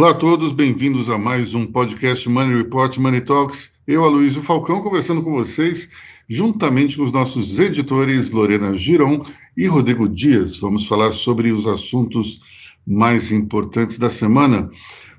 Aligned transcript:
Olá 0.00 0.12
a 0.12 0.14
todos, 0.14 0.50
bem-vindos 0.50 1.10
a 1.10 1.18
mais 1.18 1.54
um 1.54 1.66
podcast 1.66 2.26
Money 2.26 2.56
Report 2.56 2.96
Money 2.96 3.20
Talks. 3.20 3.74
Eu, 3.86 4.02
Aloysio 4.02 4.40
Falcão, 4.40 4.80
conversando 4.80 5.20
com 5.20 5.32
vocês, 5.32 5.90
juntamente 6.26 6.96
com 6.96 7.02
os 7.02 7.12
nossos 7.12 7.58
editores 7.58 8.30
Lorena 8.30 8.74
Giron 8.74 9.22
e 9.54 9.66
Rodrigo 9.66 10.08
Dias. 10.08 10.56
Vamos 10.56 10.86
falar 10.86 11.12
sobre 11.12 11.50
os 11.50 11.66
assuntos 11.66 12.40
mais 12.86 13.30
importantes 13.30 13.98
da 13.98 14.08
semana. 14.08 14.70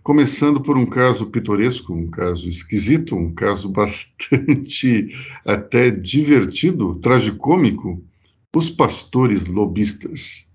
Começando 0.01 0.59
por 0.59 0.75
um 0.75 0.87
caso 0.87 1.27
pitoresco, 1.27 1.93
um 1.93 2.07
caso 2.07 2.49
esquisito, 2.49 3.15
um 3.15 3.31
caso 3.31 3.69
bastante 3.69 5.15
até 5.45 5.91
divertido, 5.91 6.95
tragicômico, 6.95 8.03
os 8.51 8.67
pastores 8.71 9.45
lobistas. 9.45 10.49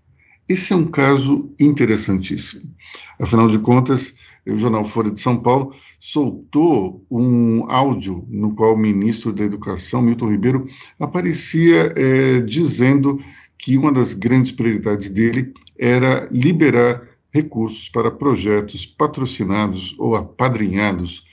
Esse 0.49 0.73
é 0.73 0.77
um 0.77 0.87
caso 0.87 1.53
interessantíssimo. 1.61 2.73
Afinal 3.21 3.49
de 3.49 3.59
contas, 3.59 4.16
o 4.47 4.57
jornal 4.57 4.85
Folha 4.85 5.11
de 5.11 5.21
São 5.21 5.37
Paulo 5.37 5.75
soltou 5.99 7.05
um 7.11 7.69
áudio 7.71 8.25
no 8.29 8.55
qual 8.55 8.75
o 8.75 8.79
ministro 8.79 9.33
da 9.33 9.45
Educação, 9.45 10.01
Milton 10.01 10.31
Ribeiro, 10.31 10.69
aparecia 11.01 11.93
é, 11.97 12.41
dizendo 12.41 13.21
que 13.59 13.77
uma 13.77 13.91
das 13.91 14.15
grandes 14.15 14.53
prioridades 14.53 15.09
dele 15.09 15.53
era 15.79 16.29
liberar 16.31 17.03
recursos 17.31 17.89
para 17.89 18.11
projetos 18.11 18.87
patrocinados 18.87 19.95
ou 19.99 20.17
apadrinhados 20.17 21.25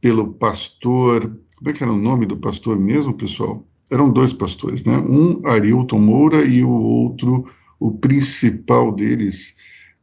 pelo 0.00 0.32
pastor. 0.34 1.38
Como 1.56 1.70
é 1.70 1.72
que 1.72 1.82
era 1.82 1.92
o 1.92 1.96
nome 1.96 2.26
do 2.26 2.36
pastor 2.36 2.78
mesmo, 2.78 3.14
pessoal? 3.14 3.64
Eram 3.90 4.10
dois 4.10 4.32
pastores, 4.32 4.82
né? 4.82 4.96
Um, 4.96 5.46
Arilton 5.46 6.00
Moura, 6.00 6.44
e 6.44 6.64
o 6.64 6.70
outro, 6.70 7.46
o 7.78 7.92
principal 7.92 8.92
deles, 8.92 9.56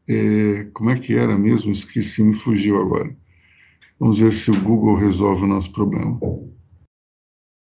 é, 0.08 0.66
como 0.73 0.90
é 0.90 1.00
que 1.00 1.16
era 1.16 1.38
mesmo? 1.38 1.72
Esqueci, 1.72 2.23
me 2.23 2.34
fugiu 2.34 2.80
agora. 2.82 3.16
Vamos 4.00 4.20
ver 4.20 4.32
se 4.32 4.52
o 4.52 4.62
Google 4.62 4.96
resolve 4.96 5.44
o 5.44 5.48
nosso 5.48 5.72
problema. 5.72 6.20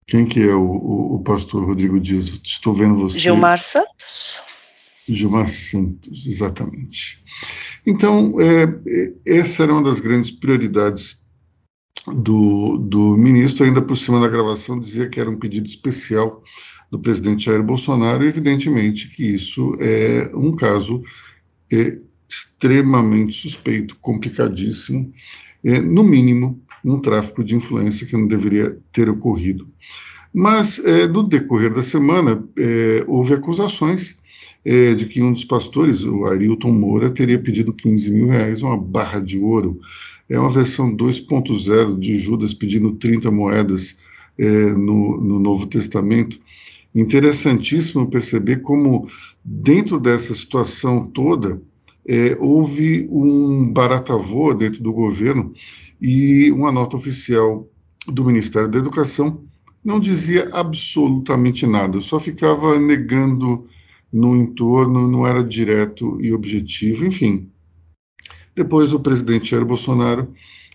Quem 0.07 0.25
que 0.25 0.41
é 0.41 0.55
o, 0.55 0.63
o, 0.63 1.15
o 1.17 1.23
pastor 1.23 1.65
Rodrigo 1.65 1.99
Dias? 2.01 2.29
Estou 2.43 2.73
vendo 2.73 2.97
você. 2.97 3.19
Gilmar 3.19 3.61
Santos. 3.61 4.41
Gilmar 5.09 5.49
Santos, 5.49 6.27
exatamente. 6.27 7.23
Então, 7.87 8.35
é, 8.41 8.65
é 8.65 9.39
essa 9.39 9.63
era 9.63 9.73
uma 9.73 9.83
das 9.83 10.01
grandes 10.01 10.31
prioridades 10.31 11.25
do, 12.07 12.79
do 12.79 13.17
ministro, 13.17 13.65
ainda 13.65 13.83
por 13.83 13.97
cima 13.97 14.21
da 14.21 14.29
gravação, 14.29 14.79
dizia 14.79 15.09
que 15.09 15.21
era 15.21 15.29
um 15.29 15.39
pedido 15.39 15.67
especial 15.67 16.43
do 16.91 16.99
presidente 16.99 17.45
Jair 17.45 17.63
Bolsonaro, 17.63 18.25
e 18.25 18.29
evidentemente 18.29 19.09
que 19.09 19.35
isso 19.35 19.77
é 19.79 20.31
um 20.35 20.55
caso 20.57 21.03
é, 21.73 21.99
extremamente 22.29 23.33
suspeito, 23.33 23.97
complicadíssimo, 24.01 25.13
é, 25.65 25.81
no 25.81 26.05
mínimo, 26.05 26.61
um 26.85 27.01
tráfico 27.01 27.43
de 27.43 27.57
influência 27.57 28.07
que 28.07 28.17
não 28.17 28.27
deveria 28.27 28.79
ter 28.93 29.09
ocorrido. 29.09 29.69
Mas, 30.33 30.79
é, 30.85 31.09
no 31.09 31.23
decorrer 31.23 31.73
da 31.73 31.83
semana, 31.83 32.45
é, 32.57 33.05
houve 33.07 33.35
acusações 33.35 34.19
é, 34.65 34.95
de 34.95 35.07
que 35.07 35.23
um 35.23 35.33
dos 35.33 35.45
pastores, 35.45 36.05
o 36.05 36.27
Arilton 36.27 36.73
Moura, 36.73 37.11
teria 37.11 37.39
pedido 37.39 37.73
15 37.73 38.11
mil 38.11 38.29
reais, 38.29 38.63
uma 38.63 38.77
barra 38.77 39.19
de 39.19 39.39
ouro. 39.39 39.81
É 40.29 40.39
uma 40.39 40.51
versão 40.51 40.95
2.0 40.95 41.99
de 41.99 42.19
Judas 42.19 42.53
pedindo 42.53 42.93
30 42.93 43.31
moedas 43.31 43.99
é, 44.37 44.47
no, 44.75 45.19
no 45.21 45.41
Novo 45.41 45.67
Testamento. 45.67 46.39
Interessantíssimo 46.95 48.11
perceber 48.11 48.59
como, 48.59 49.07
dentro 49.45 49.99
dessa 49.99 50.35
situação 50.35 51.07
toda, 51.07 51.61
é, 52.09 52.35
houve 52.41 53.07
um 53.13 53.71
baratavô 53.71 54.55
dentro 54.55 54.83
do 54.83 54.95
governo 54.95 55.53
e 56.01 56.51
uma 56.53 56.73
nota 56.73 56.97
oficial 56.97 57.69
do 58.07 58.25
Ministério 58.25 58.69
da 58.69 58.79
Educação 58.79 59.45
não 59.85 60.01
dizia 60.01 60.49
absolutamente 60.53 61.67
nada, 61.67 62.01
só 62.01 62.19
ficava 62.19 62.79
negando 62.79 63.67
no 64.11 64.35
entorno, 64.35 65.07
não 65.07 65.27
era 65.27 65.45
direto 65.45 66.19
e 66.21 66.33
objetivo, 66.33 67.05
enfim. 67.05 67.51
Depois 68.57 68.93
o 68.95 69.01
presidente 69.01 69.51
Jair 69.51 69.65
Bolsonaro 69.65 70.33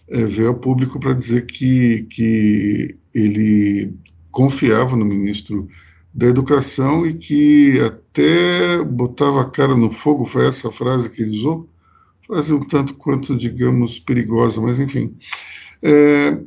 é, 0.08 0.26
veio 0.26 0.52
a 0.52 0.54
público 0.54 1.00
para 1.00 1.14
dizer 1.14 1.48
que, 1.48 2.04
que 2.04 2.96
ele 3.14 3.94
confiava 4.32 4.96
no 4.96 5.04
ministro 5.06 5.68
da 6.14 6.28
educação 6.28 7.08
e 7.08 7.14
que 7.14 7.80
até 7.80 8.84
botava 8.84 9.42
a 9.42 9.50
cara 9.50 9.76
no 9.76 9.92
fogo, 9.92 10.26
foi 10.26 10.48
essa 10.48 10.72
frase 10.72 11.10
que 11.10 11.24
ele 11.24 11.32
usou, 11.32 11.68
frase 12.28 12.54
um 12.54 12.60
tanto 12.60 12.94
quanto, 12.96 13.36
digamos, 13.36 13.98
perigosa, 14.00 14.62
mas 14.62 14.80
enfim. 14.80 15.18
É, 15.82 16.38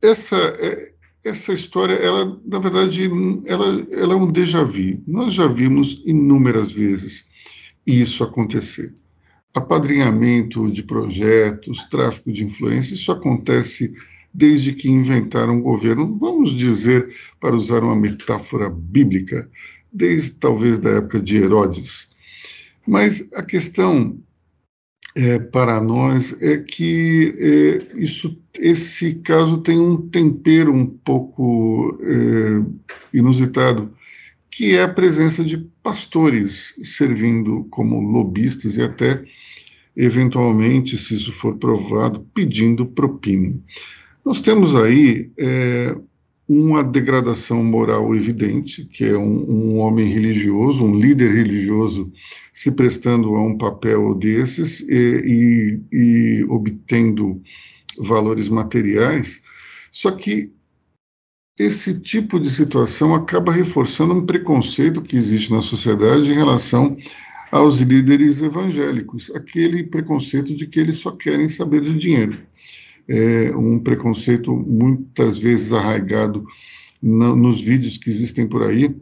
essa, 0.00 0.36
é, 0.36 0.92
essa 1.24 1.52
história, 1.52 1.94
ela, 1.94 2.40
na 2.44 2.58
verdade, 2.58 3.10
ela, 3.46 3.86
ela 3.90 4.14
é 4.14 4.16
um 4.16 4.30
déjà 4.30 4.62
vu. 4.62 5.02
Nós 5.06 5.34
já 5.34 5.46
vimos 5.46 6.02
inúmeras 6.04 6.70
vezes 6.70 7.26
isso 7.86 8.22
acontecer. 8.22 8.94
Apadrinhamento 9.54 10.70
de 10.70 10.82
projetos, 10.82 11.84
tráfico 11.84 12.32
de 12.32 12.44
influência, 12.44 12.94
isso 12.94 13.10
acontece 13.10 13.94
desde 14.34 14.72
que 14.74 14.90
inventaram 14.90 15.58
o 15.58 15.62
governo, 15.62 16.18
vamos 16.18 16.50
dizer, 16.50 17.14
para 17.40 17.54
usar 17.54 17.84
uma 17.84 17.94
metáfora 17.94 18.68
bíblica, 18.68 19.48
desde 19.92 20.32
talvez 20.32 20.80
da 20.80 20.90
época 20.90 21.20
de 21.20 21.36
Herodes. 21.36 22.14
Mas 22.84 23.32
a 23.34 23.42
questão 23.44 24.18
é, 25.16 25.38
para 25.38 25.80
nós 25.80 26.34
é 26.42 26.58
que 26.58 27.34
é, 27.38 28.00
isso, 28.00 28.36
esse 28.58 29.14
caso 29.20 29.58
tem 29.58 29.78
um 29.78 29.96
tempero 30.08 30.74
um 30.74 30.84
pouco 30.84 31.96
é, 32.02 33.16
inusitado, 33.16 33.94
que 34.50 34.74
é 34.74 34.82
a 34.82 34.88
presença 34.88 35.44
de 35.44 35.58
pastores 35.82 36.74
servindo 36.82 37.64
como 37.70 38.00
lobistas 38.00 38.76
e 38.76 38.82
até, 38.82 39.24
eventualmente, 39.96 40.96
se 40.96 41.14
isso 41.14 41.32
for 41.32 41.56
provado, 41.56 42.26
pedindo 42.34 42.84
propina. 42.84 43.56
Nós 44.24 44.40
temos 44.40 44.74
aí 44.74 45.30
é, 45.36 45.94
uma 46.48 46.82
degradação 46.82 47.62
moral 47.62 48.14
evidente, 48.16 48.86
que 48.86 49.04
é 49.04 49.16
um, 49.16 49.50
um, 49.50 49.78
homem 49.78 50.10
religioso, 50.10 50.84
um 50.84 50.98
líder 50.98 51.34
religioso, 51.34 52.10
se 52.52 52.72
prestando 52.72 53.34
a 53.34 53.42
um 53.42 53.58
papel 53.58 54.14
desses 54.14 54.80
e, 54.80 54.90
e, 54.92 55.80
e 55.92 56.44
obtendo 56.44 57.42
valores 57.98 58.48
materiais. 58.48 59.42
Só 59.92 60.10
que 60.10 60.50
esse 61.60 62.00
tipo 62.00 62.40
de 62.40 62.50
situação 62.50 63.14
acaba 63.14 63.52
reforçando 63.52 64.14
um 64.14 64.24
preconceito 64.24 65.02
que 65.02 65.16
existe 65.16 65.52
na 65.52 65.60
sociedade 65.60 66.32
em 66.32 66.34
relação 66.34 66.96
aos 67.52 67.80
líderes 67.80 68.42
evangélicos, 68.42 69.30
aquele 69.34 69.84
preconceito 69.84 70.54
de 70.54 70.66
que 70.66 70.80
eles 70.80 70.96
só 70.96 71.12
querem 71.12 71.48
saber 71.48 71.82
de 71.82 71.96
dinheiro 71.96 72.38
é 73.08 73.54
um 73.56 73.78
preconceito 73.78 74.54
muitas 74.54 75.38
vezes 75.38 75.72
arraigado 75.72 76.44
no, 77.02 77.36
nos 77.36 77.60
vídeos 77.60 77.98
que 77.98 78.08
existem 78.08 78.46
por 78.46 78.62
aí, 78.62 78.94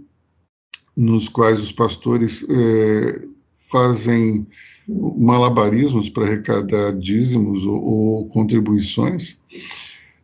nos 0.97 1.29
quais 1.29 1.61
os 1.61 1.73
pastores 1.73 2.45
é, 2.49 3.23
fazem 3.71 4.47
malabarismos 4.89 6.09
para 6.09 6.27
arrecadar 6.27 6.93
dízimos 6.93 7.65
ou, 7.65 7.83
ou 7.83 8.29
contribuições. 8.29 9.39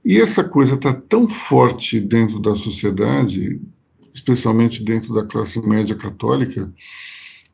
E 0.04 0.20
essa 0.20 0.42
coisa 0.42 0.74
está 0.74 0.92
tão 0.92 1.28
forte 1.28 2.00
dentro 2.00 2.38
da 2.38 2.54
sociedade, 2.54 3.60
especialmente 4.12 4.82
dentro 4.82 5.14
da 5.14 5.24
classe 5.24 5.60
média 5.66 5.94
católica, 5.94 6.72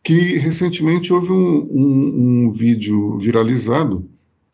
que 0.02 0.36
recentemente 0.36 1.12
houve 1.12 1.32
um, 1.32 1.68
um, 1.70 2.44
um 2.44 2.50
vídeo 2.50 3.16
viralizado 3.18 4.08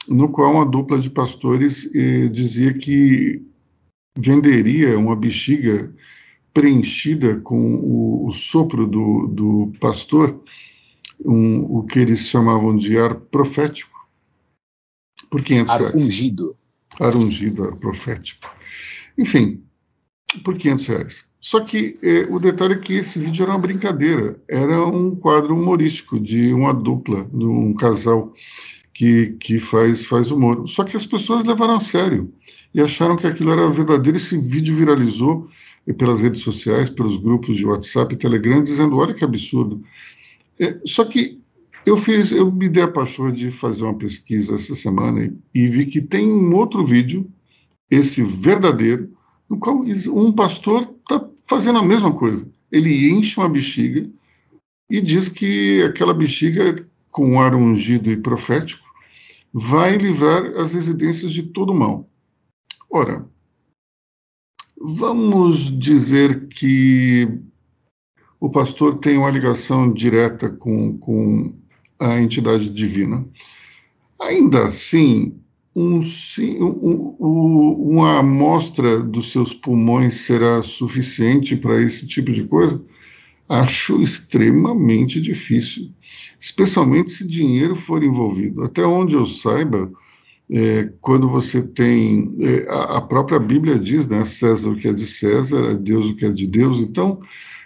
no 0.08 0.28
qual 0.28 0.52
uma 0.52 0.66
dupla 0.66 0.98
de 0.98 1.10
pastores 1.10 1.88
eh, 1.94 2.28
dizia 2.28 2.72
que 2.74 3.42
venderia 4.16 4.98
uma 4.98 5.14
bexiga 5.14 5.92
preenchida 6.52 7.40
com 7.40 7.76
o, 7.76 8.26
o 8.26 8.32
sopro 8.32 8.86
do, 8.86 9.28
do 9.28 9.72
pastor, 9.78 10.42
um, 11.24 11.60
o 11.78 11.84
que 11.84 11.98
eles 11.98 12.20
chamavam 12.28 12.74
de 12.74 12.98
ar 12.98 13.14
profético, 13.14 14.08
por 15.30 15.42
500 15.42 15.72
ar 15.72 15.80
reais. 15.80 15.94
Ungido. 15.94 16.56
Ar 16.98 17.14
ungido, 17.16 17.64
ar 17.64 17.76
profético. 17.76 18.52
Enfim, 19.16 19.62
por 20.44 20.58
500 20.58 20.86
reais. 20.86 21.24
Só 21.40 21.60
que 21.60 21.98
eh, 22.02 22.26
o 22.28 22.38
detalhe 22.38 22.74
é 22.74 22.78
que 22.78 22.94
esse 22.94 23.18
vídeo 23.18 23.44
era 23.44 23.52
uma 23.52 23.58
brincadeira, 23.58 24.38
era 24.46 24.84
um 24.84 25.14
quadro 25.14 25.56
humorístico 25.56 26.20
de 26.20 26.52
uma 26.52 26.74
dupla, 26.74 27.24
de 27.32 27.46
um 27.46 27.72
casal 27.72 28.34
que, 29.00 29.32
que 29.40 29.58
faz, 29.58 30.04
faz 30.04 30.30
humor. 30.30 30.68
Só 30.68 30.84
que 30.84 30.94
as 30.94 31.06
pessoas 31.06 31.42
levaram 31.42 31.76
a 31.76 31.80
sério 31.80 32.30
e 32.74 32.82
acharam 32.82 33.16
que 33.16 33.26
aquilo 33.26 33.50
era 33.50 33.66
verdadeiro. 33.70 34.18
Esse 34.18 34.38
vídeo 34.38 34.76
viralizou 34.76 35.48
pelas 35.96 36.20
redes 36.20 36.42
sociais, 36.42 36.90
pelos 36.90 37.16
grupos 37.16 37.56
de 37.56 37.64
WhatsApp 37.64 38.12
e 38.12 38.18
Telegram, 38.18 38.62
dizendo: 38.62 38.98
olha 38.98 39.14
que 39.14 39.24
absurdo. 39.24 39.82
É, 40.58 40.78
só 40.84 41.02
que 41.06 41.40
eu 41.86 41.96
fiz, 41.96 42.30
eu 42.30 42.52
me 42.52 42.68
dei 42.68 42.82
a 42.82 42.88
paixão 42.88 43.32
de 43.32 43.50
fazer 43.50 43.84
uma 43.84 43.96
pesquisa 43.96 44.54
essa 44.54 44.74
semana 44.74 45.24
e, 45.24 45.62
e 45.62 45.66
vi 45.66 45.86
que 45.86 46.02
tem 46.02 46.30
um 46.30 46.54
outro 46.54 46.84
vídeo, 46.84 47.26
esse 47.90 48.22
verdadeiro, 48.22 49.10
no 49.48 49.58
qual 49.58 49.82
um 50.12 50.30
pastor 50.30 50.82
está 50.82 51.26
fazendo 51.46 51.78
a 51.78 51.82
mesma 51.82 52.12
coisa. 52.12 52.46
Ele 52.70 53.08
enche 53.08 53.40
uma 53.40 53.48
bexiga 53.48 54.06
e 54.90 55.00
diz 55.00 55.30
que 55.30 55.82
aquela 55.84 56.12
bexiga, 56.12 56.74
com 57.08 57.30
um 57.30 57.40
ar 57.40 57.54
ungido 57.54 58.10
e 58.10 58.16
profético, 58.18 58.89
vai 59.52 59.96
livrar 59.96 60.44
as 60.58 60.74
residências 60.74 61.32
de 61.32 61.42
todo 61.44 61.74
mal. 61.74 62.08
Ora, 62.90 63.26
vamos 64.76 65.76
dizer 65.78 66.48
que 66.48 67.28
o 68.40 68.48
pastor 68.48 68.98
tem 68.98 69.18
uma 69.18 69.30
ligação 69.30 69.92
direta 69.92 70.48
com, 70.48 70.96
com 70.98 71.54
a 71.98 72.20
entidade 72.20 72.70
divina. 72.70 73.26
Ainda 74.20 74.66
assim, 74.66 75.38
um, 75.76 76.00
um, 76.00 77.16
um, 77.20 77.72
uma 77.90 78.18
amostra 78.18 79.00
dos 79.00 79.30
seus 79.30 79.54
pulmões 79.54 80.22
será 80.22 80.62
suficiente 80.62 81.56
para 81.56 81.80
esse 81.80 82.06
tipo 82.06 82.32
de 82.32 82.44
coisa? 82.44 82.82
Acho 83.50 84.00
extremamente 84.00 85.20
difícil, 85.20 85.90
especialmente 86.38 87.10
se 87.10 87.26
dinheiro 87.26 87.74
for 87.74 88.00
envolvido. 88.00 88.62
Até 88.62 88.86
onde 88.86 89.16
eu 89.16 89.26
saiba, 89.26 89.90
é, 90.48 90.92
quando 91.00 91.28
você 91.28 91.60
tem. 91.60 92.32
É, 92.38 92.66
a, 92.68 93.00
própria 93.00 93.40
Bíblia 93.40 93.76
diz, 93.76 94.06
né? 94.06 94.24
César 94.24 94.70
o 94.70 94.76
que 94.76 94.86
é 94.86 94.92
de 94.92 95.04
César, 95.04 95.74
Deus 95.74 96.10
o 96.10 96.16
que 96.16 96.26
é 96.26 96.28
de 96.28 96.46
Deus. 96.46 96.78
Então, 96.78 97.20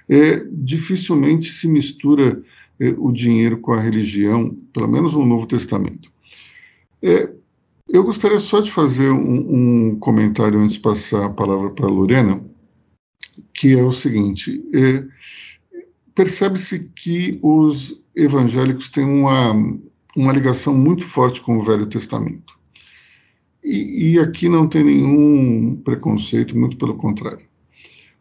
é, 0.08 0.42
dificilmente 0.50 1.50
se 1.50 1.68
mistura 1.68 2.42
é, 2.80 2.94
o 2.96 3.12
dinheiro 3.12 3.58
com 3.58 3.74
a 3.74 3.80
religião, 3.80 4.56
pelo 4.72 4.88
menos 4.88 5.14
no 5.14 5.26
Novo 5.26 5.46
Testamento. 5.46 6.10
É, 7.02 7.30
eu 7.88 8.02
gostaria 8.02 8.38
só 8.38 8.60
de 8.60 8.72
fazer 8.72 9.10
um, 9.10 9.90
um, 9.90 9.98
comentário 9.98 10.58
antes 10.58 10.76
de 10.76 10.80
passar 10.80 11.26
a 11.26 11.30
palavra 11.30 11.68
para 11.68 11.86
a 11.86 11.90
Lorena, 11.90 12.42
que 13.52 13.78
é 13.78 13.82
o 13.82 13.92
seguinte: 13.92 14.62
é, 14.74 15.04
percebe-se 16.14 16.90
que 16.94 17.38
os 17.42 18.00
evangélicos 18.14 18.88
têm 18.88 19.04
uma, 19.04 19.52
uma 20.16 20.32
ligação 20.32 20.74
muito 20.74 21.04
forte 21.04 21.40
com 21.40 21.58
o 21.58 21.62
Velho 21.62 21.86
Testamento. 21.86 22.54
E, 23.62 24.12
e 24.12 24.18
aqui 24.18 24.48
não 24.48 24.68
tem 24.68 24.84
nenhum 24.84 25.76
preconceito, 25.84 26.56
muito 26.56 26.76
pelo 26.76 26.96
contrário. 26.96 27.44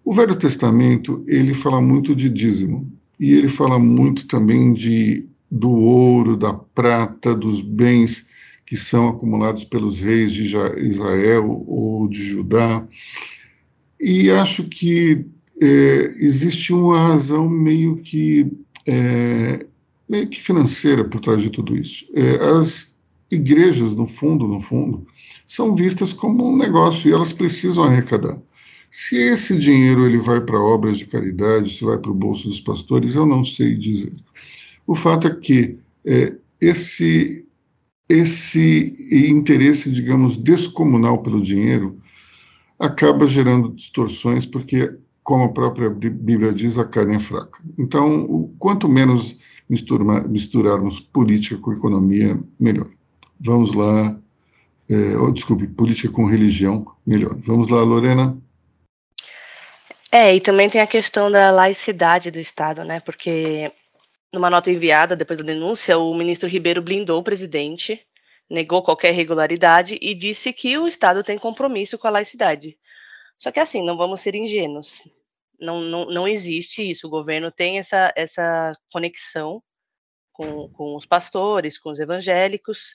O 0.03 0.13
Velho 0.13 0.35
Testamento 0.35 1.23
ele 1.27 1.53
fala 1.53 1.81
muito 1.81 2.15
de 2.15 2.29
dízimo 2.29 2.91
e 3.19 3.33
ele 3.33 3.47
fala 3.47 3.77
muito 3.77 4.27
também 4.27 4.73
de 4.73 5.27
do 5.49 5.69
ouro, 5.69 6.35
da 6.35 6.51
prata, 6.51 7.35
dos 7.35 7.61
bens 7.61 8.27
que 8.65 8.75
são 8.75 9.09
acumulados 9.09 9.63
pelos 9.63 9.99
reis 9.99 10.33
de 10.33 10.45
Israel 10.45 11.63
ou 11.67 12.07
de 12.07 12.23
Judá. 12.23 12.87
E 13.99 14.31
acho 14.31 14.63
que 14.63 15.27
é, 15.63 16.15
existe 16.17 16.73
uma 16.73 17.09
razão 17.09 17.47
meio 17.49 17.97
que 17.97 18.51
é, 18.85 19.65
meio 20.09 20.27
que 20.27 20.41
financeira 20.41 21.03
por 21.05 21.21
trás 21.21 21.41
de 21.41 21.49
tudo 21.49 21.75
isso. 21.77 22.05
É, 22.13 22.35
as 22.57 22.97
igrejas, 23.31 23.93
no 23.93 24.05
fundo, 24.05 24.47
no 24.47 24.59
fundo, 24.59 25.07
são 25.47 25.73
vistas 25.73 26.11
como 26.11 26.47
um 26.47 26.57
negócio 26.57 27.09
e 27.09 27.13
elas 27.13 27.31
precisam 27.31 27.85
arrecadar. 27.85 28.39
Se 28.91 29.15
esse 29.17 29.57
dinheiro 29.57 30.05
ele 30.05 30.19
vai 30.19 30.41
para 30.41 30.59
obras 30.59 30.99
de 30.99 31.05
caridade, 31.05 31.71
se 31.71 31.83
vai 31.83 31.97
para 31.97 32.11
o 32.11 32.15
bolso 32.15 32.47
dos 32.47 32.59
pastores, 32.59 33.15
eu 33.15 33.25
não 33.25 33.43
sei 33.43 33.75
dizer. 33.75 34.13
O 34.85 34.93
fato 34.93 35.27
é 35.27 35.35
que 35.35 35.77
é, 36.05 36.33
esse 36.61 37.43
esse 38.09 38.95
interesse, 39.09 39.89
digamos, 39.89 40.37
descomunal 40.37 41.23
pelo 41.23 41.41
dinheiro 41.41 41.97
acaba 42.77 43.25
gerando 43.25 43.73
distorções, 43.73 44.45
porque, 44.45 44.93
como 45.23 45.45
a 45.45 45.49
própria 45.49 45.89
Bíblia 45.89 46.53
diz, 46.53 46.77
a 46.77 46.85
carne 46.85 47.15
é 47.15 47.19
fraca. 47.19 47.57
Então, 47.77 48.25
o, 48.25 48.53
quanto 48.59 48.89
menos 48.89 49.39
mistura, 49.69 50.03
misturarmos 50.27 50.99
política 50.99 51.59
com 51.59 51.73
economia, 51.73 52.39
melhor. 52.59 52.89
Vamos 53.39 53.73
lá. 53.73 54.19
É, 54.89 55.17
oh, 55.17 55.31
desculpe, 55.31 55.65
política 55.65 56.13
com 56.13 56.25
religião, 56.25 56.85
melhor. 57.05 57.35
Vamos 57.39 57.69
lá, 57.69 57.81
Lorena. 57.81 58.37
É, 60.11 60.35
e 60.35 60.41
também 60.41 60.69
tem 60.69 60.81
a 60.81 60.87
questão 60.87 61.31
da 61.31 61.49
laicidade 61.49 62.29
do 62.29 62.39
Estado, 62.39 62.83
né? 62.83 62.99
Porque 62.99 63.71
numa 64.31 64.49
nota 64.49 64.69
enviada 64.69 65.15
depois 65.15 65.39
da 65.39 65.45
denúncia, 65.45 65.97
o 65.97 66.13
ministro 66.13 66.49
Ribeiro 66.49 66.81
blindou 66.81 67.19
o 67.19 67.23
presidente, 67.23 67.99
negou 68.49 68.83
qualquer 68.83 69.11
irregularidade 69.11 69.97
e 70.01 70.13
disse 70.13 70.51
que 70.51 70.77
o 70.77 70.87
Estado 70.87 71.23
tem 71.23 71.37
compromisso 71.37 71.97
com 71.97 72.07
a 72.07 72.11
laicidade. 72.11 72.77
Só 73.37 73.51
que 73.51 73.59
assim, 73.59 73.83
não 73.83 73.97
vamos 73.97 74.21
ser 74.21 74.35
ingênuos. 74.35 75.03
Não, 75.59 75.81
não, 75.81 76.05
não 76.05 76.27
existe 76.27 76.89
isso. 76.89 77.07
O 77.07 77.09
governo 77.09 77.51
tem 77.51 77.77
essa, 77.77 78.11
essa 78.15 78.75
conexão 78.91 79.61
com, 80.31 80.69
com 80.69 80.95
os 80.95 81.05
pastores, 81.05 81.77
com 81.77 81.89
os 81.89 81.99
evangélicos, 81.99 82.93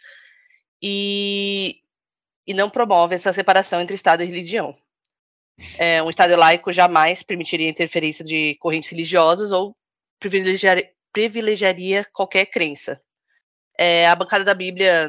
e, 0.82 1.80
e 2.46 2.54
não 2.54 2.68
promove 2.68 3.14
essa 3.14 3.32
separação 3.32 3.80
entre 3.80 3.94
Estado 3.94 4.22
e 4.22 4.26
religião. 4.26 4.76
É, 5.76 6.02
um 6.02 6.10
Estado 6.10 6.36
laico 6.36 6.72
jamais 6.72 7.22
permitiria 7.22 7.68
interferência 7.68 8.24
de 8.24 8.56
correntes 8.56 8.90
religiosas 8.90 9.50
ou 9.50 9.76
privilegiar, 10.20 10.78
privilegiaria 11.12 12.04
qualquer 12.12 12.46
crença. 12.46 13.00
É, 13.76 14.06
a 14.06 14.14
bancada 14.14 14.44
da 14.44 14.54
Bíblia 14.54 15.08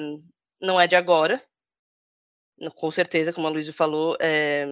não 0.61 0.79
é 0.79 0.87
de 0.87 0.95
agora, 0.95 1.41
com 2.75 2.91
certeza, 2.91 3.31
como 3.31 3.47
a 3.47 3.49
Luísa 3.49 3.71
falou, 3.71 4.17
é, 4.19 4.65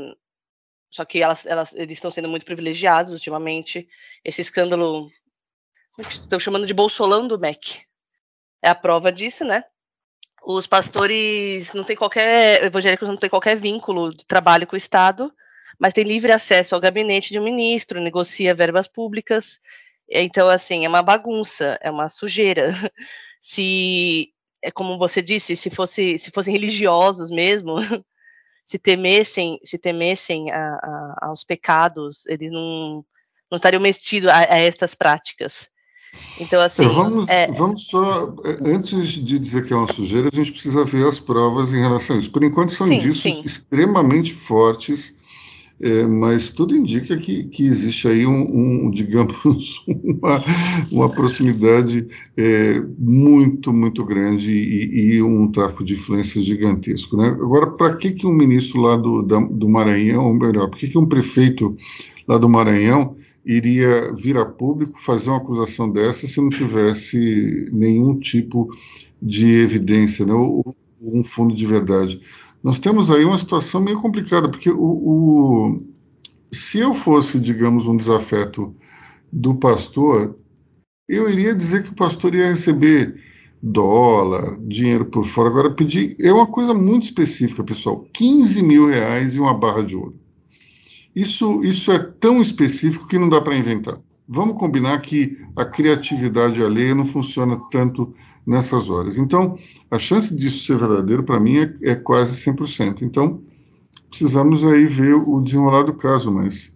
só 0.98 1.06
que 1.06 1.22
elas, 1.22 1.46
elas, 1.46 1.74
eles 1.76 2.00
estão 2.00 2.10
sendo 2.10 2.28
muito 2.28 2.46
privilegiados 2.46 3.14
ultimamente. 3.14 3.88
Esse 4.26 4.42
escândalo, 4.42 5.12
estão 6.00 6.40
chamando 6.40 6.66
de 6.66 6.74
Bolsolão 6.74 7.28
do 7.28 7.38
MEC, 7.38 7.86
é 8.64 8.70
a 8.70 8.76
prova 8.76 9.12
disso, 9.12 9.46
né? 9.46 9.64
Os 10.44 10.66
pastores 10.66 11.72
não 11.74 11.84
têm 11.84 11.96
qualquer, 11.96 12.64
evangélicos 12.64 13.08
não 13.08 13.16
têm 13.16 13.30
qualquer 13.30 13.56
vínculo 13.56 14.10
de 14.10 14.26
trabalho 14.26 14.66
com 14.66 14.74
o 14.74 14.78
Estado, 14.78 15.32
mas 15.78 15.94
tem 15.94 16.04
livre 16.04 16.32
acesso 16.32 16.74
ao 16.74 16.82
gabinete 16.82 17.30
de 17.32 17.40
um 17.40 17.44
ministro, 17.44 18.02
negocia 18.02 18.56
verbas 18.56 18.88
públicas. 18.88 19.60
Então, 20.10 20.50
assim, 20.50 20.84
é 20.84 20.90
uma 20.90 21.04
bagunça, 21.04 21.78
é 21.80 21.92
uma 21.92 22.10
sujeira. 22.10 22.72
Se, 23.40 24.34
é 24.64 24.72
como 24.72 24.98
você 24.98 25.22
disse, 25.22 25.56
se, 25.56 25.70
fosse, 25.70 26.18
se 26.18 26.32
fossem 26.32 26.52
religiosos 26.52 27.30
mesmo, 27.30 27.76
se 28.68 28.78
temessem, 28.78 29.60
se 29.64 29.78
temessem 29.78 30.52
a, 30.52 30.74
a, 30.76 31.18
aos 31.28 31.44
pecados, 31.46 32.26
eles 32.28 32.52
não, 32.52 33.04
não 33.50 33.56
estariam 33.56 33.82
metidos 33.82 34.30
a, 34.30 34.40
a 34.40 34.58
estas 34.58 34.94
práticas. 34.94 35.70
Então, 36.40 36.62
assim. 36.62 36.88
Vamos, 36.88 37.30
é... 37.30 37.48
vamos 37.52 37.88
só. 37.88 38.34
É, 38.44 38.70
antes 38.70 39.10
de 39.10 39.40
dizer 39.40 39.66
que 39.66 39.74
é 39.74 39.76
uma 39.76 39.92
sujeira, 39.92 40.30
a 40.32 40.36
gente 40.36 40.52
precisa 40.52 40.84
ver 40.84 41.08
as 41.08 41.20
provas 41.20 41.74
em 41.74 41.80
relação 41.80 42.16
a 42.16 42.20
isso. 42.20 42.32
Por 42.32 42.44
enquanto, 42.44 42.72
são 42.72 42.88
sim, 42.88 42.96
indícios 42.96 43.36
sim. 43.36 43.42
extremamente 43.46 44.34
fortes 44.34 45.17
é, 45.80 46.08
mas 46.08 46.50
tudo 46.52 46.76
indica 46.76 47.16
que, 47.18 47.44
que 47.44 47.66
existe 47.68 48.08
aí 48.08 48.26
um, 48.26 48.86
um 48.86 48.90
digamos, 48.90 49.84
uma, 49.88 50.44
uma 50.92 51.10
proximidade 51.10 52.08
é, 52.36 52.82
muito, 52.98 53.72
muito 53.72 54.04
grande 54.04 54.52
e, 54.52 55.14
e, 55.14 55.22
um 55.22 55.52
tráfico 55.52 55.84
de 55.84 55.94
influências 55.94 56.46
gigantesco. 56.46 57.16
Né? 57.16 57.28
Agora, 57.28 57.68
para 57.68 57.96
que, 57.96 58.12
que 58.12 58.26
um 58.26 58.34
ministro 58.34 58.82
lá 58.82 58.98
do, 58.98 59.22
da, 59.22 59.40
do 59.40 59.70
Maranhão, 59.70 60.26
ou 60.26 60.34
melhor, 60.34 60.68
por 60.68 60.80
que, 60.80 60.88
que 60.88 60.98
um 60.98 61.06
prefeito 61.06 61.78
lá 62.28 62.40
do 62.40 62.50
Maranhão 62.50 63.16
iria 63.46 64.12
vir 64.14 64.36
a 64.36 64.46
público 64.46 65.00
fazer 65.00 65.30
uma 65.30 65.38
acusação 65.38 65.90
dessa 65.90 66.26
se 66.26 66.42
não 66.42 66.50
tivesse 66.50 67.70
nenhum 67.72 68.20
tipo 68.20 68.68
de 69.22 69.60
evidência, 69.60 70.26
né? 70.26 70.34
ou, 70.34 70.76
ou 71.02 71.18
um 71.18 71.24
fundo 71.24 71.56
de 71.56 71.66
verdade? 71.68 72.20
Nós 72.68 72.80
temos 72.80 73.10
aí 73.10 73.24
uma 73.24 73.38
situação 73.38 73.80
meio 73.80 74.02
complicada, 74.02 74.50
porque 74.50 74.70
o, 74.70 74.78
o, 74.78 75.78
se 76.52 76.80
eu 76.80 76.94
fosse, 76.94 77.40
digamos, 77.40 77.88
um 77.88 77.96
desafeto 77.96 78.76
do 79.32 79.56
pastor, 79.56 80.36
eu 81.08 81.30
iria 81.30 81.56
dizer 81.56 81.84
que 81.84 81.92
o 81.92 81.96
pastor 81.96 82.36
ia 82.36 82.50
receber 82.50 83.24
dólar, 83.64 84.60
dinheiro 84.60 85.06
por 85.06 85.24
fora. 85.24 85.48
Agora, 85.48 85.74
pedir 85.74 86.18
é 86.20 86.30
uma 86.30 86.46
coisa 86.46 86.74
muito 86.74 87.04
específica, 87.04 87.64
pessoal: 87.64 88.06
15 88.14 88.62
mil 88.64 88.90
reais 88.90 89.36
e 89.36 89.40
uma 89.40 89.58
barra 89.58 89.82
de 89.82 89.96
ouro. 89.96 90.20
Isso, 91.16 91.64
isso 91.64 91.90
é 91.90 92.00
tão 92.00 92.42
específico 92.42 93.08
que 93.08 93.18
não 93.18 93.30
dá 93.30 93.40
para 93.40 93.56
inventar. 93.56 93.98
Vamos 94.28 94.60
combinar 94.60 95.00
que 95.00 95.38
a 95.56 95.64
criatividade 95.64 96.62
alheia 96.62 96.94
não 96.94 97.06
funciona 97.06 97.62
tanto 97.72 98.14
nessas 98.48 98.90
horas. 98.90 99.18
Então, 99.18 99.58
a 99.92 100.00
chance 100.00 100.34
disso 100.34 100.66
ser 100.66 100.78
verdadeiro, 100.78 101.22
para 101.22 101.40
mim, 101.40 101.58
é, 101.58 101.74
é, 101.84 101.96
quase 101.96 102.42
100%. 102.50 103.02
Então, 103.02 103.42
precisamos 104.10 104.64
aí 104.64 104.88
ver 104.88 105.16
o 105.16 105.42
desenrolar 105.42 105.84
do 105.84 105.94
caso, 105.94 106.32
mas 106.32 106.74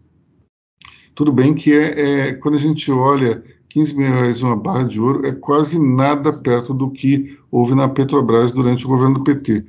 tudo 1.15 1.31
bem 1.31 1.53
que 1.53 1.71
é, 1.71 2.27
é 2.29 2.33
quando 2.33 2.55
a 2.55 2.59
gente 2.59 2.91
olha 2.91 3.41
15 3.69 3.95
mil 3.95 4.11
reais 4.11 4.43
uma 4.43 4.57
barra 4.57 4.83
de 4.83 4.99
ouro 4.99 5.25
é 5.25 5.31
quase 5.31 5.79
nada 5.79 6.31
perto 6.41 6.73
do 6.73 6.91
que 6.91 7.37
houve 7.49 7.73
na 7.73 7.87
Petrobras 7.87 8.51
durante 8.51 8.85
o 8.85 8.89
governo 8.89 9.19
do 9.19 9.23
PT. 9.23 9.65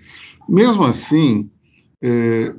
Mesmo 0.49 0.85
assim, 0.85 1.49
é, 2.03 2.53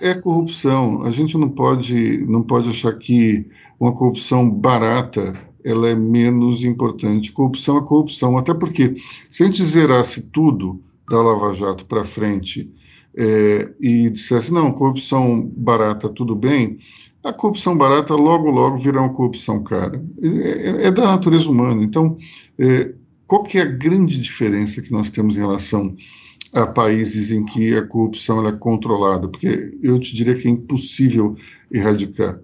é 0.00 0.14
corrupção. 0.14 1.02
A 1.02 1.10
gente 1.10 1.38
não 1.38 1.48
pode, 1.48 2.26
não 2.26 2.42
pode 2.42 2.68
achar 2.68 2.92
que 2.92 3.48
uma 3.80 3.92
corrupção 3.92 4.50
barata 4.50 5.34
ela 5.66 5.88
é 5.88 5.96
menos 5.96 6.62
importante. 6.62 7.32
Corrupção 7.32 7.78
é 7.78 7.84
corrupção, 7.84 8.38
até 8.38 8.54
porque 8.54 8.94
se 9.28 9.42
a 9.42 9.46
gente 9.46 9.64
zerasse 9.64 10.22
tudo 10.30 10.80
da 11.10 11.20
Lava 11.20 11.52
Jato 11.52 11.84
para 11.86 12.04
frente 12.04 12.72
é, 13.18 13.68
e 13.80 14.08
dissesse, 14.08 14.52
não, 14.52 14.70
corrupção 14.70 15.42
barata, 15.56 16.08
tudo 16.08 16.36
bem, 16.36 16.78
a 17.24 17.32
corrupção 17.32 17.76
barata 17.76 18.14
logo, 18.14 18.48
logo 18.48 18.76
virá 18.76 19.00
uma 19.00 19.12
corrupção 19.12 19.60
cara. 19.64 20.00
É, 20.22 20.28
é, 20.28 20.86
é 20.86 20.90
da 20.92 21.06
natureza 21.06 21.50
humana. 21.50 21.82
Então, 21.82 22.16
é, 22.56 22.92
qual 23.26 23.42
que 23.42 23.58
é 23.58 23.62
a 23.62 23.64
grande 23.64 24.20
diferença 24.20 24.80
que 24.80 24.92
nós 24.92 25.10
temos 25.10 25.36
em 25.36 25.40
relação 25.40 25.96
a 26.54 26.64
países 26.64 27.32
em 27.32 27.44
que 27.44 27.74
a 27.74 27.84
corrupção 27.84 28.46
é 28.46 28.52
controlada? 28.52 29.26
Porque 29.26 29.76
eu 29.82 29.98
te 29.98 30.14
diria 30.14 30.36
que 30.36 30.46
é 30.46 30.50
impossível 30.52 31.34
erradicar. 31.72 32.38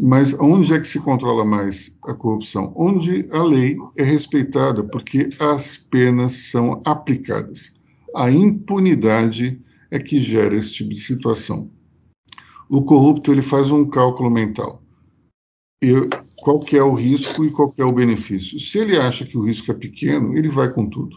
Mas 0.00 0.32
onde 0.34 0.72
é 0.72 0.78
que 0.78 0.86
se 0.86 1.00
controla 1.00 1.44
mais 1.44 1.98
a 2.04 2.14
corrupção? 2.14 2.72
Onde 2.76 3.28
a 3.32 3.42
lei 3.42 3.76
é 3.96 4.04
respeitada, 4.04 4.84
porque 4.84 5.28
as 5.40 5.76
penas 5.76 6.50
são 6.50 6.80
aplicadas. 6.84 7.74
A 8.14 8.30
impunidade 8.30 9.60
é 9.90 9.98
que 9.98 10.20
gera 10.20 10.54
esse 10.54 10.72
tipo 10.72 10.90
de 10.90 11.00
situação. 11.00 11.70
O 12.70 12.82
corrupto 12.82 13.32
ele 13.32 13.42
faz 13.42 13.72
um 13.72 13.84
cálculo 13.86 14.30
mental. 14.30 14.82
Eu, 15.82 16.08
qual 16.36 16.60
que 16.60 16.76
é 16.76 16.82
o 16.82 16.94
risco 16.94 17.44
e 17.44 17.50
qual 17.50 17.72
que 17.72 17.82
é 17.82 17.84
o 17.84 17.92
benefício? 17.92 18.60
Se 18.60 18.78
ele 18.78 18.96
acha 18.96 19.24
que 19.24 19.36
o 19.36 19.44
risco 19.44 19.70
é 19.72 19.74
pequeno, 19.74 20.36
ele 20.36 20.48
vai 20.48 20.72
com 20.72 20.88
tudo. 20.88 21.16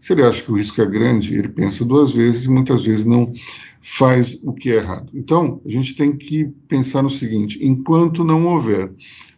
Se 0.00 0.12
ele 0.12 0.24
acha 0.24 0.42
que 0.42 0.50
o 0.50 0.56
risco 0.56 0.82
é 0.82 0.86
grande, 0.86 1.34
ele 1.34 1.48
pensa 1.48 1.84
duas 1.84 2.10
vezes 2.10 2.44
e 2.44 2.50
muitas 2.50 2.84
vezes 2.84 3.04
não 3.04 3.32
faz 3.82 4.38
o 4.42 4.52
que 4.52 4.70
é 4.70 4.76
errado. 4.76 5.10
Então, 5.12 5.60
a 5.66 5.68
gente 5.68 5.94
tem 5.94 6.16
que 6.16 6.46
pensar 6.68 7.02
no 7.02 7.10
seguinte: 7.10 7.58
enquanto 7.60 8.24
não 8.24 8.46
houver 8.46 8.92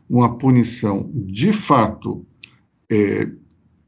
uma 0.08 0.36
punição 0.36 1.10
de 1.14 1.52
fato 1.52 2.24
é, 2.92 3.28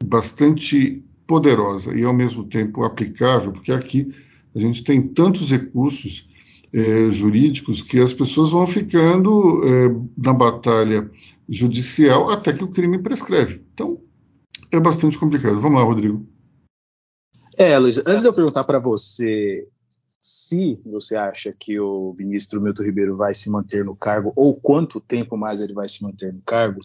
bastante 0.02 1.04
poderosa 1.26 1.94
e 1.94 2.04
ao 2.04 2.14
mesmo 2.14 2.44
tempo 2.44 2.82
aplicável, 2.84 3.52
porque 3.52 3.70
aqui 3.70 4.10
a 4.54 4.58
gente 4.58 4.82
tem 4.82 5.02
tantos 5.02 5.50
recursos 5.50 6.26
é, 6.72 7.10
jurídicos 7.10 7.82
que 7.82 8.00
as 8.00 8.12
pessoas 8.12 8.50
vão 8.50 8.66
ficando 8.66 9.62
é, 9.64 9.94
na 10.16 10.32
batalha 10.32 11.10
judicial 11.48 12.30
até 12.30 12.52
que 12.52 12.64
o 12.64 12.70
crime 12.70 12.98
prescreve. 12.98 13.62
Então, 13.74 14.00
é 14.72 14.80
bastante 14.80 15.18
complicado. 15.18 15.60
Vamos 15.60 15.78
lá, 15.78 15.84
Rodrigo. 15.84 16.26
É, 17.56 17.78
Luiz, 17.78 17.98
antes 17.98 18.22
de 18.22 18.28
eu 18.28 18.32
perguntar 18.32 18.64
para 18.64 18.78
você 18.78 19.66
se 20.20 20.80
você 20.84 21.16
acha 21.16 21.52
que 21.52 21.78
o 21.78 22.14
ministro 22.18 22.60
Milton 22.60 22.82
Ribeiro 22.82 23.16
vai 23.16 23.34
se 23.34 23.50
manter 23.50 23.84
no 23.84 23.96
cargo 23.96 24.32
ou 24.34 24.60
quanto 24.60 25.00
tempo 25.00 25.36
mais 25.36 25.60
ele 25.60 25.72
vai 25.72 25.88
se 25.88 26.02
manter 26.02 26.32
no 26.32 26.42
cargo, 26.42 26.80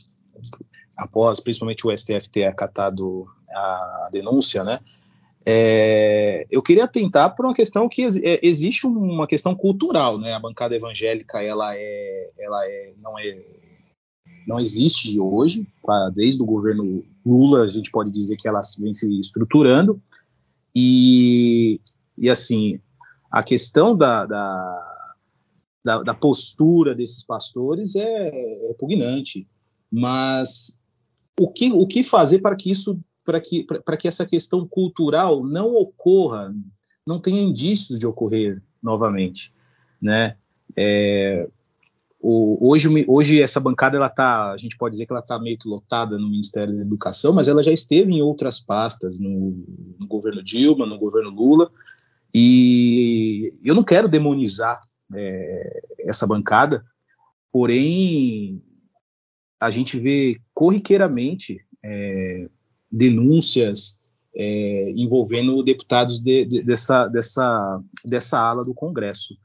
após 0.97 1.39
principalmente 1.39 1.85
o 1.85 1.95
STF 1.95 2.29
ter 2.29 2.45
acatado 2.45 3.27
a 3.49 4.09
denúncia, 4.11 4.63
né? 4.63 4.79
É, 5.43 6.45
eu 6.51 6.61
queria 6.61 6.87
tentar 6.87 7.31
por 7.31 7.45
uma 7.45 7.55
questão 7.55 7.89
que 7.89 8.03
é, 8.03 8.39
existe 8.43 8.85
uma 8.85 9.25
questão 9.25 9.55
cultural, 9.55 10.19
né? 10.19 10.33
A 10.33 10.39
bancada 10.39 10.75
evangélica 10.75 11.41
ela 11.41 11.75
é, 11.75 12.29
ela 12.37 12.65
é, 12.67 12.93
não 13.01 13.17
é, 13.17 13.43
não 14.47 14.59
existe 14.59 15.19
hoje. 15.19 15.67
Tá? 15.83 16.11
Desde 16.13 16.41
o 16.41 16.45
governo 16.45 17.03
Lula 17.25 17.63
a 17.63 17.67
gente 17.67 17.89
pode 17.89 18.11
dizer 18.11 18.37
que 18.37 18.47
ela 18.47 18.61
vem 18.79 18.93
se 18.93 19.07
estruturando 19.19 19.99
e, 20.75 21.79
e 22.17 22.29
assim 22.29 22.79
a 23.31 23.41
questão 23.41 23.95
da, 23.95 24.25
da, 24.25 24.95
da, 25.83 26.03
da 26.03 26.13
postura 26.13 26.93
desses 26.93 27.23
pastores 27.23 27.95
é 27.95 28.65
repugnante, 28.67 29.47
mas 29.89 30.79
o 31.39 31.49
que, 31.49 31.71
o 31.71 31.87
que 31.87 32.03
fazer 32.03 32.39
para 32.39 32.55
que 32.55 32.69
isso 32.69 32.99
para 33.23 33.39
que, 33.39 33.63
para 33.63 33.95
que 33.95 34.07
essa 34.07 34.25
questão 34.25 34.67
cultural 34.67 35.43
não 35.43 35.75
ocorra, 35.75 36.53
não 37.05 37.19
tenha 37.19 37.41
indícios 37.41 37.99
de 37.99 38.07
ocorrer 38.07 38.61
novamente, 38.81 39.53
né? 40.01 40.35
É, 40.75 41.47
o, 42.19 42.69
hoje, 42.69 42.87
hoje 43.07 43.41
essa 43.41 43.59
bancada 43.59 43.97
ela 43.97 44.09
tá, 44.09 44.51
a 44.51 44.57
gente 44.57 44.77
pode 44.77 44.93
dizer 44.93 45.05
que 45.05 45.13
ela 45.13 45.21
está 45.21 45.39
meio 45.39 45.57
que 45.57 45.67
lotada 45.67 46.17
no 46.17 46.29
Ministério 46.29 46.75
da 46.75 46.81
Educação, 46.81 47.33
mas 47.33 47.47
ela 47.47 47.63
já 47.63 47.71
esteve 47.71 48.11
em 48.11 48.21
outras 48.21 48.59
pastas, 48.59 49.19
no, 49.19 49.55
no 49.99 50.07
governo 50.07 50.43
Dilma, 50.43 50.85
no 50.85 50.97
governo 50.97 51.29
Lula, 51.29 51.71
e 52.33 53.53
eu 53.63 53.75
não 53.75 53.83
quero 53.83 54.07
demonizar 54.07 54.79
é, 55.13 55.81
essa 55.99 56.25
bancada, 56.25 56.85
porém 57.51 58.61
a 59.59 59.69
gente 59.69 59.99
vê 59.99 60.39
corriqueiramente 60.53 61.59
é, 61.83 62.49
denúncias 62.91 64.01
é, 64.35 64.91
envolvendo 64.95 65.61
deputados 65.63 66.19
de, 66.19 66.45
de, 66.45 66.63
dessa, 66.63 67.07
dessa, 67.07 67.81
dessa 68.05 68.39
ala 68.39 68.61
do 68.63 68.73
Congresso. 68.73 69.37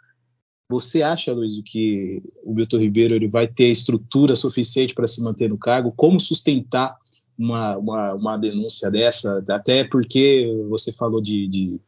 Você 0.68 1.02
acha, 1.02 1.32
Luiz, 1.32 1.60
que 1.64 2.22
o 2.42 2.52
Milton 2.52 2.78
Ribeiro 2.78 3.14
ele 3.14 3.28
vai 3.28 3.46
ter 3.46 3.66
estrutura 3.66 4.34
suficiente 4.34 4.94
para 4.94 5.06
se 5.06 5.22
manter 5.22 5.48
no 5.48 5.58
cargo? 5.58 5.92
Como 5.94 6.18
sustentar 6.18 6.96
uma, 7.38 7.76
uma, 7.76 8.14
uma 8.14 8.36
denúncia 8.36 8.90
dessa? 8.90 9.44
Até 9.48 9.84
porque 9.84 10.48
você 10.68 10.92
falou 10.92 11.20
de, 11.20 11.46
de, 11.46 11.80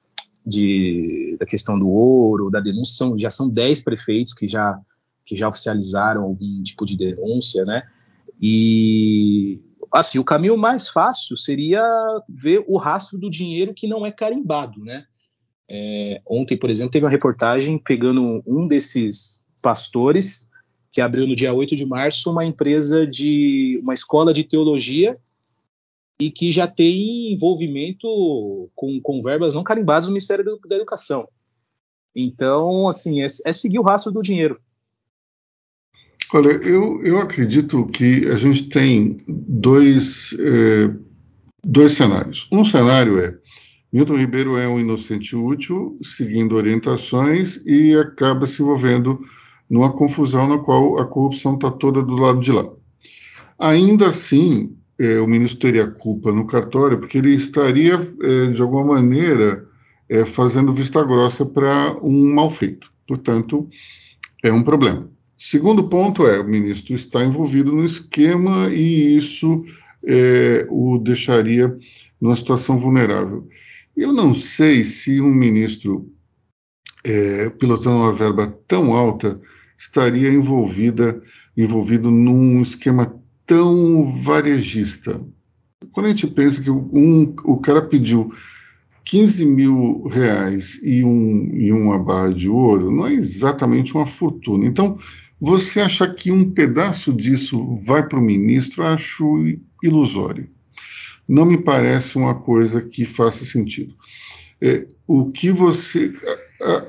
de, 0.48 1.36
da 1.38 1.44
questão 1.44 1.78
do 1.78 1.88
ouro, 1.88 2.50
da 2.50 2.60
denúncia, 2.60 2.96
são, 2.96 3.18
já 3.18 3.30
são 3.30 3.50
10 3.50 3.80
prefeitos 3.80 4.32
que 4.32 4.48
já, 4.48 4.80
que 5.24 5.36
já 5.36 5.48
oficializaram 5.48 6.22
algum 6.22 6.62
tipo 6.62 6.86
de 6.86 6.96
denúncia, 6.96 7.64
né? 7.64 7.82
E 8.40 9.60
assim, 9.92 10.18
o 10.18 10.24
caminho 10.24 10.56
mais 10.56 10.88
fácil 10.88 11.36
seria 11.36 11.82
ver 12.28 12.64
o 12.66 12.76
rastro 12.76 13.18
do 13.18 13.30
dinheiro 13.30 13.74
que 13.74 13.86
não 13.86 14.06
é 14.06 14.10
carimbado, 14.10 14.82
né? 14.82 15.04
É, 15.70 16.22
ontem, 16.26 16.56
por 16.56 16.70
exemplo, 16.70 16.90
teve 16.90 17.04
uma 17.04 17.10
reportagem 17.10 17.78
pegando 17.78 18.42
um 18.46 18.66
desses 18.66 19.42
pastores 19.62 20.48
que 20.90 21.00
abriu 21.00 21.26
no 21.26 21.36
dia 21.36 21.52
8 21.52 21.76
de 21.76 21.84
março 21.84 22.30
uma 22.30 22.44
empresa 22.44 23.06
de 23.06 23.78
uma 23.82 23.92
escola 23.92 24.32
de 24.32 24.44
teologia 24.44 25.18
e 26.20 26.30
que 26.30 26.50
já 26.50 26.66
tem 26.66 27.32
envolvimento 27.32 28.70
com, 28.74 29.00
com 29.00 29.22
verbas 29.22 29.54
não 29.54 29.62
carimbadas 29.62 30.06
no 30.06 30.12
Ministério 30.12 30.44
da 30.44 30.76
Educação. 30.76 31.28
Então, 32.14 32.88
assim, 32.88 33.22
é, 33.22 33.26
é 33.46 33.52
seguir 33.52 33.78
o 33.78 33.84
rastro 33.84 34.10
do 34.10 34.22
dinheiro. 34.22 34.58
Olha, 36.34 36.48
eu, 36.48 37.00
eu 37.02 37.18
acredito 37.20 37.86
que 37.86 38.26
a 38.28 38.36
gente 38.36 38.64
tem 38.64 39.16
dois, 39.26 40.34
é, 40.38 40.94
dois 41.64 41.92
cenários. 41.92 42.48
Um 42.52 42.64
cenário 42.64 43.18
é 43.18 43.38
Milton 43.90 44.16
Ribeiro 44.16 44.58
é 44.58 44.68
um 44.68 44.78
inocente 44.78 45.34
útil, 45.34 45.98
seguindo 46.02 46.54
orientações 46.54 47.56
e 47.64 47.94
acaba 47.94 48.46
se 48.46 48.62
envolvendo 48.62 49.18
numa 49.68 49.92
confusão 49.92 50.46
na 50.46 50.58
qual 50.58 50.98
a 50.98 51.06
corrupção 51.06 51.54
está 51.54 51.70
toda 51.70 52.02
do 52.02 52.16
lado 52.16 52.40
de 52.40 52.52
lá. 52.52 52.70
Ainda 53.58 54.08
assim, 54.08 54.76
é, 54.98 55.20
o 55.20 55.26
ministro 55.26 55.60
teria 55.60 55.86
culpa 55.86 56.32
no 56.32 56.46
cartório, 56.46 56.98
porque 56.98 57.18
ele 57.18 57.34
estaria, 57.34 57.94
é, 57.94 58.46
de 58.50 58.60
alguma 58.60 58.94
maneira, 58.94 59.66
é, 60.08 60.24
fazendo 60.24 60.72
vista 60.72 61.04
grossa 61.04 61.46
para 61.46 61.96
um 62.02 62.34
mal 62.34 62.50
feito. 62.50 62.92
Portanto, 63.06 63.68
é 64.42 64.52
um 64.52 64.62
problema. 64.62 65.08
Segundo 65.36 65.88
ponto 65.88 66.26
é, 66.26 66.40
o 66.40 66.44
ministro 66.44 66.94
está 66.94 67.24
envolvido 67.24 67.72
no 67.72 67.84
esquema 67.84 68.68
e 68.72 69.16
isso 69.16 69.64
é, 70.04 70.66
o 70.68 70.98
deixaria 70.98 71.76
numa 72.20 72.34
situação 72.34 72.76
vulnerável. 72.76 73.48
Eu 73.96 74.12
não 74.12 74.34
sei 74.34 74.82
se 74.82 75.20
um 75.20 75.32
ministro 75.32 76.12
é, 77.04 77.50
pilotando 77.50 77.98
uma 77.98 78.12
verba 78.12 78.46
tão 78.66 78.94
alta 78.94 79.40
estaria 79.76 80.30
envolvida, 80.30 81.22
envolvido 81.56 82.10
num 82.10 82.60
esquema 82.60 83.17
tão 83.48 84.04
varejista. 84.22 85.20
Quando 85.90 86.06
a 86.06 86.08
gente 86.10 86.26
pensa 86.26 86.62
que 86.62 86.70
um, 86.70 87.34
o 87.44 87.56
cara 87.56 87.80
pediu 87.82 88.30
15 89.06 89.46
mil 89.46 90.06
reais 90.06 90.78
e 90.82 91.02
um, 91.02 91.50
e 91.54 91.72
uma 91.72 91.98
barra 91.98 92.32
de 92.32 92.48
ouro, 92.48 92.90
não 92.90 93.06
é 93.06 93.14
exatamente 93.14 93.94
uma 93.94 94.06
fortuna. 94.06 94.66
Então, 94.66 94.98
você 95.40 95.80
achar 95.80 96.14
que 96.14 96.30
um 96.30 96.50
pedaço 96.50 97.12
disso 97.12 97.74
vai 97.86 98.06
para 98.06 98.18
o 98.18 98.22
ministro, 98.22 98.84
acho 98.84 99.24
ilusório. 99.82 100.48
Não 101.26 101.46
me 101.46 101.56
parece 101.56 102.18
uma 102.18 102.34
coisa 102.34 102.82
que 102.82 103.04
faça 103.04 103.46
sentido. 103.46 103.94
É, 104.60 104.86
o 105.06 105.24
que 105.24 105.50
você. 105.50 106.12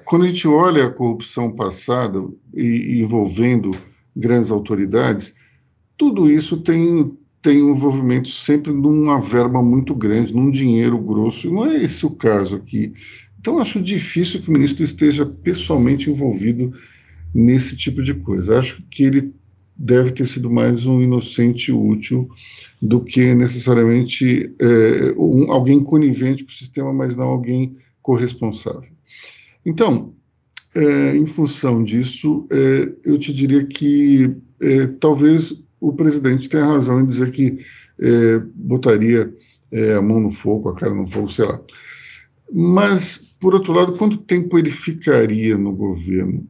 Quando 0.04 0.26
a 0.26 0.28
gente 0.28 0.48
olha 0.48 0.88
a 0.88 0.92
corrupção 0.92 1.56
passada 1.56 2.20
e 2.54 3.00
envolvendo 3.02 3.72
grandes 4.16 4.52
autoridades, 4.52 5.36
tudo 6.00 6.32
isso 6.32 6.56
tem 6.58 7.12
tem 7.42 7.64
um 7.64 7.72
envolvimento 7.72 8.28
sempre 8.28 8.74
numa 8.74 9.22
verba 9.22 9.62
muito 9.64 9.96
grande, 9.96 10.34
num 10.34 10.52
dinheiro 10.52 10.98
grosso, 10.98 11.48
e 11.48 11.52
não 11.52 11.66
é 11.66 11.84
esse 11.84 12.06
o 12.06 12.10
caso 12.10 12.58
aqui. 12.58 12.92
Então, 13.40 13.60
acho 13.60 13.82
difícil 13.82 14.42
que 14.42 14.50
o 14.50 14.52
ministro 14.52 14.84
esteja 14.84 15.26
pessoalmente 15.26 16.10
envolvido 16.10 16.74
nesse 17.34 17.78
tipo 17.78 18.04
de 18.04 18.14
coisa. 18.14 18.60
Acho 18.60 18.84
que 18.90 19.04
ele 19.04 19.34
deve 19.74 20.12
ter 20.12 20.26
sido 20.26 20.52
mais 20.52 20.86
um 20.86 21.02
inocente 21.02 21.72
útil 21.72 22.28
do 22.82 23.00
que 23.00 23.34
necessariamente 23.34 24.54
é, 24.60 25.14
um, 25.18 25.50
alguém 25.50 25.82
conivente 25.82 26.44
com 26.44 26.50
o 26.50 26.54
sistema, 26.54 26.92
mas 26.92 27.16
não 27.16 27.28
alguém 27.28 27.78
corresponsável. 28.02 28.92
Então, 29.66 30.14
é, 30.76 31.16
em 31.16 31.26
função 31.26 31.82
disso, 31.82 32.46
é, 32.52 32.92
eu 33.06 33.18
te 33.18 33.32
diria 33.32 33.64
que 33.66 34.36
talvez 35.00 35.54
o 35.80 35.94
presidente 35.94 36.50
tenha 36.50 36.66
razão 36.66 37.00
em 37.00 37.06
dizer 37.06 37.32
que 37.32 37.58
é, 38.02 38.40
botaria 38.56 39.34
é, 39.72 39.96
a 39.96 40.02
mão 40.02 40.20
no 40.20 40.30
fogo, 40.30 40.70
a 40.70 40.76
cara 40.76 40.94
no 40.94 41.06
fogo, 41.06 41.28
sei 41.28 41.46
lá. 41.46 41.62
Mas, 42.52 43.36
por 43.40 43.54
outro 43.54 43.74
lado, 43.74 43.94
quanto 43.94 44.18
tempo 44.18 44.58
ele 44.58 44.70
ficaria 44.70 45.58
no 45.58 45.74
governo? 45.74 46.48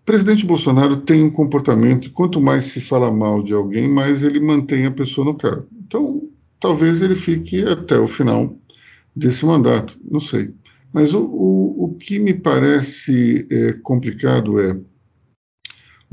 O 0.00 0.04
presidente 0.04 0.46
Bolsonaro 0.46 0.96
tem 0.96 1.22
um 1.22 1.30
comportamento, 1.30 2.10
quanto 2.12 2.40
mais 2.40 2.64
se 2.64 2.80
fala 2.80 3.10
mal 3.10 3.42
de 3.42 3.52
alguém, 3.52 3.88
mais 3.88 4.22
ele 4.22 4.40
mantém 4.40 4.86
a 4.86 4.90
pessoa 4.90 5.24
no 5.24 5.34
cargo. 5.34 5.66
Então, 5.86 6.28
talvez 6.60 7.00
ele 7.00 7.14
fique 7.14 7.62
até 7.62 7.98
o 7.98 8.06
final 8.06 8.56
desse 9.14 9.46
mandato, 9.46 9.98
não 10.10 10.20
sei. 10.20 10.52
Mas 10.92 11.14
o, 11.14 11.24
o, 11.24 11.84
o 11.84 11.94
que 11.94 12.18
me 12.18 12.34
parece 12.34 13.46
é, 13.50 13.72
complicado 13.82 14.60
é 14.60 14.78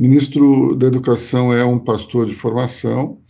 ministro 0.02 0.76
da 0.76 0.88
Educação 0.88 1.54
é 1.54 1.64
um 1.64 1.78
pastor 1.78 2.26
de 2.26 2.34
formação 2.34 3.22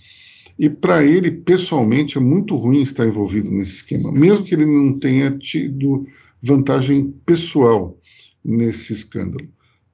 e 0.58 0.70
para 0.70 1.04
ele, 1.04 1.30
pessoalmente, 1.30 2.18
é 2.18 2.22
muito 2.22 2.56
ruim 2.56 2.82
estar 2.82 3.06
envolvido 3.06 3.51
nesse 3.51 3.78
esquema, 3.78 4.10
mesmo 4.10 4.46
que 4.46 4.56
ele 4.56 4.66
não 4.66 4.98
tenha 4.98 5.38
tido 5.38 6.06
vantagem 6.42 7.13
pessoal 7.25 8.00
nesse 8.44 8.94
escândalo. 8.94 9.50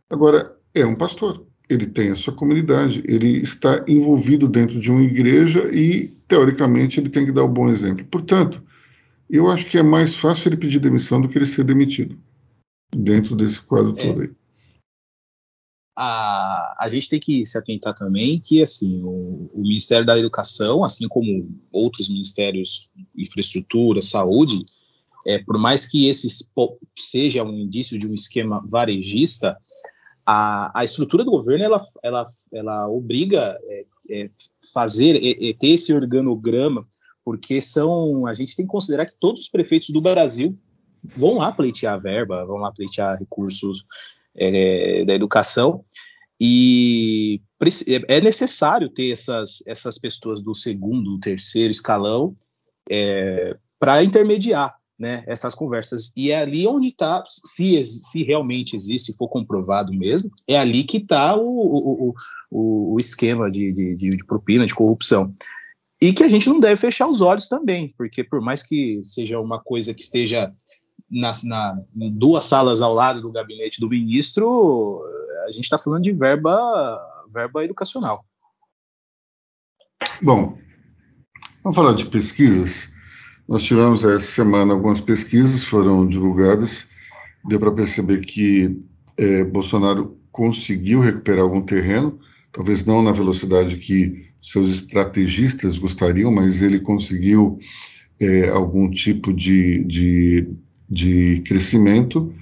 Agora, 0.08 0.56
é 0.76 0.86
um 0.86 0.94
pastor, 0.94 1.44
ele 1.68 1.88
tem 1.88 2.12
a 2.12 2.16
sua 2.16 2.34
comunidade, 2.34 3.04
ele 3.08 3.42
está 3.42 3.84
envolvido 3.88 4.48
dentro 4.48 4.80
de 4.80 4.92
uma 4.92 5.02
igreja 5.02 5.74
e, 5.74 6.10
teoricamente, 6.28 7.00
ele 7.00 7.10
tem 7.10 7.26
que 7.26 7.32
dar 7.32 7.44
o 7.44 7.48
um 7.48 7.54
bom 7.54 7.70
exemplo. 7.70 8.06
Portanto, 8.06 8.64
eu 9.28 9.50
acho 9.50 9.66
que 9.66 9.80
é 9.80 9.84
mais 9.84 10.16
fácil 10.16 10.50
ele 10.50 10.58
pedir 10.58 10.80
demissão 10.80 11.20
do 11.20 11.28
que 11.28 11.40
ele 11.40 11.46
ser 11.46 11.64
demitido, 11.64 12.16
dentro 12.96 13.36
desse 13.36 13.60
quadro 13.62 13.96
é. 13.98 14.06
todo 14.06 14.22
aí. 14.22 14.30
A, 16.00 16.76
a 16.80 16.90
gente 16.90 17.10
tem 17.10 17.20
que 17.20 17.44
se 17.44 17.58
atentar 17.58 17.96
também 17.96 18.40
que 18.40 18.62
assim 18.62 19.02
o, 19.04 19.50
o 19.52 19.62
Ministério 19.62 20.06
da 20.06 20.18
Educação, 20.18 20.84
assim 20.84 21.08
como 21.08 21.50
outros 21.72 22.08
ministérios, 22.08 22.92
infraestrutura, 23.18 24.00
saúde, 24.00 24.62
é, 25.26 25.40
por 25.40 25.60
mais 25.60 25.86
que 25.88 26.08
esse 26.08 26.28
seja 26.96 27.44
um 27.44 27.52
indício 27.52 27.98
de 27.98 28.08
um 28.08 28.14
esquema 28.14 28.64
varejista, 28.68 29.58
a, 30.24 30.82
a 30.82 30.86
estrutura 30.86 31.24
do 31.24 31.32
governo 31.32 31.64
ela, 31.64 31.82
ela, 32.04 32.26
ela 32.54 32.90
obriga 32.90 33.58
é, 33.64 33.86
é, 34.12 34.30
fazer 34.74 35.16
é, 35.16 35.50
é, 35.50 35.54
ter 35.54 35.70
esse 35.70 35.94
organograma, 35.94 36.82
porque 37.26 37.60
são 37.60 38.28
a 38.28 38.34
gente 38.34 38.56
tem 38.56 38.66
que 38.66 38.72
considerar 38.72 39.06
que 39.06 39.16
todos 39.20 39.42
os 39.42 39.50
prefeitos 39.50 39.90
do 39.90 40.00
Brasil 40.00 40.58
vão 41.16 41.36
lá 41.36 41.52
pleitear 41.52 42.00
verba, 42.00 42.46
vão 42.46 42.58
lá 42.58 42.72
pleitear 42.72 43.18
recursos 43.18 43.84
é, 44.38 45.06
da 45.06 45.14
educação 45.14 45.84
e 46.40 47.42
é, 47.88 48.18
é 48.18 48.22
necessário 48.22 48.90
ter 48.90 49.12
essas, 49.12 49.64
essas 49.66 49.98
pessoas 49.98 50.42
do 50.42 50.54
segundo, 50.54 51.20
terceiro 51.20 51.72
escalão 51.72 52.36
é, 52.90 53.58
para 53.80 54.04
intermediar 54.04 54.76
né, 54.98 55.24
essas 55.28 55.54
conversas. 55.56 56.12
E 56.16 56.32
é 56.32 56.40
ali 56.40 56.68
onde 56.68 56.90
está, 56.90 57.24
se, 57.26 57.84
se 57.84 58.24
realmente 58.24 58.76
existe, 58.76 59.12
se 59.12 59.18
for 59.18 59.28
comprovado 59.28 59.94
mesmo, 59.94 60.32
é 60.48 60.58
ali 60.58 60.84
que 60.84 60.98
está 60.98 61.36
o, 61.36 61.42
o, 61.42 62.16
o, 62.52 62.94
o, 62.94 62.98
esquema 63.00 63.50
de, 63.50 63.72
de, 63.74 63.96
de, 63.96 64.26
propina, 64.26 64.66
de 64.66 64.76
corrupção. 64.76 65.34
E 66.00 66.14
que 66.14 66.24
a 66.24 66.28
gente 66.28 66.48
não 66.48 66.60
deve 66.60 66.76
fechar 66.76 67.08
os 67.08 67.22
olhos 67.22 67.48
também, 67.48 67.92
porque 67.98 68.24
por 68.24 68.40
mais 68.40 68.62
que 68.62 69.00
seja 69.04 69.40
uma 69.40 69.60
coisa 69.60 69.96
que 69.96 70.02
esteja 70.02 70.54
nas, 71.10 71.44
na, 71.44 71.80
em 71.96 72.12
duas 72.12 72.46
salas 72.46 72.82
ao 72.82 72.94
lado 72.94 73.22
do 73.22 73.32
gabinete 73.32 73.80
do 73.80 73.90
ministro, 73.90 75.04
a 75.48 75.52
gente 75.52 75.64
está 75.64 75.78
falando 75.78 76.04
de 76.04 76.12
verba, 76.12 77.00
verba 77.34 77.64
educacional. 77.64 78.24
Bom, 80.22 80.58
vamos 81.64 81.76
falar 81.76 81.94
de 81.94 82.06
pesquisas. 82.06 82.92
Nós 83.48 83.64
tivemos 83.64 84.04
essa 84.04 84.20
semana 84.20 84.74
algumas 84.74 85.00
pesquisas, 85.00 85.64
foram 85.64 86.06
divulgadas, 86.06 86.86
deu 87.46 87.60
para 87.60 87.72
perceber 87.72 88.26
que 88.26 88.78
é, 89.18 89.44
Bolsonaro 89.46 90.20
conseguiu 90.32 91.00
recuperar 91.00 91.44
algum 91.44 91.62
terreno, 91.62 92.20
talvez 92.52 92.86
não 92.86 93.02
na 93.02 93.12
velocidade 93.12 93.78
que 93.78 94.28
seus 94.42 94.70
estrategistas 94.70 95.78
gostariam, 95.78 96.32
mas 96.32 96.62
ele 96.62 96.80
conseguiu 96.80 97.58
é, 98.20 98.50
algum 98.50 98.90
tipo 98.90 99.34
de, 99.34 99.84
de, 99.86 100.50
de, 100.90 101.42
crescimento, 101.42 102.34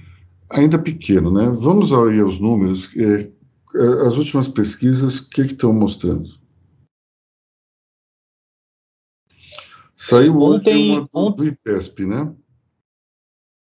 ainda 0.50 0.78
pequeno. 0.78 1.30
Né? 1.30 1.48
Vamos 1.48 1.92
aí 1.92 2.20
aos 2.20 2.38
números. 2.38 2.94
É, 2.96 3.32
as 4.06 4.16
últimas 4.16 4.48
pesquisas, 4.48 5.18
o 5.18 5.30
que, 5.30 5.44
que 5.44 5.52
estão 5.52 5.72
mostrando? 5.72 6.28
Saiu 9.94 10.36
ontem, 10.40 10.92
uma 11.12 11.30
do, 11.30 11.36
do 11.36 11.46
IPESP, 11.46 12.04
né? 12.04 12.32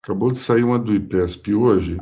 Acabou 0.02 0.30
de 0.30 0.38
sair 0.38 0.64
uma 0.64 0.78
do 0.78 0.92
IPESP 0.92 1.54
hoje. 1.54 1.98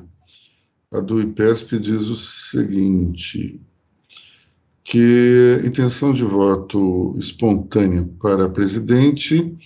A 0.92 1.00
do 1.00 1.20
IPESP 1.20 1.78
diz 1.78 2.08
o 2.08 2.16
seguinte: 2.16 3.60
que 4.84 5.60
intenção 5.64 6.12
de 6.12 6.24
voto 6.24 7.14
espontânea 7.18 8.08
para 8.20 8.48
presidente, 8.48 9.56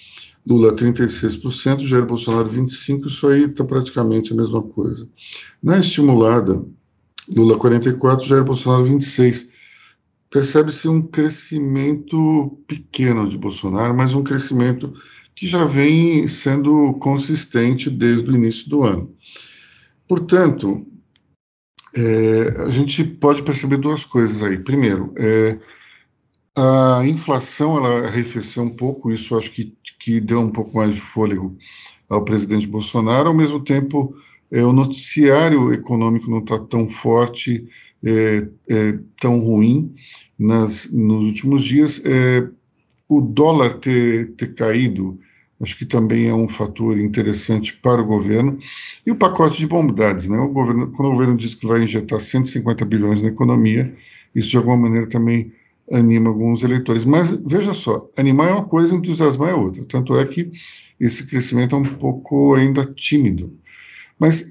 Lula 0.46 0.74
36%, 0.74 1.80
Jair 1.80 2.06
Bolsonaro 2.06 2.48
25%, 2.48 3.06
isso 3.06 3.26
aí 3.26 3.44
está 3.44 3.64
praticamente 3.64 4.32
a 4.32 4.36
mesma 4.36 4.62
coisa. 4.62 5.08
Na 5.62 5.78
estimulada, 5.78 6.64
Lula 7.28 7.58
44%, 7.58 8.24
Jair 8.24 8.44
Bolsonaro 8.44 8.86
26% 8.86 9.56
percebe-se 10.30 10.88
um 10.88 11.00
crescimento 11.00 12.58
pequeno 12.66 13.28
de 13.28 13.38
Bolsonaro, 13.38 13.96
mas 13.96 14.14
um 14.14 14.22
crescimento 14.22 14.92
que 15.34 15.46
já 15.46 15.64
vem 15.64 16.26
sendo 16.26 16.94
consistente 16.94 17.90
desde 17.90 18.30
o 18.30 18.34
início 18.34 18.68
do 18.68 18.82
ano. 18.82 19.14
Portanto, 20.08 20.86
é, 21.94 22.62
a 22.62 22.70
gente 22.70 23.04
pode 23.04 23.42
perceber 23.42 23.78
duas 23.78 24.04
coisas 24.04 24.42
aí. 24.42 24.58
Primeiro, 24.58 25.12
é, 25.16 25.58
a 26.56 27.02
inflação 27.06 27.76
ela 27.76 28.06
arrefeceu 28.06 28.62
um 28.62 28.70
pouco, 28.70 29.12
isso 29.12 29.36
acho 29.36 29.50
que, 29.50 29.76
que 29.98 30.20
deu 30.20 30.40
um 30.40 30.50
pouco 30.50 30.76
mais 30.78 30.94
de 30.94 31.00
fôlego 31.00 31.56
ao 32.08 32.24
presidente 32.24 32.66
Bolsonaro, 32.66 33.28
ao 33.28 33.34
mesmo 33.34 33.60
tempo 33.60 34.14
é, 34.50 34.62
o 34.62 34.72
noticiário 34.72 35.72
econômico 35.72 36.30
não 36.30 36.38
está 36.38 36.58
tão 36.58 36.88
forte, 36.88 37.66
é, 38.04 38.48
é, 38.68 38.98
tão 39.20 39.40
ruim 39.40 39.94
nas, 40.38 40.90
nos 40.92 41.24
últimos 41.26 41.64
dias. 41.64 42.00
É, 42.04 42.48
o 43.08 43.20
dólar 43.20 43.74
ter, 43.74 44.32
ter 44.32 44.54
caído, 44.54 45.18
acho 45.60 45.76
que 45.76 45.84
também 45.84 46.28
é 46.28 46.34
um 46.34 46.48
fator 46.48 46.98
interessante 46.98 47.76
para 47.76 48.00
o 48.00 48.06
governo. 48.06 48.58
E 49.04 49.10
o 49.10 49.16
pacote 49.16 49.58
de 49.58 49.66
bondades, 49.66 50.28
né? 50.28 50.38
O 50.38 50.48
governo, 50.48 50.90
quando 50.92 51.08
o 51.08 51.12
governo 51.12 51.36
diz 51.36 51.54
que 51.54 51.66
vai 51.66 51.82
injetar 51.82 52.20
150 52.20 52.84
bilhões 52.84 53.22
na 53.22 53.28
economia, 53.28 53.92
isso 54.34 54.50
de 54.50 54.56
alguma 54.56 54.76
maneira 54.76 55.08
também 55.08 55.52
anima 55.92 56.28
alguns 56.28 56.62
eleitores. 56.62 57.04
Mas 57.04 57.30
veja 57.30 57.72
só, 57.72 58.08
animar 58.16 58.48
é 58.48 58.52
uma 58.52 58.64
coisa, 58.64 58.94
entusiasmar 58.94 59.50
é 59.50 59.54
outra. 59.54 59.84
Tanto 59.84 60.16
é 60.18 60.24
que 60.26 60.50
esse 60.98 61.26
crescimento 61.26 61.76
é 61.76 61.78
um 61.78 61.94
pouco 61.96 62.54
ainda 62.54 62.84
tímido. 62.84 63.52
Mas 64.18 64.44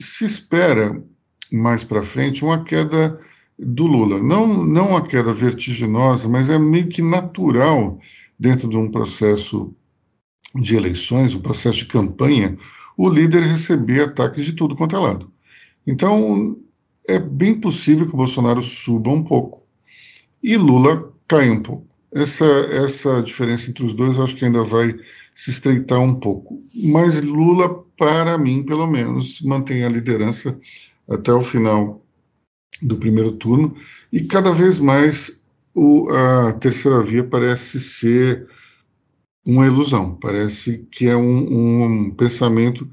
se 0.00 0.24
espera 0.24 1.02
mais 1.50 1.82
para 1.84 2.02
frente 2.02 2.44
uma 2.44 2.62
queda 2.64 3.18
do 3.58 3.86
Lula. 3.86 4.22
Não, 4.22 4.64
não 4.64 4.90
uma 4.90 5.02
queda 5.02 5.32
vertiginosa, 5.32 6.28
mas 6.28 6.50
é 6.50 6.58
meio 6.58 6.88
que 6.88 7.02
natural 7.02 7.98
dentro 8.38 8.68
de 8.68 8.78
um 8.78 8.90
processo 8.90 9.74
de 10.54 10.76
eleições, 10.76 11.34
um 11.34 11.40
processo 11.40 11.78
de 11.78 11.86
campanha, 11.86 12.56
o 12.96 13.08
líder 13.08 13.42
receber 13.42 14.02
ataques 14.02 14.44
de 14.44 14.52
tudo 14.52 14.76
quanto 14.76 14.96
é 14.96 14.98
lado. 14.98 15.30
Então, 15.86 16.56
é 17.06 17.18
bem 17.18 17.58
possível 17.58 18.06
que 18.06 18.14
o 18.14 18.16
Bolsonaro 18.16 18.60
suba 18.60 19.10
um 19.10 19.22
pouco 19.22 19.62
e 20.42 20.56
Lula 20.56 21.12
caia 21.26 21.52
um 21.52 21.62
pouco. 21.62 21.86
Essa, 22.12 22.44
essa 22.44 23.22
diferença 23.22 23.70
entre 23.70 23.84
os 23.84 23.92
dois 23.92 24.16
eu 24.16 24.24
acho 24.24 24.36
que 24.36 24.44
ainda 24.44 24.62
vai 24.62 24.94
se 25.34 25.50
estreitar 25.50 26.00
um 26.00 26.14
pouco. 26.14 26.62
Mas 26.74 27.20
Lula, 27.20 27.84
para 27.96 28.38
mim, 28.38 28.62
pelo 28.62 28.86
menos, 28.86 29.40
mantém 29.42 29.84
a 29.84 29.88
liderança 29.88 30.58
até 31.08 31.32
o 31.32 31.42
final 31.42 32.02
do 32.80 32.96
primeiro 32.96 33.32
turno 33.32 33.76
e 34.12 34.24
cada 34.24 34.52
vez 34.52 34.78
mais 34.78 35.42
o, 35.74 36.08
a 36.10 36.52
terceira 36.54 37.02
via 37.02 37.24
parece 37.24 37.78
ser 37.80 38.48
uma 39.46 39.66
ilusão, 39.66 40.14
parece 40.16 40.86
que 40.90 41.08
é 41.08 41.16
um, 41.16 41.84
um 42.06 42.10
pensamento 42.10 42.88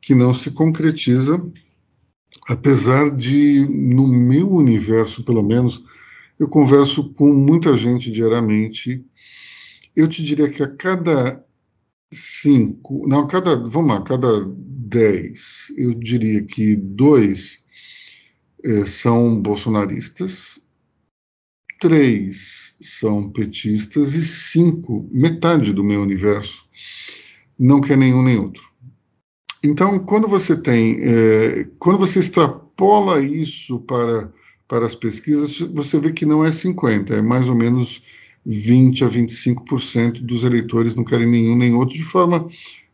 que 0.00 0.14
não 0.14 0.32
se 0.32 0.50
concretiza, 0.50 1.42
apesar 2.48 3.10
de, 3.10 3.66
no 3.68 4.08
meu 4.08 4.50
universo, 4.50 5.22
pelo 5.22 5.42
menos, 5.42 5.84
eu 6.40 6.48
converso 6.48 7.12
com 7.12 7.30
muita 7.30 7.76
gente 7.76 8.10
diariamente. 8.10 9.04
Eu 9.94 10.08
te 10.08 10.24
diria 10.24 10.48
que 10.48 10.62
a 10.62 10.74
cada 10.74 11.44
cinco, 12.10 13.06
não, 13.06 13.26
cada, 13.26 13.56
vamos 13.56 13.90
lá, 13.90 14.02
cada 14.02 14.46
dez, 14.56 15.70
eu 15.76 15.92
diria 15.92 16.42
que 16.42 16.74
dois 16.76 17.62
eh, 18.64 18.86
são 18.86 19.40
bolsonaristas, 19.40 20.58
três 21.78 22.74
são 22.80 23.30
petistas 23.30 24.14
e 24.14 24.24
cinco, 24.24 25.06
metade 25.12 25.74
do 25.74 25.84
meu 25.84 26.00
universo, 26.00 26.64
não 27.58 27.82
quer 27.82 27.98
nenhum 27.98 28.22
nem 28.22 28.38
outro. 28.38 28.62
Então, 29.62 29.98
quando 29.98 30.26
você 30.26 30.56
tem, 30.56 30.98
é, 31.02 31.68
quando 31.78 31.98
você 31.98 32.18
extrapola 32.18 33.20
isso 33.20 33.80
para, 33.80 34.32
para 34.70 34.86
as 34.86 34.94
pesquisas, 34.94 35.58
você 35.74 35.98
vê 35.98 36.12
que 36.12 36.24
não 36.24 36.44
é 36.44 36.52
50, 36.52 37.14
é 37.14 37.20
mais 37.20 37.48
ou 37.48 37.56
menos 37.56 38.00
20 38.46 39.02
a 39.02 39.08
25% 39.08 40.22
dos 40.22 40.44
eleitores 40.44 40.94
não 40.94 41.02
querem 41.02 41.26
nenhum 41.26 41.56
nem 41.56 41.74
outro 41.74 41.96
de 41.96 42.04
forma 42.04 42.48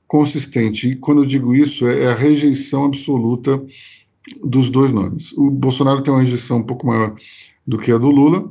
consistente. 0.07 0.89
E 0.89 0.97
quando 0.97 1.23
eu 1.23 1.27
digo 1.27 1.55
isso, 1.55 1.87
é, 1.87 2.05
é 2.05 2.07
a 2.07 2.15
rejeição 2.15 2.87
absoluta 2.87 3.63
dos 4.43 4.71
dois 4.71 4.91
nomes. 4.91 5.35
O 5.35 5.51
Bolsonaro 5.51 6.01
tem 6.01 6.15
uma 6.15 6.23
rejeição 6.23 6.59
um 6.59 6.63
pouco 6.63 6.87
maior 6.87 7.15
do 7.67 7.77
que 7.77 7.93
a 7.93 7.99
do 7.99 8.11
Lula, 8.11 8.51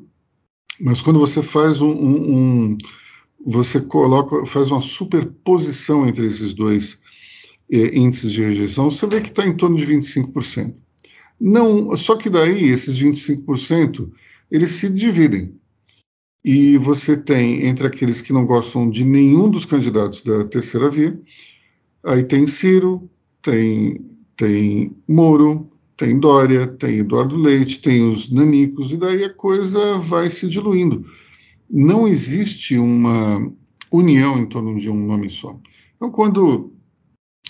mas 0.79 1.01
quando 1.01 1.17
você 1.17 1.41
faz 1.41 1.81
um, 1.81 1.89
um, 1.89 2.35
um 2.35 2.77
você 3.43 3.81
coloca, 3.81 4.45
faz 4.45 4.69
uma 4.69 4.81
superposição 4.81 6.07
entre 6.07 6.27
esses 6.27 6.53
dois 6.53 6.99
eh, 7.71 7.97
índices 7.97 8.31
de 8.31 8.43
rejeição, 8.43 8.91
você 8.91 9.07
vê 9.07 9.19
que 9.19 9.29
está 9.29 9.47
em 9.47 9.57
torno 9.57 9.77
de 9.77 9.88
25%. 9.88 10.75
Não, 11.39 11.95
só 11.95 12.15
que 12.15 12.30
daí 12.30 12.69
esses 12.69 12.98
25% 13.00 14.10
eles 14.52 14.71
se 14.71 14.89
dividem. 14.91 15.54
E 16.43 16.78
você 16.78 17.17
tem 17.17 17.65
entre 17.65 17.88
aqueles 17.88 18.21
que 18.21 18.32
não 18.32 18.45
gostam 18.45 18.89
de 18.89 19.04
nenhum 19.04 19.50
dos 19.50 19.65
candidatos 19.65 20.21
da 20.21 20.45
terceira 20.45 20.89
via, 20.89 21.19
aí 22.04 22.24
tem 22.24 22.45
Ciro, 22.45 23.10
tem 23.41 24.06
tem 24.36 24.95
Moro, 25.08 25.71
tem 25.98 26.19
Dória, 26.19 26.67
tem 26.67 27.00
Eduardo 27.00 27.38
Leite, 27.38 27.82
tem 27.82 28.06
os 28.08 28.30
nanicos, 28.30 28.91
e 28.91 28.98
daí 28.98 29.24
a 29.24 29.34
coisa 29.34 29.98
vai 29.98 30.30
se 30.30 30.48
diluindo. 30.48 31.06
Não 31.69 32.08
existe 32.08 32.78
uma 32.78 33.52
união 33.91 34.38
em 34.38 34.45
torno 34.45 34.76
de 34.76 34.89
um 34.89 35.06
nome 35.06 35.30
só. 35.30 35.58
Então, 35.95 36.12
quando 36.12 36.74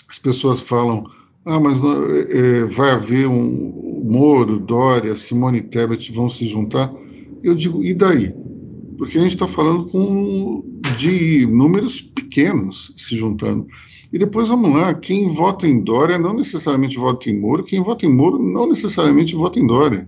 as 0.08 0.20
pessoas 0.20 0.62
falam, 0.62 1.10
ah, 1.46 1.60
mas 1.60 1.78
é, 2.30 2.66
vai 2.66 2.92
haver 2.92 3.28
um 3.28 4.02
Moro, 4.04 4.60
Dória, 4.60 5.16
Simone 5.16 5.62
Tebet 5.62 6.12
vão 6.12 6.28
se 6.28 6.46
juntar, 6.46 6.94
eu 7.44 7.56
digo, 7.56 7.84
e 7.84 7.94
daí? 7.94 8.34
Porque 8.98 9.18
a 9.18 9.22
gente 9.22 9.34
está 9.34 9.48
falando 9.48 9.88
com, 9.90 10.64
de 10.98 11.46
números 11.46 12.02
pequenos 12.02 12.94
se 12.96 13.16
juntando. 13.16 13.68
E 14.12 14.18
depois 14.18 14.48
vamos 14.48 14.72
lá, 14.72 14.94
quem 14.94 15.28
vota 15.28 15.68
em 15.68 15.84
Dória 15.84 16.18
não 16.18 16.34
necessariamente 16.34 16.98
vota 16.98 17.30
em 17.30 17.40
Moro, 17.40 17.64
quem 17.64 17.84
vota 17.84 18.06
em 18.06 18.14
Moro 18.14 18.40
não 18.42 18.68
necessariamente 18.68 19.36
vota 19.36 19.60
em 19.60 19.68
Dória. 19.68 20.08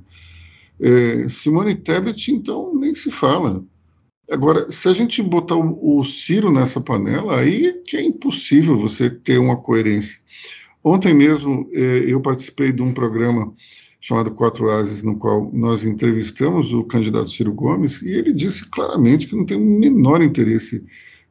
É, 0.80 1.28
Simone 1.28 1.76
Tebet, 1.76 2.32
então, 2.32 2.73
nem 2.76 2.95
se 2.95 3.12
fala. 3.12 3.63
Agora, 4.30 4.71
se 4.71 4.88
a 4.89 4.93
gente 4.93 5.23
botar 5.23 5.56
o, 5.56 6.00
o 6.00 6.04
Ciro 6.04 6.52
nessa 6.52 6.82
panela, 6.82 7.39
aí 7.39 7.67
é 7.67 7.73
que 7.73 7.97
é 7.97 8.04
impossível 8.04 8.76
você 8.76 9.10
ter 9.10 9.38
uma 9.39 9.58
coerência. 9.58 10.19
Ontem 10.88 11.13
mesmo 11.13 11.69
é, 11.73 12.06
eu 12.08 12.21
participei 12.21 12.71
de 12.71 12.82
um 12.82 12.93
programa 12.93 13.54
chamado 14.00 14.32
Quatro 14.32 14.69
Ases, 14.69 15.04
no 15.04 15.17
qual 15.17 15.52
nós 15.54 15.84
entrevistamos 15.84 16.73
o 16.73 16.86
candidato 16.86 17.30
Ciro 17.30 17.54
Gomes, 17.54 18.02
e 18.02 18.10
ele 18.10 18.32
disse 18.32 18.69
claramente 18.69 19.28
que 19.28 19.36
não 19.36 19.45
tem 19.45 19.58
o 19.58 19.80
menor 19.80 20.21
interesse 20.21 20.82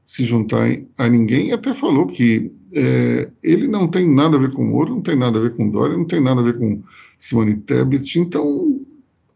se 0.05 0.25
juntar 0.25 0.69
a 0.99 1.09
ninguém, 1.09 1.49
e 1.49 1.53
até 1.53 1.73
falou 1.73 2.07
que 2.07 2.53
é, 2.73 3.31
ele 3.42 3.66
não 3.66 3.88
tem 3.88 4.07
nada 4.07 4.37
a 4.37 4.40
ver 4.40 4.53
com 4.53 4.62
Moro, 4.62 4.95
não 4.95 5.01
tem 5.01 5.16
nada 5.16 5.38
a 5.38 5.42
ver 5.42 5.57
com 5.57 5.71
Dória, 5.71 5.97
não 5.97 6.05
tem 6.05 6.21
nada 6.21 6.40
a 6.42 6.45
ver 6.45 6.59
com 6.59 6.83
Simone 7.19 7.57
Tebet. 7.57 8.19
Então, 8.19 8.79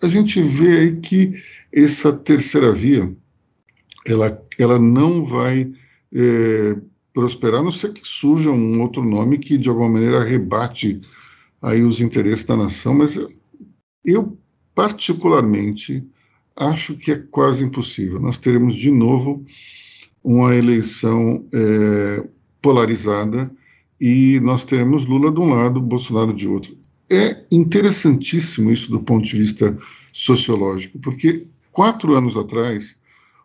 a 0.02 0.08
gente 0.08 0.42
vê 0.42 0.80
aí 0.80 0.96
que 0.96 1.32
essa 1.72 2.12
terceira 2.12 2.72
via, 2.72 3.10
ela, 4.06 4.42
ela 4.58 4.78
não 4.78 5.24
vai 5.24 5.72
é, 6.12 6.76
prosperar, 7.12 7.60
a 7.60 7.62
não 7.62 7.72
ser 7.72 7.92
que 7.92 8.00
surja 8.04 8.50
um 8.50 8.80
outro 8.80 9.04
nome 9.04 9.38
que, 9.38 9.58
de 9.58 9.68
alguma 9.68 9.88
maneira, 9.88 10.22
rebate 10.22 11.00
aí 11.62 11.82
os 11.82 12.00
interesses 12.00 12.44
da 12.44 12.56
nação, 12.56 12.94
mas 12.94 13.18
eu, 14.04 14.38
particularmente, 14.74 16.04
acho 16.56 16.96
que 16.96 17.12
é 17.12 17.18
quase 17.18 17.64
impossível. 17.64 18.20
Nós 18.20 18.38
teremos, 18.38 18.74
de 18.74 18.90
novo, 18.90 19.44
uma 20.22 20.54
eleição 20.54 21.44
é, 21.52 22.26
polarizada 22.60 23.50
e 24.00 24.40
nós 24.40 24.64
teremos 24.64 25.04
Lula 25.04 25.30
de 25.30 25.40
um 25.40 25.50
lado, 25.54 25.80
Bolsonaro 25.80 26.32
de 26.32 26.48
outro. 26.48 26.76
É 27.10 27.44
interessantíssimo 27.50 28.70
isso 28.70 28.90
do 28.90 29.00
ponto 29.00 29.26
de 29.26 29.36
vista 29.36 29.76
sociológico, 30.12 30.98
porque 30.98 31.46
quatro 31.72 32.14
anos 32.14 32.36
atrás 32.36 32.96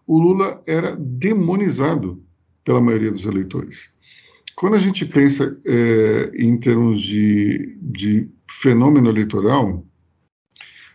o 0.06 0.20
Lula 0.20 0.62
era 0.68 0.96
demonizado 0.96 2.24
pela 2.66 2.82
maioria 2.82 3.12
dos 3.12 3.26
eleitores. 3.26 3.90
Quando 4.56 4.76
a 4.76 4.80
gente 4.80 5.06
pensa 5.06 5.58
é, 5.66 6.32
em 6.38 6.58
termos 6.58 7.00
de, 7.00 7.78
de 7.82 8.28
fenômeno 8.50 9.10
eleitoral, 9.10 9.86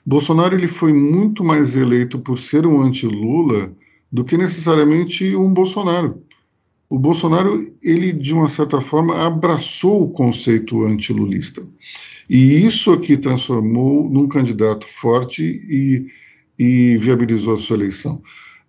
Bolsonaro 0.04 0.54
ele 0.54 0.66
foi 0.66 0.92
muito 0.92 1.44
mais 1.44 1.76
eleito 1.76 2.18
por 2.18 2.38
ser 2.38 2.66
um 2.66 2.80
anti-Lula 2.82 3.74
do 4.10 4.24
que 4.24 4.36
necessariamente 4.36 5.36
um 5.36 5.52
Bolsonaro. 5.52 6.22
O 6.88 6.98
Bolsonaro, 6.98 7.72
ele 7.80 8.12
de 8.12 8.34
uma 8.34 8.48
certa 8.48 8.80
forma 8.80 9.24
abraçou 9.24 10.02
o 10.02 10.10
conceito 10.10 10.84
antilulista. 10.84 11.64
E 12.28 12.64
isso 12.64 12.92
aqui 12.92 13.16
transformou 13.16 14.10
num 14.10 14.26
candidato 14.26 14.86
forte 14.86 15.44
e, 15.44 16.06
e 16.58 16.96
viabilizou 16.96 17.54
a 17.54 17.56
sua 17.56 17.76
eleição. 17.76 18.20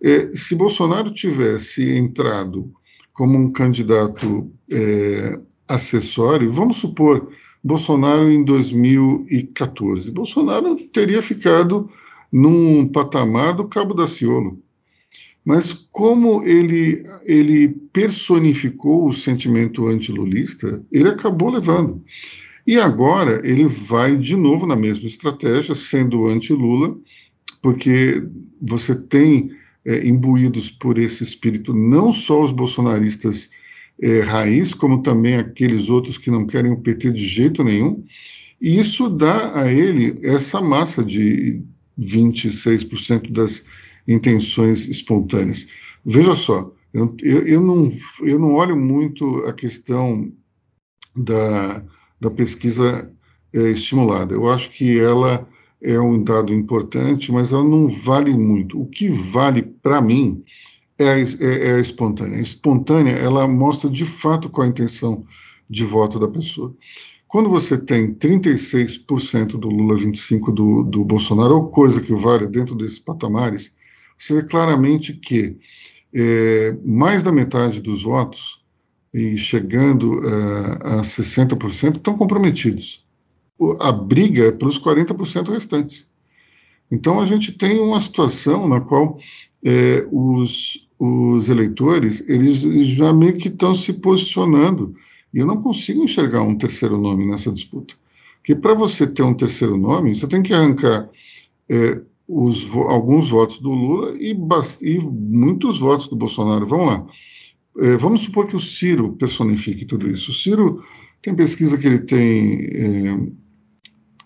É, 0.03 0.31
se 0.33 0.53
Bolsonaro 0.53 1.11
tivesse 1.11 1.89
entrado 1.97 2.71
como 3.13 3.37
um 3.37 3.51
candidato 3.51 4.51
é, 4.69 5.39
acessório, 5.67 6.51
vamos 6.51 6.77
supor, 6.77 7.29
Bolsonaro 7.63 8.29
em 8.29 8.43
2014, 8.43 10.11
Bolsonaro 10.11 10.75
teria 10.91 11.21
ficado 11.21 11.89
num 12.31 12.87
patamar 12.87 13.55
do 13.55 13.67
Cabo 13.67 13.93
da 13.93 14.07
Ciolo 14.07 14.61
mas 15.43 15.73
como 15.91 16.43
ele, 16.43 17.03
ele 17.25 17.69
personificou 17.91 19.07
o 19.07 19.13
sentimento 19.13 19.87
antilulista, 19.87 20.83
ele 20.91 21.09
acabou 21.09 21.49
levando. 21.49 22.03
E 22.65 22.77
agora 22.77 23.41
ele 23.43 23.65
vai 23.65 24.15
de 24.15 24.35
novo 24.35 24.67
na 24.67 24.75
mesma 24.75 25.07
estratégia, 25.07 25.73
sendo 25.73 26.27
anti-Lula, 26.27 26.95
porque 27.61 28.23
você 28.61 28.95
tem 28.95 29.49
é, 29.85 30.07
imbuídos 30.07 30.69
por 30.69 30.97
esse 30.97 31.23
espírito 31.23 31.73
não 31.73 32.11
só 32.11 32.41
os 32.41 32.51
bolsonaristas 32.51 33.49
é, 34.01 34.21
raiz, 34.21 34.73
como 34.73 35.01
também 35.01 35.35
aqueles 35.35 35.89
outros 35.89 36.17
que 36.17 36.31
não 36.31 36.45
querem 36.45 36.71
o 36.71 36.77
PT 36.77 37.11
de 37.11 37.25
jeito 37.25 37.63
nenhum, 37.63 38.03
e 38.59 38.79
isso 38.79 39.09
dá 39.09 39.59
a 39.59 39.71
ele 39.71 40.19
essa 40.23 40.61
massa 40.61 41.03
de 41.03 41.61
26% 41.99 43.31
das 43.31 43.63
intenções 44.07 44.87
espontâneas. 44.87 45.67
Veja 46.05 46.35
só, 46.35 46.73
eu, 46.93 47.15
eu, 47.21 47.47
eu, 47.47 47.61
não, 47.61 47.91
eu 48.21 48.39
não 48.39 48.53
olho 48.53 48.75
muito 48.75 49.45
a 49.45 49.53
questão 49.53 50.31
da, 51.15 51.83
da 52.19 52.31
pesquisa 52.31 53.11
é, 53.53 53.71
estimulada. 53.71 54.33
Eu 54.33 54.49
acho 54.49 54.69
que 54.71 54.99
ela 54.99 55.47
é 55.81 55.99
um 55.99 56.23
dado 56.23 56.53
importante, 56.53 57.31
mas 57.31 57.51
ela 57.51 57.63
não 57.63 57.87
vale 57.89 58.37
muito. 58.37 58.79
O 58.79 58.85
que 58.85 59.09
vale 59.09 59.63
para 59.63 60.01
mim 60.01 60.43
é 60.97 61.11
a, 61.13 61.19
é, 61.19 61.23
é 61.69 61.75
a 61.75 61.79
espontânea. 61.79 62.37
A 62.37 62.41
espontânea, 62.41 63.13
ela 63.13 63.47
mostra 63.47 63.89
de 63.89 64.05
fato 64.05 64.49
qual 64.49 64.65
a 64.65 64.69
intenção 64.69 65.25
de 65.69 65.83
voto 65.83 66.19
da 66.19 66.27
pessoa. 66.27 66.75
Quando 67.27 67.49
você 67.49 67.77
tem 67.77 68.13
36% 68.13 69.57
do 69.57 69.69
Lula, 69.69 69.97
25% 69.97 70.53
do, 70.53 70.83
do 70.83 71.05
Bolsonaro, 71.05 71.55
ou 71.55 71.69
coisa 71.69 72.01
que 72.01 72.13
vale 72.13 72.45
dentro 72.45 72.75
desses 72.75 72.99
patamares, 72.99 73.73
você 74.17 74.35
vê 74.35 74.43
claramente 74.43 75.13
que 75.13 75.57
é, 76.13 76.75
mais 76.85 77.23
da 77.23 77.31
metade 77.31 77.81
dos 77.81 78.03
votos, 78.03 78.61
e 79.13 79.37
chegando 79.37 80.25
é, 80.25 80.99
a 80.99 81.01
60%, 81.01 81.95
estão 81.95 82.17
comprometidos. 82.17 83.05
A 83.79 83.91
briga 83.91 84.47
é 84.47 84.51
pelos 84.51 84.79
40% 84.79 85.49
restantes. 85.49 86.09
Então 86.91 87.19
a 87.19 87.25
gente 87.25 87.51
tem 87.51 87.79
uma 87.79 87.99
situação 87.99 88.67
na 88.67 88.81
qual 88.81 89.17
é, 89.63 90.05
os, 90.11 90.87
os 90.99 91.49
eleitores 91.49 92.23
eles, 92.27 92.61
já 92.87 93.13
meio 93.13 93.37
que 93.37 93.47
estão 93.47 93.73
se 93.73 93.93
posicionando 93.93 94.95
e 95.33 95.39
eu 95.39 95.45
não 95.45 95.61
consigo 95.61 96.03
enxergar 96.03 96.41
um 96.41 96.57
terceiro 96.57 96.97
nome 96.97 97.25
nessa 97.25 97.51
disputa. 97.51 97.95
Porque 98.37 98.55
para 98.55 98.73
você 98.73 99.07
ter 99.07 99.23
um 99.23 99.33
terceiro 99.33 99.77
nome, 99.77 100.13
você 100.13 100.27
tem 100.27 100.41
que 100.41 100.53
arrancar 100.53 101.09
é, 101.69 102.01
os, 102.27 102.67
alguns 102.75 103.29
votos 103.29 103.59
do 103.59 103.71
Lula 103.71 104.15
e, 104.17 104.35
e, 104.81 104.99
muitos 104.99 105.79
votos 105.79 106.07
do 106.07 106.15
Bolsonaro. 106.15 106.65
Vamos 106.65 106.87
lá. 106.87 107.05
É, 107.79 107.95
vamos 107.97 108.21
supor 108.21 108.47
que 108.47 108.55
o 108.55 108.59
Ciro 108.59 109.13
personifique 109.13 109.85
tudo 109.85 110.09
isso. 110.09 110.31
O 110.31 110.33
Ciro 110.33 110.83
tem 111.21 111.35
pesquisa 111.35 111.77
que 111.77 111.87
ele 111.87 111.99
tem. 111.99 113.37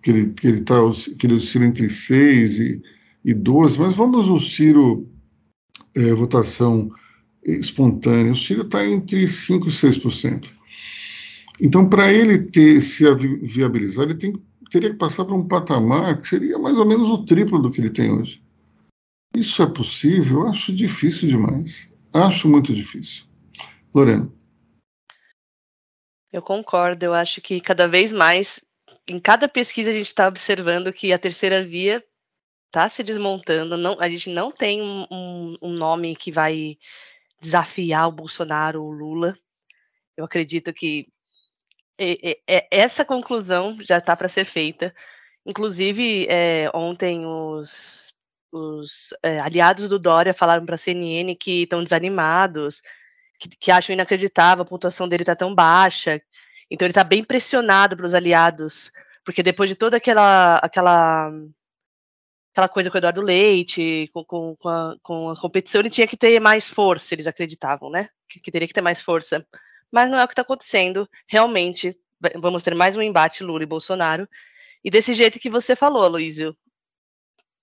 Que 0.05 0.11
ele 0.11 0.33
que 0.33 0.47
ele 0.47 0.59
está 0.59 0.75
que 1.17 1.25
ele 1.25 1.33
oscila 1.33 1.65
entre 1.65 1.89
6 1.89 2.59
e, 2.59 2.81
e 3.25 3.33
12, 3.33 3.79
mas 3.79 3.95
vamos 3.95 4.29
o 4.29 4.37
Ciro 4.37 5.09
é, 5.95 6.13
votação 6.13 6.91
espontânea. 7.43 8.31
O 8.31 8.35
Ciro 8.35 8.61
está 8.61 8.85
entre 8.85 9.27
5 9.27 9.67
e 9.67 9.71
6%. 9.71 10.51
Então, 11.59 11.89
para 11.89 12.13
ele 12.13 12.37
ter 12.37 12.81
se 12.81 13.03
viabilizar, 13.41 14.05
ele 14.05 14.13
tem, 14.13 14.33
teria 14.69 14.91
que 14.91 14.97
passar 14.97 15.25
para 15.25 15.33
um 15.33 15.47
patamar 15.47 16.15
que 16.15 16.27
seria 16.27 16.59
mais 16.59 16.77
ou 16.77 16.85
menos 16.85 17.07
o 17.07 17.25
triplo 17.25 17.59
do 17.59 17.71
que 17.71 17.81
ele 17.81 17.89
tem 17.89 18.11
hoje. 18.11 18.43
Isso 19.35 19.63
é 19.63 19.65
possível? 19.65 20.41
Eu 20.41 20.49
acho 20.49 20.71
difícil 20.71 21.27
demais. 21.27 21.91
Acho 22.13 22.47
muito 22.47 22.71
difícil. 22.73 23.23
Lorena. 23.93 24.31
Eu 26.31 26.43
concordo. 26.43 27.05
Eu 27.05 27.13
acho 27.15 27.41
que 27.41 27.59
cada 27.59 27.87
vez 27.87 28.11
mais, 28.11 28.61
em 29.07 29.19
cada 29.19 29.47
pesquisa, 29.47 29.89
a 29.89 29.93
gente 29.93 30.07
está 30.07 30.27
observando 30.27 30.91
que 30.91 31.13
a 31.13 31.19
terceira 31.19 31.63
via 31.63 32.03
está 32.67 32.89
se 32.89 33.03
desmontando. 33.03 33.77
Não, 33.77 33.99
a 33.99 34.09
gente 34.09 34.29
não 34.29 34.51
tem 34.51 34.81
um, 34.81 35.05
um, 35.11 35.57
um 35.61 35.69
nome 35.71 36.15
que 36.15 36.31
vai 36.31 36.77
desafiar 37.41 38.07
o 38.07 38.11
Bolsonaro 38.11 38.83
ou 38.83 38.89
o 38.89 38.93
Lula. 38.93 39.37
Eu 40.17 40.25
acredito 40.25 40.73
que 40.73 41.07
é, 41.97 42.67
essa 42.71 43.05
conclusão 43.05 43.77
já 43.81 43.97
está 43.97 44.15
para 44.15 44.27
ser 44.27 44.45
feita. 44.45 44.93
Inclusive, 45.45 46.27
é, 46.29 46.69
ontem 46.73 47.25
os, 47.25 48.13
os 48.51 49.13
é, 49.23 49.39
aliados 49.39 49.87
do 49.87 49.99
Dória 49.99 50.33
falaram 50.33 50.65
para 50.65 50.75
a 50.75 50.77
CNN 50.77 51.35
que 51.35 51.63
estão 51.63 51.83
desanimados, 51.83 52.81
que, 53.39 53.49
que, 53.49 53.71
acham 53.71 53.93
inacreditável 53.93 54.63
a 54.63 54.67
pontuação 54.67 55.07
dele 55.07 55.23
está 55.23 55.35
tão 55.35 55.53
baixa. 55.53 56.21
Então, 56.69 56.85
ele 56.85 56.91
está 56.91 57.03
bem 57.03 57.23
pressionado 57.23 57.95
para 57.95 58.05
os 58.05 58.13
aliados, 58.13 58.91
porque 59.23 59.43
depois 59.43 59.69
de 59.69 59.75
toda 59.75 59.97
aquela, 59.97 60.57
aquela, 60.57 61.31
aquela 62.51 62.69
coisa 62.69 62.89
com 62.89 62.97
o 62.97 62.99
Eduardo 62.99 63.21
Leite, 63.21 64.09
com, 64.13 64.23
com, 64.25 64.55
com, 64.55 64.69
a, 64.69 64.95
com 65.01 65.29
a 65.29 65.39
competição, 65.39 65.81
ele 65.81 65.89
tinha 65.89 66.07
que 66.07 66.17
ter 66.17 66.39
mais 66.39 66.69
força, 66.69 67.13
eles 67.13 67.27
acreditavam, 67.27 67.89
né? 67.89 68.07
Que, 68.29 68.39
que 68.39 68.51
teria 68.51 68.67
que 68.67 68.73
ter 68.73 68.81
mais 68.81 69.01
força 69.01 69.45
mas 69.95 70.09
não 70.09 70.19
é 70.19 70.23
o 70.25 70.27
que 70.27 70.33
está 70.33 70.41
acontecendo. 70.41 71.09
Realmente, 71.25 71.97
vamos 72.35 72.63
ter 72.63 72.75
mais 72.75 72.97
um 72.97 73.01
embate 73.01 73.43
Lula 73.45 73.63
e 73.63 73.65
Bolsonaro. 73.65 74.27
E 74.83 74.91
desse 74.91 75.13
jeito 75.13 75.39
que 75.39 75.49
você 75.49 75.73
falou, 75.73 76.05
Luísio, 76.07 76.53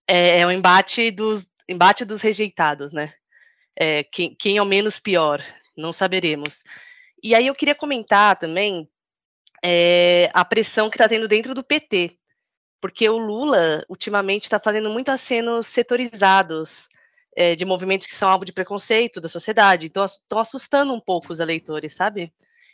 é, 0.09 0.41
é 0.41 0.47
um 0.47 0.51
embate 0.51 1.11
dos, 1.11 1.47
embate 1.69 2.07
dos 2.07 2.23
rejeitados, 2.23 2.91
né? 2.91 3.13
É, 3.79 4.03
quem, 4.05 4.35
quem 4.35 4.57
é 4.57 4.63
o 4.63 4.67
menos 4.67 4.99
pior, 4.99 5.45
não 5.77 5.93
saberemos. 5.93 6.63
E 7.23 7.35
aí 7.35 7.47
eu 7.47 7.55
queria 7.55 7.75
comentar 7.75 8.37
também 8.37 8.89
é, 9.63 10.31
a 10.35 10.45
pressão 10.45 10.91
que 10.91 10.97
está 10.97 11.09
tendo 11.09 11.29
dentro 11.29 11.55
do 11.55 11.63
PT, 11.63 12.19
porque 12.81 13.09
o 13.09 13.17
Lula 13.17 13.85
ultimamente 13.89 14.43
está 14.45 14.59
fazendo 14.59 14.91
muito 14.91 15.11
acenos 15.11 15.69
setorizados 15.69 16.89
é, 17.37 17.55
de 17.55 17.65
movimentos 17.65 18.07
que 18.07 18.15
são 18.15 18.29
alvo 18.29 18.45
de 18.45 18.53
preconceito 18.53 19.21
da 19.21 19.29
sociedade. 19.29 19.87
Então, 19.87 20.05
estão 20.05 20.39
assustando 20.39 20.93
um 20.93 21.01
pouco 21.01 21.33
os 21.33 21.41
eleitores, 21.41 21.95
sabe? 21.95 22.33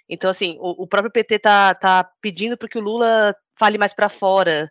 Então, 0.09 0.31
assim, 0.31 0.57
o, 0.59 0.85
o 0.85 0.87
próprio 0.87 1.13
PT 1.13 1.39
tá, 1.41 1.75
tá 1.75 2.11
pedindo 2.21 2.57
para 2.57 2.69
que 2.69 2.79
o 2.79 2.83
Lula 2.83 3.37
fale 3.55 3.77
mais 3.77 3.93
para 3.93 4.09
fora, 4.09 4.71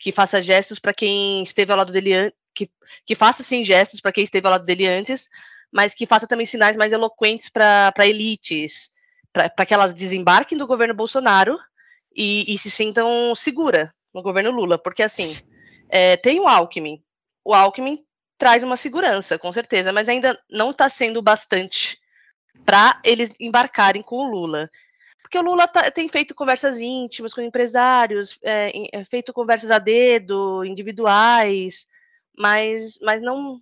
que 0.00 0.12
faça 0.12 0.42
gestos 0.42 0.78
para 0.78 0.92
quem 0.92 1.42
esteve 1.42 1.72
ao 1.72 1.78
lado 1.78 1.92
dele 1.92 2.32
que, 2.54 2.70
que 3.06 3.14
faça 3.14 3.42
sim 3.42 3.64
gestos 3.64 4.00
para 4.00 4.12
quem 4.12 4.22
esteve 4.22 4.46
ao 4.46 4.52
lado 4.52 4.64
dele 4.64 4.86
antes, 4.86 5.28
mas 5.72 5.94
que 5.94 6.06
faça 6.06 6.26
também 6.26 6.46
sinais 6.46 6.76
mais 6.76 6.92
eloquentes 6.92 7.48
para 7.48 8.06
elites, 8.06 8.90
para 9.34 9.66
que 9.66 9.74
elas 9.74 9.92
desembarquem 9.92 10.56
do 10.56 10.66
governo 10.66 10.94
Bolsonaro 10.94 11.58
e, 12.16 12.54
e, 12.54 12.56
se 12.56 12.70
sintam 12.70 13.34
segura 13.34 13.92
no 14.14 14.22
governo 14.22 14.52
Lula, 14.52 14.78
porque 14.78 15.02
assim 15.02 15.36
é, 15.88 16.16
tem 16.16 16.38
o 16.38 16.46
Alckmin, 16.46 17.02
o 17.44 17.52
Alckmin 17.52 17.98
traz 18.38 18.62
uma 18.62 18.76
segurança, 18.76 19.36
com 19.36 19.52
certeza, 19.52 19.92
mas 19.92 20.08
ainda 20.08 20.40
não 20.48 20.70
está 20.70 20.88
sendo 20.88 21.20
bastante 21.20 21.98
para 22.64 23.00
eles 23.04 23.30
embarcarem 23.40 24.02
com 24.02 24.16
o 24.16 24.30
Lula. 24.30 24.70
Porque 25.20 25.38
o 25.38 25.42
Lula 25.42 25.66
tá, 25.66 25.90
tem 25.90 26.06
feito 26.06 26.34
conversas 26.34 26.78
íntimas 26.78 27.34
com 27.34 27.40
empresários, 27.40 28.38
é, 28.42 28.70
é, 28.92 29.04
feito 29.04 29.32
conversas 29.32 29.70
a 29.70 29.80
dedo, 29.80 30.64
individuais, 30.64 31.88
mas, 32.38 32.98
mas 33.02 33.20
não. 33.20 33.60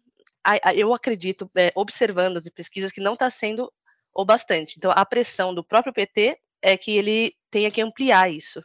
Eu 0.75 0.93
acredito, 0.93 1.49
é, 1.55 1.73
observando 1.75 2.37
as 2.37 2.49
pesquisas, 2.49 2.93
que 2.93 3.01
não 3.01 3.15
está 3.15 3.31
sendo 3.31 3.73
o 4.15 4.25
bastante. 4.25 4.75
Então, 4.77 4.93
a 4.95 5.05
pressão 5.05 5.55
do 5.55 5.65
próprio 5.65 5.93
PT 5.93 6.37
é 6.63 6.77
que 6.77 6.93
ele 6.93 7.35
tenha 7.51 7.71
que 7.71 7.81
ampliar 7.81 8.31
isso. 8.31 8.63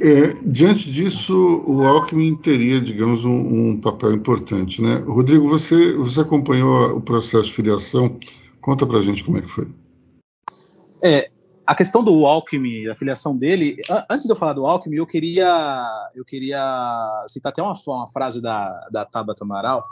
É, 0.00 0.32
diante 0.44 0.90
disso, 0.90 1.62
o 1.66 1.84
Alckmin 1.84 2.36
teria, 2.36 2.80
digamos, 2.80 3.24
um, 3.24 3.70
um, 3.70 3.80
papel 3.80 4.12
importante, 4.12 4.82
né? 4.82 4.96
Rodrigo, 5.06 5.48
você, 5.48 5.92
você 5.92 6.20
acompanhou 6.20 6.96
o 6.96 7.00
processo 7.00 7.44
de 7.44 7.52
filiação? 7.52 8.18
Conta 8.60 8.86
para 8.86 8.98
a 8.98 9.02
gente 9.02 9.22
como 9.22 9.38
é 9.38 9.40
que 9.40 9.48
foi. 9.48 9.72
É, 11.02 11.30
a 11.66 11.74
questão 11.74 12.02
do 12.02 12.26
Alckmin, 12.26 12.88
a 12.88 12.96
filiação 12.96 13.36
dele, 13.36 13.76
antes 14.10 14.26
de 14.26 14.32
eu 14.32 14.36
falar 14.36 14.54
do 14.54 14.66
Alckmin, 14.66 14.96
eu 14.96 15.06
queria, 15.06 15.86
eu 16.14 16.24
queria 16.24 17.24
citar 17.28 17.50
até 17.50 17.62
uma, 17.62 17.74
uma 17.86 18.08
frase 18.08 18.42
da, 18.42 18.88
da 18.90 19.04
Tabata 19.04 19.44
Amaral, 19.44 19.82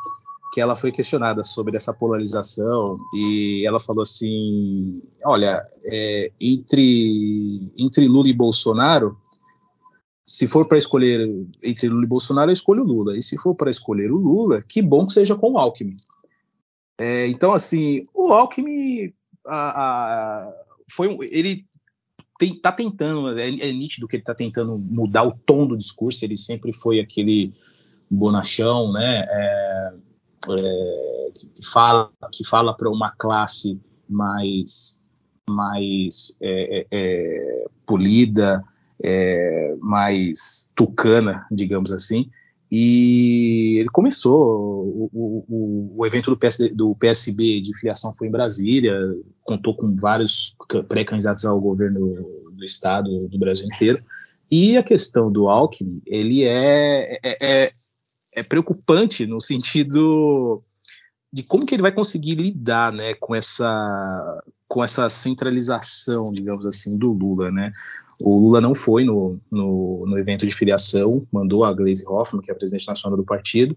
que 0.53 0.61
ela 0.61 0.77
foi 0.77 0.93
questionada 0.93 1.43
sobre 1.43 1.77
essa 1.77 1.95
polarização 1.95 2.93
e 3.15 3.65
ela 3.67 3.81
falou 3.81 4.03
assim, 4.03 5.01
olha, 5.25 5.65
é, 5.85 6.31
entre, 6.39 7.73
entre 7.79 8.07
Lula 8.07 8.29
e 8.29 8.37
Bolsonaro, 8.37 9.17
se 10.27 10.47
for 10.47 10.69
para 10.69 10.77
escolher 10.77 11.27
entre 11.63 11.89
Lula 11.89 12.05
e 12.05 12.09
Bolsonaro, 12.09 12.51
eu 12.51 12.53
escolho 12.53 12.85
Lula. 12.85 13.17
E 13.17 13.23
se 13.23 13.39
for 13.39 13.55
para 13.55 13.71
escolher 13.71 14.13
o 14.13 14.19
Lula, 14.19 14.63
que 14.63 14.83
bom 14.83 15.07
que 15.07 15.15
seja 15.15 15.35
com 15.35 15.53
o 15.53 15.59
Alckmin. 15.59 15.95
É, 17.01 17.27
então, 17.29 17.55
assim, 17.55 18.03
o 18.15 18.33
Alckmin 18.33 19.13
a, 19.47 19.83
a, 19.83 20.53
foi 20.91 21.17
ele 21.31 21.65
tem, 22.39 22.61
tá 22.61 22.71
tentando, 22.73 23.39
é, 23.39 23.49
é, 23.49 23.73
nítido 23.73 24.07
que 24.07 24.17
ele 24.17 24.23
está 24.23 24.35
tentando 24.35 24.79
mudar 24.79 25.25
o 25.25 25.33
tom 25.33 25.67
do 25.67 25.79
discurso. 25.79 26.25
Ele 26.25 26.37
sempre 26.37 26.75
foi 26.75 27.01
aquele 27.01 27.55
bonachão, 28.11 28.93
né? 28.93 29.27
É, 29.29 29.93
é 30.51 31.13
que 31.35 31.67
fala 31.67 32.11
que 32.33 32.45
fala 32.47 32.77
para 32.77 32.91
uma 32.91 33.11
classe 33.11 33.81
mais 34.09 35.03
mais 35.49 36.39
é, 36.41 36.87
é, 36.91 37.65
polida, 37.87 38.63
é, 39.03 39.75
mais 39.81 40.71
tucana, 40.75 41.47
digamos 41.51 41.93
assim. 41.93 42.31
E 42.71 43.77
ele 43.81 43.89
começou, 43.91 44.33
o, 44.33 45.11
o, 45.13 45.95
o 45.99 46.07
evento 46.07 46.31
do, 46.31 46.39
PS, 46.39 46.71
do 46.73 46.95
PSB 46.95 47.61
de 47.61 47.77
filiação 47.77 48.15
foi 48.15 48.29
em 48.29 48.31
Brasília, 48.31 48.99
contou 49.43 49.77
com 49.77 49.95
vários 49.95 50.57
pré-candidatos 50.89 51.45
ao 51.45 51.61
governo 51.61 52.17
do 52.53 52.65
estado, 52.65 53.29
do 53.29 53.39
Brasil 53.39 53.67
inteiro. 53.67 54.03
E 54.51 54.77
a 54.77 54.83
questão 54.83 55.31
do 55.31 55.49
Alckmin, 55.49 56.01
ele 56.07 56.45
é, 56.45 57.19
é, 57.23 57.69
é, 58.35 58.43
preocupante 58.43 59.27
no 59.27 59.41
sentido 59.41 60.61
de 61.33 61.43
como 61.43 61.65
que 61.65 61.75
ele 61.75 61.83
vai 61.83 61.93
conseguir 61.93 62.35
lidar, 62.35 62.93
né, 62.93 63.15
com 63.15 63.35
essa 63.35 64.43
com 64.69 64.83
essa 64.83 65.07
centralização, 65.11 66.33
digamos 66.33 66.65
assim, 66.65 66.97
do 66.97 67.13
Lula, 67.13 67.51
né? 67.51 67.71
O 68.19 68.39
Lula 68.39 68.59
não 68.59 68.75
foi 68.75 69.05
no, 69.05 69.39
no, 69.51 70.07
no, 70.07 70.19
evento 70.19 70.47
de 70.47 70.55
filiação, 70.55 71.27
mandou 71.31 71.63
a 71.63 71.75
Gleisi 71.75 72.09
Hoffmann, 72.09 72.43
que 72.43 72.51
é 72.51 72.55
a 72.55 72.57
presidente 72.57 72.87
nacional 72.87 73.19
do 73.19 73.25
partido. 73.25 73.77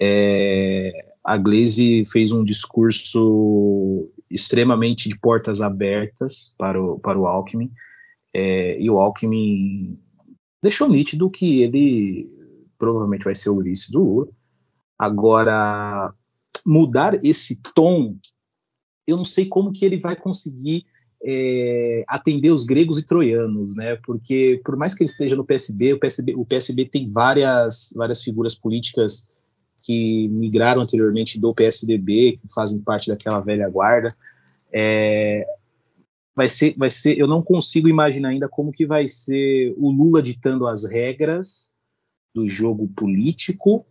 É, 0.00 1.12
a 1.22 1.36
Gleisi 1.36 2.04
fez 2.10 2.32
um 2.32 2.42
discurso 2.42 4.08
extremamente 4.30 5.06
de 5.06 5.18
portas 5.18 5.60
abertas 5.60 6.54
para 6.56 6.82
o, 6.82 6.98
para 6.98 7.18
o 7.18 7.26
Alckmin, 7.26 7.70
é, 8.32 8.80
e 8.80 8.88
o 8.88 8.98
Alckmin 8.98 9.98
deixou 10.62 10.88
nítido 10.88 11.28
que 11.28 11.62
ele 11.62 12.41
provavelmente 12.82 13.22
vai 13.22 13.34
ser 13.36 13.48
o 13.48 13.62
vice 13.62 13.92
do 13.92 14.02
Lula. 14.02 14.28
Agora, 14.98 16.12
mudar 16.66 17.24
esse 17.24 17.60
tom, 17.76 18.16
eu 19.06 19.16
não 19.16 19.24
sei 19.24 19.46
como 19.46 19.70
que 19.70 19.84
ele 19.84 20.00
vai 20.00 20.16
conseguir 20.16 20.84
é, 21.24 22.02
atender 22.08 22.50
os 22.50 22.64
gregos 22.64 22.98
e 22.98 23.06
troianos, 23.06 23.76
né? 23.76 23.94
Porque 24.04 24.60
por 24.64 24.76
mais 24.76 24.96
que 24.96 25.04
ele 25.04 25.10
esteja 25.10 25.36
no 25.36 25.44
PSB, 25.44 25.92
o 25.92 26.00
PSB, 26.00 26.34
o 26.34 26.44
PSB 26.44 26.86
tem 26.86 27.06
várias, 27.06 27.94
várias 27.94 28.20
figuras 28.20 28.56
políticas 28.56 29.30
que 29.80 30.26
migraram 30.26 30.82
anteriormente 30.82 31.38
do 31.38 31.54
PSDB, 31.54 32.40
que 32.42 32.52
fazem 32.52 32.80
parte 32.80 33.08
daquela 33.08 33.38
velha 33.38 33.68
guarda. 33.68 34.08
É, 34.72 35.46
vai 36.36 36.48
ser, 36.48 36.74
vai 36.76 36.90
ser, 36.90 37.16
eu 37.16 37.28
não 37.28 37.42
consigo 37.42 37.88
imaginar 37.88 38.30
ainda 38.30 38.48
como 38.48 38.72
que 38.72 38.84
vai 38.84 39.08
ser 39.08 39.72
o 39.78 39.88
Lula 39.88 40.20
ditando 40.20 40.66
as 40.66 40.82
regras 40.82 41.72
do 42.34 42.48
jogo 42.48 42.88
político 42.88 43.84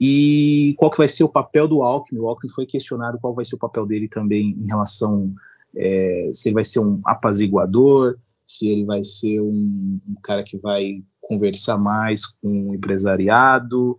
e 0.00 0.74
qual 0.78 0.90
que 0.90 0.98
vai 0.98 1.08
ser 1.08 1.24
o 1.24 1.28
papel 1.28 1.66
do 1.66 1.82
Alckmin. 1.82 2.20
O 2.20 2.28
Alckmin 2.28 2.52
foi 2.52 2.66
questionado 2.66 3.18
qual 3.18 3.34
vai 3.34 3.44
ser 3.44 3.56
o 3.56 3.58
papel 3.58 3.86
dele 3.86 4.08
também 4.08 4.50
em 4.50 4.66
relação 4.66 5.34
é, 5.74 6.30
se 6.32 6.48
ele 6.48 6.54
vai 6.54 6.64
ser 6.64 6.80
um 6.80 7.00
apaziguador, 7.04 8.16
se 8.44 8.68
ele 8.68 8.84
vai 8.84 9.04
ser 9.04 9.40
um, 9.40 10.00
um 10.08 10.14
cara 10.22 10.42
que 10.42 10.56
vai 10.56 11.02
conversar 11.20 11.78
mais 11.78 12.24
com 12.24 12.70
o 12.70 12.74
empresariado, 12.74 13.96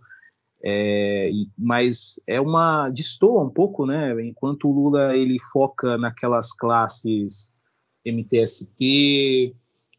é, 0.64 1.30
mas 1.56 2.20
é 2.26 2.40
uma 2.40 2.88
destoa 2.88 3.44
um 3.44 3.50
pouco, 3.50 3.86
né? 3.86 4.20
Enquanto 4.24 4.68
o 4.68 4.72
Lula 4.72 5.16
ele 5.16 5.38
foca 5.52 5.96
naquelas 5.96 6.52
classes 6.52 7.62
MTST, 8.04 9.54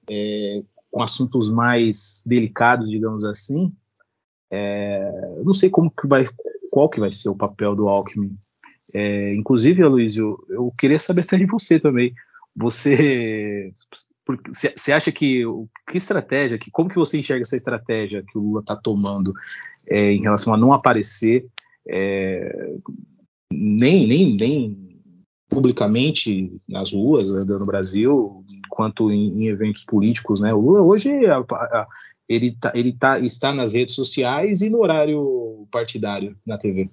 é, 0.09 0.63
com 0.91 1.01
assuntos 1.01 1.49
mais 1.49 2.23
delicados, 2.25 2.89
digamos 2.89 3.23
assim. 3.23 3.71
É, 4.51 5.39
não 5.43 5.53
sei 5.53 5.69
como 5.69 5.91
que 5.91 6.07
vai, 6.07 6.25
qual 6.71 6.89
que 6.89 6.99
vai 6.99 7.11
ser 7.11 7.29
o 7.29 7.35
papel 7.35 7.75
do 7.75 7.87
Alckmin. 7.87 8.35
É, 8.95 9.33
inclusive, 9.35 9.83
Aloysio, 9.83 10.37
eu 10.49 10.73
queria 10.77 10.99
saber 10.99 11.21
até 11.21 11.37
de 11.37 11.45
você 11.45 11.79
também. 11.79 12.13
Você, 12.55 13.71
você 14.45 14.91
acha 14.91 15.11
que 15.11 15.43
que 15.87 15.97
estratégia, 15.97 16.57
que 16.57 16.71
como 16.71 16.89
que 16.89 16.95
você 16.95 17.19
enxerga 17.19 17.43
essa 17.43 17.55
estratégia 17.55 18.23
que 18.27 18.37
o 18.37 18.41
Lula 18.41 18.59
está 18.61 18.75
tomando 18.75 19.31
é, 19.87 20.11
em 20.11 20.21
relação 20.21 20.53
a 20.53 20.57
não 20.57 20.73
aparecer 20.73 21.45
é, 21.87 22.75
nem 23.51 24.07
nem 24.07 24.35
nem 24.35 24.88
publicamente 25.49 26.53
nas 26.67 26.93
ruas 26.93 27.31
né, 27.31 27.43
no 27.57 27.65
Brasil, 27.65 28.45
quanto 28.69 29.11
em, 29.11 29.43
em, 29.43 29.47
eventos 29.47 29.83
políticos, 29.83 30.39
né? 30.39 30.53
O 30.53 30.59
Lula 30.59 30.83
hoje 30.83 31.11
a, 31.25 31.39
a, 31.39 31.87
ele, 32.27 32.55
tá, 32.59 32.71
ele 32.75 32.93
tá, 32.93 33.19
está 33.19 33.53
nas 33.53 33.73
redes 33.73 33.95
sociais 33.95 34.61
e 34.61 34.69
no 34.69 34.79
horário 34.79 35.67
partidário 35.71 36.37
na 36.45 36.57
TV. 36.57 36.89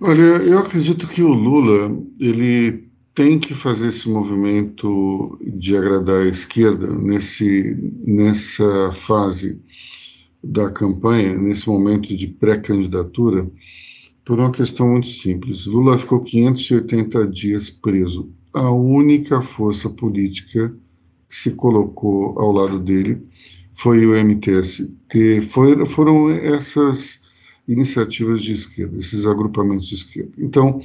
Olha, 0.00 0.20
eu 0.20 0.58
acredito 0.58 1.06
que 1.06 1.22
o 1.22 1.32
Lula 1.32 1.96
ele 2.18 2.88
tem 3.14 3.38
que 3.38 3.54
fazer 3.54 3.88
esse 3.88 4.08
movimento 4.08 5.38
de 5.40 5.76
agradar 5.76 6.22
a 6.22 6.28
esquerda 6.28 6.92
nesse, 6.96 7.76
nessa 8.04 8.90
fase 8.92 9.62
da 10.42 10.70
campanha, 10.70 11.36
nesse 11.36 11.68
momento 11.68 12.14
de 12.14 12.26
pré-candidatura, 12.26 13.48
por 14.24 14.38
uma 14.38 14.50
questão 14.50 14.88
muito 14.88 15.08
simples. 15.08 15.66
Lula 15.66 15.98
ficou 15.98 16.20
580 16.20 17.26
dias 17.28 17.70
preso. 17.70 18.30
A 18.52 18.70
única 18.70 19.40
força 19.40 19.90
política 19.90 20.74
que 21.28 21.34
se 21.34 21.50
colocou 21.52 22.38
ao 22.38 22.52
lado 22.52 22.78
dele 22.78 23.22
foi 23.74 24.06
o 24.06 24.14
MTST. 24.14 25.40
Foi, 25.42 25.84
foram 25.84 26.30
essas 26.30 27.24
iniciativas 27.68 28.42
de 28.42 28.52
esquerda, 28.52 28.96
esses 28.98 29.26
agrupamentos 29.26 29.86
de 29.86 29.94
esquerda. 29.94 30.32
Então, 30.38 30.80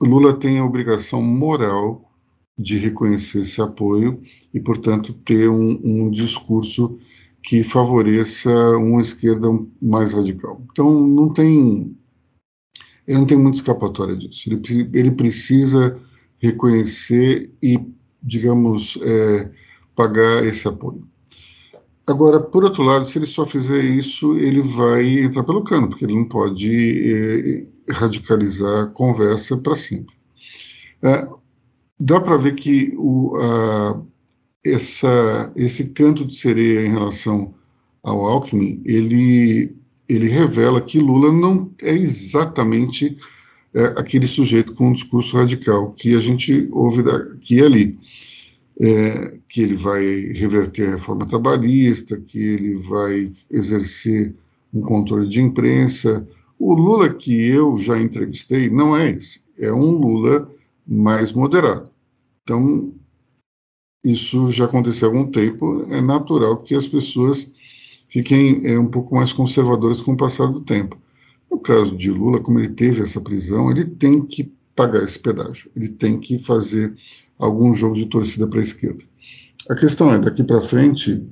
Lula 0.00 0.34
tem 0.34 0.58
a 0.58 0.64
obrigação 0.64 1.22
moral 1.22 2.10
de 2.58 2.78
reconhecer 2.78 3.40
esse 3.40 3.60
apoio 3.60 4.20
e, 4.52 4.58
portanto, 4.58 5.12
ter 5.12 5.48
um, 5.48 5.80
um 5.84 6.10
discurso 6.10 6.98
que 7.42 7.62
favoreça 7.62 8.50
uma 8.78 9.00
esquerda 9.00 9.48
mais 9.80 10.12
radical. 10.12 10.62
Então, 10.72 11.06
não 11.06 11.32
tem 11.32 11.94
ele 13.06 13.18
não 13.18 13.26
tem 13.26 13.38
muita 13.38 13.58
escapatória 13.58 14.16
disso. 14.16 14.50
Ele, 14.50 14.90
ele 14.92 15.10
precisa 15.12 15.98
reconhecer 16.38 17.50
e, 17.62 17.78
digamos, 18.22 18.98
é, 19.02 19.50
pagar 19.94 20.44
esse 20.44 20.66
apoio. 20.66 21.06
Agora, 22.06 22.40
por 22.40 22.64
outro 22.64 22.82
lado, 22.82 23.04
se 23.04 23.18
ele 23.18 23.26
só 23.26 23.44
fizer 23.44 23.82
isso, 23.82 24.36
ele 24.36 24.62
vai 24.62 25.20
entrar 25.20 25.42
pelo 25.42 25.64
cano, 25.64 25.88
porque 25.88 26.04
ele 26.04 26.14
não 26.14 26.28
pode 26.28 27.66
é, 27.88 27.92
radicalizar 27.92 28.84
a 28.84 28.86
conversa 28.86 29.56
para 29.56 29.74
sempre. 29.74 30.14
É, 31.02 31.26
dá 31.98 32.20
para 32.20 32.36
ver 32.36 32.54
que 32.54 32.94
o, 32.96 33.36
a, 33.36 34.00
essa, 34.64 35.52
esse 35.56 35.90
canto 35.90 36.24
de 36.24 36.34
sereia 36.34 36.86
em 36.86 36.90
relação 36.90 37.54
ao 38.02 38.24
Alckmin, 38.24 38.80
ele 38.84 39.74
ele 40.08 40.28
revela 40.28 40.80
que 40.80 40.98
Lula 40.98 41.32
não 41.32 41.70
é 41.80 41.92
exatamente 41.92 43.16
é, 43.74 43.84
aquele 43.96 44.26
sujeito 44.26 44.72
com 44.74 44.88
um 44.88 44.92
discurso 44.92 45.36
radical 45.36 45.92
que 45.92 46.14
a 46.14 46.20
gente 46.20 46.68
ouve 46.72 47.02
daqui 47.02 47.56
e 47.56 47.62
ali. 47.62 47.98
É, 48.80 49.38
que 49.48 49.62
ele 49.62 49.74
vai 49.74 50.04
reverter 50.32 50.88
a 50.88 50.90
reforma 50.96 51.24
trabalhista, 51.24 52.20
que 52.20 52.38
ele 52.38 52.74
vai 52.74 53.30
exercer 53.50 54.34
um 54.72 54.82
controle 54.82 55.26
de 55.28 55.40
imprensa. 55.40 56.28
O 56.58 56.74
Lula 56.74 57.12
que 57.12 57.34
eu 57.48 57.76
já 57.78 57.98
entrevistei 57.98 58.68
não 58.68 58.94
é 58.94 59.12
esse, 59.12 59.40
é 59.58 59.72
um 59.72 59.92
Lula 59.92 60.50
mais 60.86 61.32
moderado. 61.32 61.90
Então, 62.42 62.92
isso 64.04 64.50
já 64.50 64.66
aconteceu 64.66 65.08
há 65.08 65.10
algum 65.10 65.30
tempo, 65.30 65.86
é 65.90 66.00
natural 66.00 66.58
que 66.58 66.74
as 66.74 66.86
pessoas 66.86 67.50
fiquem 68.08 68.60
é, 68.64 68.78
um 68.78 68.86
pouco 68.86 69.14
mais 69.14 69.32
conservadoras 69.32 70.00
com 70.00 70.12
o 70.12 70.16
passar 70.16 70.46
do 70.46 70.60
tempo. 70.60 70.98
No 71.50 71.58
caso 71.58 71.96
de 71.96 72.10
Lula, 72.10 72.40
como 72.40 72.58
ele 72.58 72.70
teve 72.70 73.02
essa 73.02 73.20
prisão, 73.20 73.70
ele 73.70 73.84
tem 73.84 74.24
que 74.24 74.52
pagar 74.74 75.02
esse 75.02 75.18
pedágio, 75.18 75.70
ele 75.74 75.88
tem 75.88 76.18
que 76.18 76.38
fazer 76.38 76.94
algum 77.38 77.72
jogo 77.74 77.94
de 77.94 78.06
torcida 78.06 78.46
para 78.46 78.60
a 78.60 78.62
esquerda. 78.62 79.04
A 79.68 79.74
questão 79.74 80.12
é, 80.12 80.18
daqui 80.18 80.44
para 80.44 80.60
frente, 80.60 81.22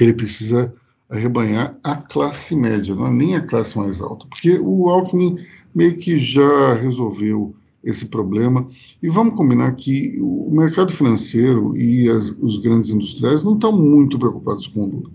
ele 0.00 0.12
precisa 0.12 0.72
arrebanhar 1.10 1.78
a 1.82 1.96
classe 1.96 2.56
média, 2.56 2.94
não 2.94 3.06
é 3.06 3.12
nem 3.12 3.36
a 3.36 3.46
classe 3.46 3.76
mais 3.76 4.00
alta, 4.00 4.26
porque 4.26 4.58
o 4.58 4.88
Alckmin 4.88 5.38
meio 5.74 5.96
que 5.98 6.16
já 6.16 6.74
resolveu 6.74 7.54
esse 7.82 8.06
problema. 8.06 8.66
E 9.02 9.08
vamos 9.10 9.34
combinar 9.34 9.74
que 9.74 10.16
o 10.20 10.50
mercado 10.50 10.92
financeiro 10.92 11.76
e 11.76 12.08
as, 12.08 12.30
os 12.40 12.58
grandes 12.58 12.90
industriais 12.90 13.44
não 13.44 13.54
estão 13.54 13.72
muito 13.72 14.18
preocupados 14.18 14.66
com 14.66 14.84
o 14.84 14.86
Lula 14.86 15.10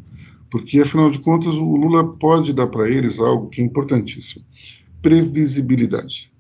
porque 0.49 0.81
afinal 0.81 1.09
de 1.09 1.19
contas 1.19 1.55
o 1.55 1.75
Lula 1.75 2.13
pode 2.17 2.53
dar 2.53 2.67
para 2.67 2.89
eles 2.89 3.19
algo 3.19 3.47
que 3.47 3.62
é 3.62 3.65
importantíssimo: 3.65 4.43
previsibilidade. 5.01 6.31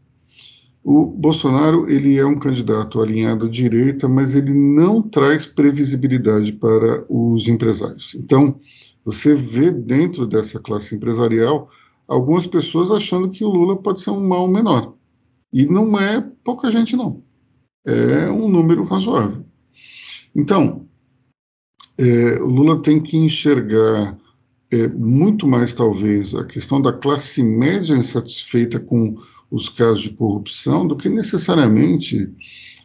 O 0.83 1.05
Bolsonaro 1.05 1.89
ele 1.89 2.17
é 2.17 2.25
um 2.25 2.39
candidato 2.39 3.01
alinhado 3.01 3.45
à 3.45 3.49
direita, 3.49 4.07
mas 4.07 4.33
ele 4.33 4.53
não 4.53 5.01
traz 5.01 5.45
previsibilidade 5.45 6.53
para 6.53 7.05
os 7.09 7.47
empresários. 7.47 8.15
Então, 8.15 8.59
você 9.03 9.35
vê 9.35 9.71
dentro 9.71 10.25
dessa 10.25 10.59
classe 10.59 10.95
empresarial 10.95 11.69
algumas 12.07 12.47
pessoas 12.47 12.91
achando 12.91 13.29
que 13.29 13.43
o 13.43 13.49
Lula 13.49 13.77
pode 13.77 14.01
ser 14.01 14.09
um 14.09 14.25
mal 14.25 14.47
menor. 14.47 14.95
E 15.51 15.65
não 15.65 15.99
é 15.99 16.21
pouca 16.43 16.71
gente, 16.71 16.95
não. 16.95 17.21
É 17.85 18.29
um 18.29 18.47
número 18.47 18.83
razoável. 18.83 19.45
Então, 20.35 20.87
é, 21.99 22.41
o 22.41 22.47
Lula 22.47 22.81
tem 22.81 23.01
que 23.01 23.17
enxergar 23.17 24.17
é, 24.71 24.87
muito 24.87 25.45
mais, 25.45 25.73
talvez, 25.73 26.33
a 26.33 26.45
questão 26.45 26.81
da 26.81 26.93
classe 26.93 27.43
média 27.43 27.93
insatisfeita 27.93 28.79
com 28.79 29.17
os 29.51 29.67
casos 29.67 30.03
de 30.03 30.11
corrupção 30.11 30.87
do 30.87 30.95
que 30.95 31.09
necessariamente 31.09 32.31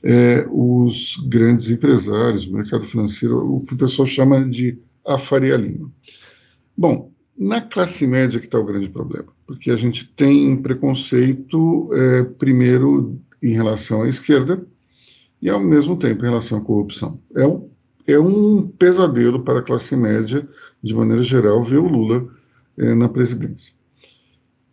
é, 0.02 0.44
os 0.50 1.16
grandes 1.28 1.70
empresários, 1.70 2.46
o 2.46 2.52
mercado 2.52 2.82
financeiro, 2.82 3.38
o 3.38 3.60
que 3.62 3.74
o 3.74 3.76
pessoal 3.76 4.06
chama 4.06 4.44
de 4.48 4.78
a 5.06 5.16
Faria 5.16 5.56
Lima. 5.56 5.92
Bom, 6.76 7.12
na 7.38 7.60
classe 7.60 8.06
média 8.08 8.40
que 8.40 8.46
está 8.46 8.58
o 8.58 8.64
grande 8.64 8.88
problema, 8.88 9.28
porque 9.46 9.70
a 9.70 9.76
gente 9.76 10.06
tem 10.16 10.56
preconceito, 10.56 11.88
é, 11.92 12.24
primeiro, 12.24 13.20
em 13.40 13.52
relação 13.52 14.02
à 14.02 14.08
esquerda, 14.08 14.66
e 15.40 15.48
ao 15.48 15.60
mesmo 15.60 15.96
tempo 15.96 16.24
em 16.24 16.28
relação 16.28 16.58
à 16.58 16.60
corrupção. 16.62 17.20
É 17.36 17.46
o 17.46 17.68
é 18.06 18.18
um 18.18 18.66
pesadelo 18.66 19.42
para 19.42 19.60
a 19.60 19.62
classe 19.62 19.96
média, 19.96 20.46
de 20.82 20.94
maneira 20.94 21.22
geral, 21.22 21.62
ver 21.62 21.78
o 21.78 21.88
Lula 21.88 22.28
é, 22.78 22.94
na 22.94 23.08
presidência. 23.08 23.74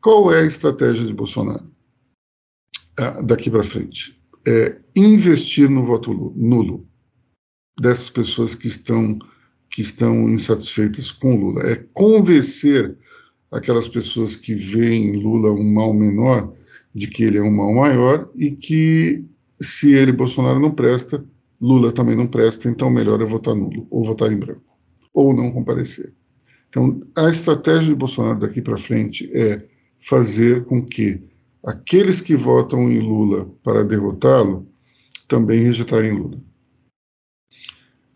Qual 0.02 0.34
é 0.34 0.42
a 0.42 0.46
estratégia 0.46 1.06
de 1.06 1.14
Bolsonaro 1.14 1.70
ah, 3.00 3.22
daqui 3.22 3.50
para 3.50 3.64
frente? 3.64 4.20
É 4.48 4.80
investir 4.96 5.70
no 5.70 5.84
voto 5.84 6.34
nulo 6.36 6.88
dessas 7.80 8.10
pessoas 8.10 8.56
que 8.56 8.68
estão 8.68 9.20
que 9.70 9.82
estão 9.82 10.30
insatisfeitas 10.30 11.14
com 11.14 11.36
Lula. 11.36 11.62
É 11.64 11.76
convencer 11.94 12.98
aquelas 13.52 13.88
pessoas 13.88 14.36
que 14.36 14.54
veem 14.54 15.16
Lula 15.16 15.52
um 15.52 15.64
mal 15.64 15.94
menor 15.94 16.54
de 16.94 17.08
que 17.08 17.24
ele 17.24 17.38
é 17.38 17.42
um 17.42 17.56
mal 17.56 17.74
maior 17.74 18.30
e 18.36 18.52
que 18.52 19.18
se 19.62 19.94
ele, 19.94 20.12
Bolsonaro, 20.12 20.60
não 20.60 20.72
presta, 20.72 21.24
Lula 21.62 21.92
também 21.92 22.16
não 22.16 22.26
presta, 22.26 22.68
então 22.68 22.90
melhor 22.90 23.22
é 23.22 23.26
votar 23.26 23.56
nulo, 23.56 23.86
ou 23.92 24.04
votar 24.04 24.32
em 24.32 24.38
branco, 24.38 24.64
ou 25.14 25.32
não 25.34 25.52
comparecer. 25.52 26.12
Então, 26.70 27.02
a 27.16 27.30
estratégia 27.30 27.90
de 27.90 27.96
Bolsonaro 27.96 28.40
daqui 28.40 28.62
para 28.62 28.78
frente 28.78 29.30
é 29.34 29.64
fazer 30.00 30.64
com 30.64 30.84
que 30.84 31.22
aqueles 31.64 32.20
que 32.20 32.36
votam 32.36 32.92
em 32.92 33.00
Lula 33.00 33.46
para 33.64 33.84
derrotá-lo 33.84 34.68
também 35.28 35.64
rejeitarem 35.64 36.14
Lula. 36.14 36.42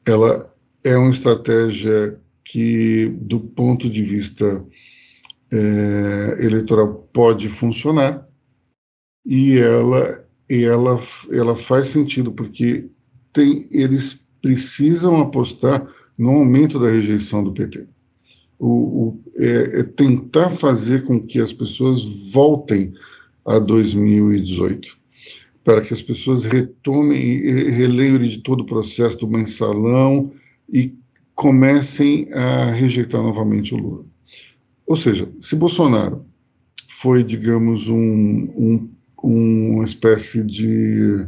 Ela 0.07 0.51
é 0.83 0.97
uma 0.97 1.11
estratégia 1.11 2.19
que, 2.43 3.07
do 3.21 3.39
ponto 3.39 3.89
de 3.89 4.03
vista 4.03 4.65
é, 5.51 6.37
eleitoral, 6.39 7.07
pode 7.13 7.49
funcionar 7.49 8.27
e 9.25 9.57
ela, 9.57 10.27
ela, 10.49 10.99
ela 11.31 11.55
faz 11.55 11.89
sentido, 11.89 12.31
porque 12.31 12.89
tem, 13.35 13.67
eles 13.69 14.19
precisam 14.41 15.21
apostar 15.21 15.87
no 16.17 16.31
aumento 16.31 16.79
da 16.79 16.89
rejeição 16.89 17.43
do 17.43 17.51
PT 17.51 17.85
o, 18.59 18.67
o 18.67 19.19
é, 19.37 19.79
é 19.79 19.83
tentar 19.83 20.49
fazer 20.49 21.03
com 21.03 21.19
que 21.19 21.39
as 21.39 21.51
pessoas 21.53 22.03
voltem 22.31 22.93
a 23.45 23.59
2018, 23.59 24.97
para 25.63 25.81
que 25.81 25.93
as 25.93 26.01
pessoas 26.01 26.43
retomem 26.43 27.41
relembrem 27.71 28.27
de 28.27 28.39
todo 28.39 28.61
o 28.61 28.65
processo 28.65 29.17
do 29.17 29.27
mensalão 29.27 30.31
e 30.71 30.95
comecem 31.33 32.31
a 32.33 32.71
rejeitar 32.71 33.21
novamente 33.21 33.73
o 33.73 33.77
Lula. 33.77 34.05
Ou 34.87 34.95
seja, 34.95 35.29
se 35.39 35.55
Bolsonaro 35.55 36.25
foi, 36.87 37.23
digamos, 37.23 37.89
um, 37.89 37.97
um, 37.97 38.89
uma 39.21 39.83
espécie 39.83 40.43
de 40.43 41.27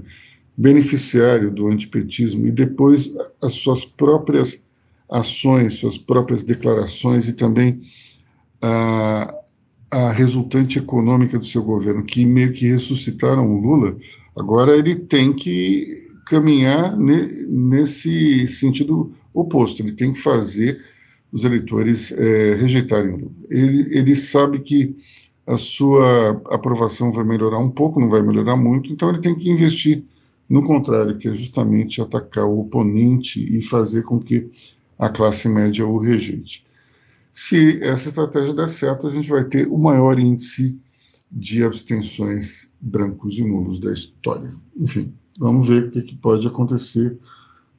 beneficiário 0.58 1.52
do 1.52 1.68
antipetismo 1.68 2.48
e 2.48 2.52
depois 2.52 3.14
as 3.42 3.56
suas 3.56 3.86
próprias 3.86 4.64
ações, 5.10 5.76
suas 5.76 5.98
próprias 5.98 6.42
declarações 6.42 7.28
e 7.28 7.34
também 7.34 7.82
a, 8.62 9.34
a 9.92 10.12
resultante 10.12 10.80
econômica 10.80 11.38
do 11.38 11.46
seu 11.46 11.64
governo, 11.64 12.04
que 12.04 12.26
meio 12.26 12.54
que 12.54 12.68
ressuscitaram 12.68 13.48
o 13.48 13.62
Lula, 13.62 13.96
agora 14.36 14.76
ele 14.76 14.96
tem 14.96 15.32
que 15.32 16.08
caminhar 16.26 16.98
ne, 16.98 17.46
nesse 17.48 18.48
sentido 18.48 19.14
oposto, 19.34 19.82
ele 19.82 19.94
tem 19.94 20.12
que 20.12 20.20
fazer 20.20 20.82
os 21.32 21.44
eleitores 21.44 22.12
é, 22.12 22.56
rejeitarem 22.56 23.14
o 23.14 23.18
Lula. 23.18 23.32
Ele, 23.50 23.98
ele 23.98 24.16
sabe 24.16 24.60
que 24.60 24.98
a 25.46 25.56
sua 25.56 26.42
aprovação 26.50 27.12
vai 27.12 27.24
melhorar 27.24 27.60
um 27.60 27.70
pouco, 27.70 28.00
não 28.00 28.10
vai 28.10 28.22
melhorar 28.22 28.58
muito, 28.58 28.92
então 28.92 29.10
ele 29.10 29.22
tem 29.22 29.36
que 29.36 29.50
investir 29.50 30.04
no 30.50 30.64
contrário, 30.64 31.18
que 31.18 31.28
é 31.28 31.34
justamente 31.34 32.02
atacar 32.02 32.46
o 32.46 32.60
oponente 32.60 33.44
e 33.56 33.62
fazer 33.62 34.04
com 34.04 34.20
que 34.20 34.50
a 34.98 35.10
classe 35.10 35.50
média 35.50 35.86
o 35.86 35.98
rejeite. 35.98 36.66
Se 37.32 37.82
essa 37.84 38.10
estratégia 38.10 38.54
der 38.54 38.68
certo, 38.68 39.06
a 39.06 39.10
gente 39.10 39.30
vai 39.30 39.44
ter 39.44 39.68
o 39.68 39.78
maior 39.78 40.20
índice 40.20 40.80
de 41.32 41.64
abstenções 41.64 42.70
brancos 42.80 43.38
e 43.38 43.44
nulos 43.44 43.80
da 43.80 43.94
história. 43.94 44.52
Enfim, 44.76 45.14
vamos 45.40 45.68
ver 45.68 45.84
o 45.84 45.92
que, 45.92 46.16
pode 46.16 46.48
acontecer 46.48 47.18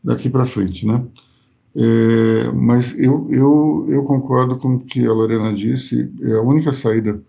daqui 0.04 0.28
para 0.28 0.44
frente, 0.44 0.86
né? 0.86 1.04
É, 1.74 2.52
mas 2.52 2.94
eu, 2.98 3.28
eu, 3.30 3.86
eu 3.88 4.02
concordo 4.04 4.56
com 4.56 4.74
o 4.74 4.78
que 4.78 5.04
a 5.06 5.12
Lorena 5.12 5.52
disse, 5.52 6.10
é 6.22 6.32
a 6.34 6.42
única 6.42 6.70
saída 6.70 7.20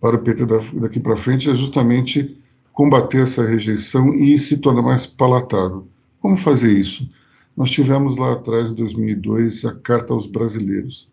para 0.00 0.16
o 0.16 0.20
PT 0.20 0.46
daqui 0.80 1.00
para 1.00 1.16
frente 1.16 1.50
é 1.50 1.54
justamente 1.54 2.38
combater 2.78 3.22
essa 3.22 3.44
rejeição 3.44 4.14
e 4.14 4.38
se 4.38 4.58
tornar 4.58 4.82
mais 4.82 5.04
palatável. 5.04 5.88
Como 6.20 6.36
fazer 6.36 6.78
isso? 6.78 7.10
Nós 7.56 7.72
tivemos 7.72 8.14
lá 8.14 8.34
atrás, 8.34 8.70
em 8.70 8.74
2002, 8.74 9.64
a 9.64 9.74
Carta 9.74 10.14
aos 10.14 10.28
Brasileiros. 10.28 11.10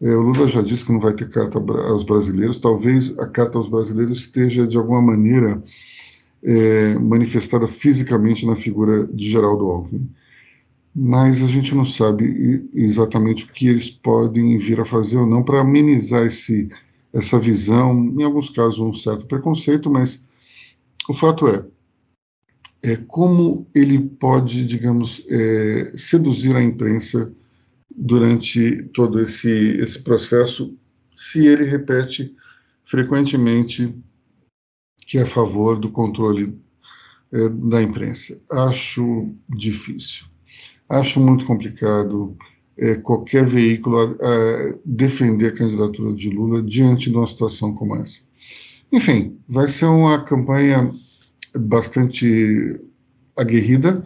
É, 0.00 0.14
o 0.14 0.22
Lula 0.22 0.46
já 0.46 0.62
disse 0.62 0.86
que 0.86 0.92
não 0.92 1.00
vai 1.00 1.12
ter 1.12 1.28
carta 1.28 1.58
aos 1.58 2.04
brasileiros, 2.04 2.60
talvez 2.60 3.18
a 3.18 3.26
Carta 3.26 3.58
aos 3.58 3.66
Brasileiros 3.66 4.18
esteja, 4.18 4.68
de 4.68 4.78
alguma 4.78 5.02
maneira, 5.02 5.60
é, 6.44 6.96
manifestada 6.96 7.66
fisicamente 7.66 8.46
na 8.46 8.54
figura 8.54 9.04
de 9.08 9.28
Geraldo 9.28 9.66
Alckmin. 9.66 10.08
Mas 10.94 11.42
a 11.42 11.46
gente 11.46 11.74
não 11.74 11.84
sabe 11.84 12.70
exatamente 12.72 13.46
o 13.46 13.48
que 13.52 13.66
eles 13.66 13.90
podem 13.90 14.56
vir 14.58 14.78
a 14.78 14.84
fazer 14.84 15.18
ou 15.18 15.26
não 15.26 15.42
para 15.42 15.60
amenizar 15.60 16.24
esse, 16.24 16.68
essa 17.12 17.36
visão, 17.36 18.14
em 18.16 18.22
alguns 18.22 18.48
casos 18.48 18.78
um 18.78 18.92
certo 18.92 19.26
preconceito, 19.26 19.90
mas 19.90 20.22
o 21.08 21.14
fato 21.14 21.46
é, 21.48 21.64
é, 22.84 22.96
como 23.06 23.66
ele 23.74 23.98
pode, 23.98 24.66
digamos, 24.66 25.24
é, 25.28 25.92
seduzir 25.96 26.54
a 26.54 26.62
imprensa 26.62 27.32
durante 27.94 28.82
todo 28.92 29.20
esse, 29.20 29.50
esse 29.50 30.02
processo, 30.02 30.76
se 31.14 31.46
ele 31.46 31.64
repete 31.64 32.34
frequentemente 32.84 33.94
que 35.06 35.18
é 35.18 35.22
a 35.22 35.26
favor 35.26 35.78
do 35.78 35.90
controle 35.90 36.58
é, 37.32 37.48
da 37.48 37.82
imprensa. 37.82 38.40
Acho 38.50 39.28
difícil. 39.48 40.26
Acho 40.88 41.20
muito 41.20 41.46
complicado 41.46 42.36
é, 42.76 42.94
qualquer 42.96 43.46
veículo 43.46 43.98
a, 44.00 44.74
defender 44.84 45.48
a 45.48 45.54
candidatura 45.54 46.12
de 46.12 46.30
Lula 46.30 46.62
diante 46.62 47.10
de 47.10 47.16
uma 47.16 47.26
situação 47.26 47.74
como 47.74 47.96
essa. 47.96 48.22
Enfim, 48.94 49.36
vai 49.48 49.66
ser 49.66 49.86
uma 49.86 50.22
campanha 50.22 50.88
bastante 51.58 52.80
aguerrida. 53.36 54.04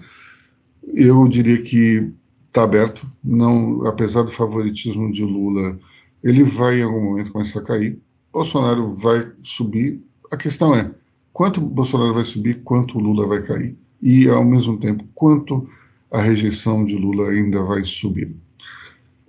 Eu 0.82 1.28
diria 1.28 1.62
que 1.62 2.10
está 2.46 2.62
aberto, 2.62 3.06
não, 3.22 3.86
apesar 3.86 4.22
do 4.22 4.32
favoritismo 4.32 5.12
de 5.12 5.22
Lula, 5.22 5.78
ele 6.24 6.42
vai 6.42 6.80
em 6.80 6.84
algum 6.84 7.04
momento 7.04 7.30
começar 7.30 7.60
a 7.60 7.64
cair. 7.64 8.00
Bolsonaro 8.32 8.94
vai 8.94 9.30
subir. 9.42 10.02
A 10.32 10.38
questão 10.38 10.74
é 10.74 10.90
quanto 11.34 11.60
Bolsonaro 11.60 12.14
vai 12.14 12.24
subir, 12.24 12.62
quanto 12.62 12.98
Lula 12.98 13.26
vai 13.26 13.42
cair 13.42 13.76
e 14.00 14.26
ao 14.26 14.42
mesmo 14.42 14.78
tempo 14.78 15.04
quanto 15.14 15.68
a 16.10 16.22
rejeição 16.22 16.82
de 16.82 16.96
Lula 16.96 17.28
ainda 17.28 17.62
vai 17.62 17.84
subir. 17.84 18.34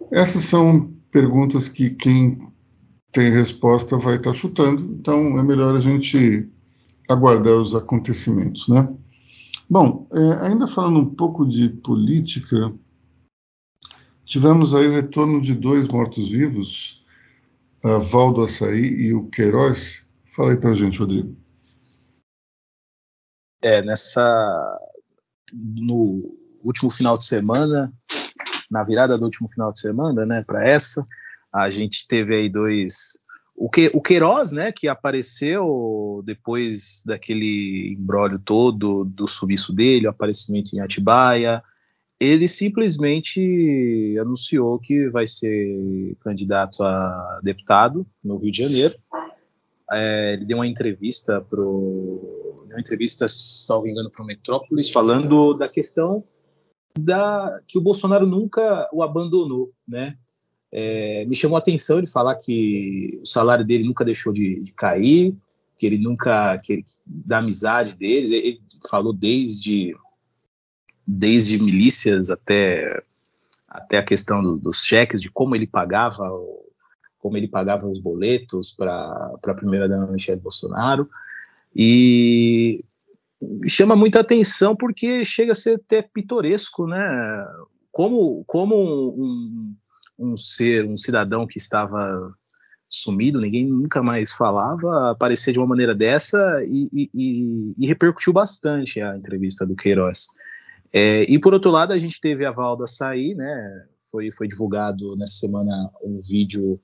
Essas 0.09 0.43
são 0.43 0.89
perguntas 1.11 1.67
que 1.67 1.89
quem 1.89 2.47
tem 3.11 3.31
resposta 3.31 3.97
vai 3.97 4.15
estar 4.15 4.31
tá 4.31 4.35
chutando, 4.35 4.83
então 4.99 5.39
é 5.39 5.43
melhor 5.43 5.75
a 5.75 5.79
gente 5.79 6.47
aguardar 7.09 7.55
os 7.55 7.73
acontecimentos, 7.73 8.67
né? 8.67 8.87
Bom, 9.69 10.07
é, 10.13 10.47
ainda 10.47 10.67
falando 10.67 10.99
um 10.99 11.13
pouco 11.13 11.45
de 11.45 11.69
política, 11.69 12.73
tivemos 14.25 14.73
aí 14.73 14.87
o 14.87 14.91
retorno 14.91 15.41
de 15.41 15.53
dois 15.53 15.87
mortos-vivos, 15.87 17.05
a 17.83 17.97
Valdo 17.97 18.43
Açaí 18.43 18.85
e 18.85 19.13
o 19.13 19.27
Queiroz. 19.29 20.05
Fala 20.25 20.51
aí 20.51 20.57
pra 20.57 20.73
gente, 20.73 20.99
Rodrigo. 20.99 21.35
É, 23.61 23.81
nessa. 23.81 24.79
No 25.51 26.35
último 26.63 26.91
final 26.91 27.17
de 27.17 27.25
semana, 27.25 27.91
na 28.69 28.83
virada 28.83 29.17
do 29.17 29.25
último 29.25 29.49
final 29.49 29.73
de 29.73 29.79
semana, 29.79 30.25
né, 30.25 30.43
para 30.45 30.67
essa, 30.67 31.05
a 31.53 31.69
gente 31.69 32.07
teve 32.07 32.35
aí 32.35 32.49
dois 32.49 33.19
o, 33.59 33.69
que, 33.69 33.91
o 33.93 34.01
Queiroz, 34.01 34.53
né, 34.53 34.71
que 34.71 34.87
apareceu 34.87 36.23
depois 36.25 37.03
daquele 37.05 37.93
embrólio 37.99 38.39
todo 38.39 39.03
do 39.03 39.27
sumiço 39.27 39.73
dele, 39.73 40.07
o 40.07 40.09
aparecimento 40.09 40.73
em 40.73 40.79
Atibaia, 40.79 41.61
ele 42.17 42.47
simplesmente 42.47 44.15
anunciou 44.19 44.79
que 44.79 45.09
vai 45.09 45.27
ser 45.27 46.15
candidato 46.21 46.81
a 46.83 47.39
deputado 47.43 48.07
no 48.23 48.37
Rio 48.37 48.51
de 48.51 48.57
Janeiro. 48.59 48.95
É, 49.91 50.33
ele 50.33 50.45
deu 50.45 50.57
uma 50.57 50.67
entrevista 50.67 51.41
para 51.41 51.61
uma 51.61 52.79
entrevista, 52.79 53.25
salvo 53.27 53.87
engano, 53.87 54.09
para 54.09 54.23
o 54.23 54.25
Metrópolis, 54.25 54.89
falando 54.89 55.53
da 55.53 55.67
questão 55.67 56.23
da 56.97 57.59
que 57.67 57.77
o 57.77 57.81
Bolsonaro 57.81 58.25
nunca 58.25 58.87
o 58.93 59.03
abandonou, 59.03 59.71
né? 59.87 60.15
É, 60.71 61.25
me 61.25 61.35
chamou 61.35 61.55
a 61.55 61.59
atenção 61.59 61.97
ele 61.97 62.07
falar 62.07 62.35
que 62.35 63.19
o 63.21 63.25
salário 63.25 63.65
dele 63.65 63.83
nunca 63.83 64.05
deixou 64.05 64.31
de, 64.31 64.59
de 64.61 64.71
cair, 64.71 65.35
que 65.77 65.85
ele 65.85 65.97
nunca, 65.97 66.57
que 66.59 66.73
ele, 66.73 66.85
da 67.05 67.39
amizade 67.39 67.95
deles, 67.95 68.31
ele 68.31 68.61
falou 68.89 69.13
desde 69.13 69.95
desde 71.11 71.57
milícias 71.57 72.29
até 72.29 73.01
até 73.67 73.97
a 73.97 74.03
questão 74.03 74.41
do, 74.41 74.57
dos 74.57 74.83
cheques, 74.83 75.21
de 75.21 75.29
como 75.31 75.55
ele 75.55 75.65
pagava 75.65 76.23
como 77.17 77.35
ele 77.35 77.47
pagava 77.47 77.87
os 77.87 77.99
boletos 77.99 78.71
para 78.71 79.33
a 79.45 79.53
primeira 79.53 79.89
dama 79.89 80.07
Michelle 80.07 80.39
Bolsonaro 80.39 81.03
e 81.75 82.77
chama 83.67 83.95
muita 83.95 84.19
atenção 84.19 84.75
porque 84.75 85.25
chega 85.25 85.53
a 85.53 85.55
ser 85.55 85.75
até 85.75 86.01
pitoresco, 86.01 86.85
né? 86.85 87.45
Como 87.91 88.43
como 88.45 88.75
um, 88.75 89.23
um 89.23 89.75
um 90.19 90.35
ser, 90.35 90.85
um 90.85 90.97
cidadão 90.97 91.47
que 91.47 91.57
estava 91.57 92.33
sumido, 92.89 93.39
ninguém 93.39 93.65
nunca 93.65 94.01
mais 94.01 94.31
falava, 94.31 95.11
aparecer 95.11 95.53
de 95.53 95.59
uma 95.59 95.67
maneira 95.67 95.93
dessa 95.93 96.63
e, 96.65 97.09
e, 97.13 97.73
e 97.77 97.87
repercutiu 97.87 98.33
bastante 98.33 98.99
a 98.99 99.15
entrevista 99.15 99.65
do 99.65 99.75
Queiroz. 99.75 100.27
É, 100.91 101.23
e 101.23 101.39
por 101.39 101.53
outro 101.53 101.69
lado, 101.69 101.93
a 101.93 101.99
gente 101.99 102.19
teve 102.19 102.45
a 102.45 102.51
Valda 102.51 102.87
sair, 102.87 103.35
né? 103.35 103.85
Foi, 104.11 104.31
foi 104.31 104.47
divulgado 104.47 105.15
nessa 105.15 105.35
semana 105.35 105.91
um 106.03 106.19
vídeo, 106.19 106.79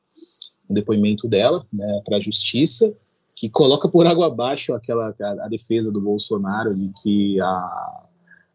um 0.70 0.74
depoimento 0.76 1.28
dela, 1.28 1.66
né, 1.74 2.02
para 2.06 2.18
a 2.18 2.20
justiça, 2.20 2.94
que 3.36 3.50
coloca 3.50 3.90
por 3.90 4.06
água 4.06 4.28
abaixo 4.28 4.74
aquela 4.74 5.14
a, 5.20 5.46
a, 5.46 5.48
defesa 5.50 5.92
do 5.92 6.00
Bolsonaro 6.00 6.76
de 6.76 6.92
que 7.02 7.42
a 7.42 8.05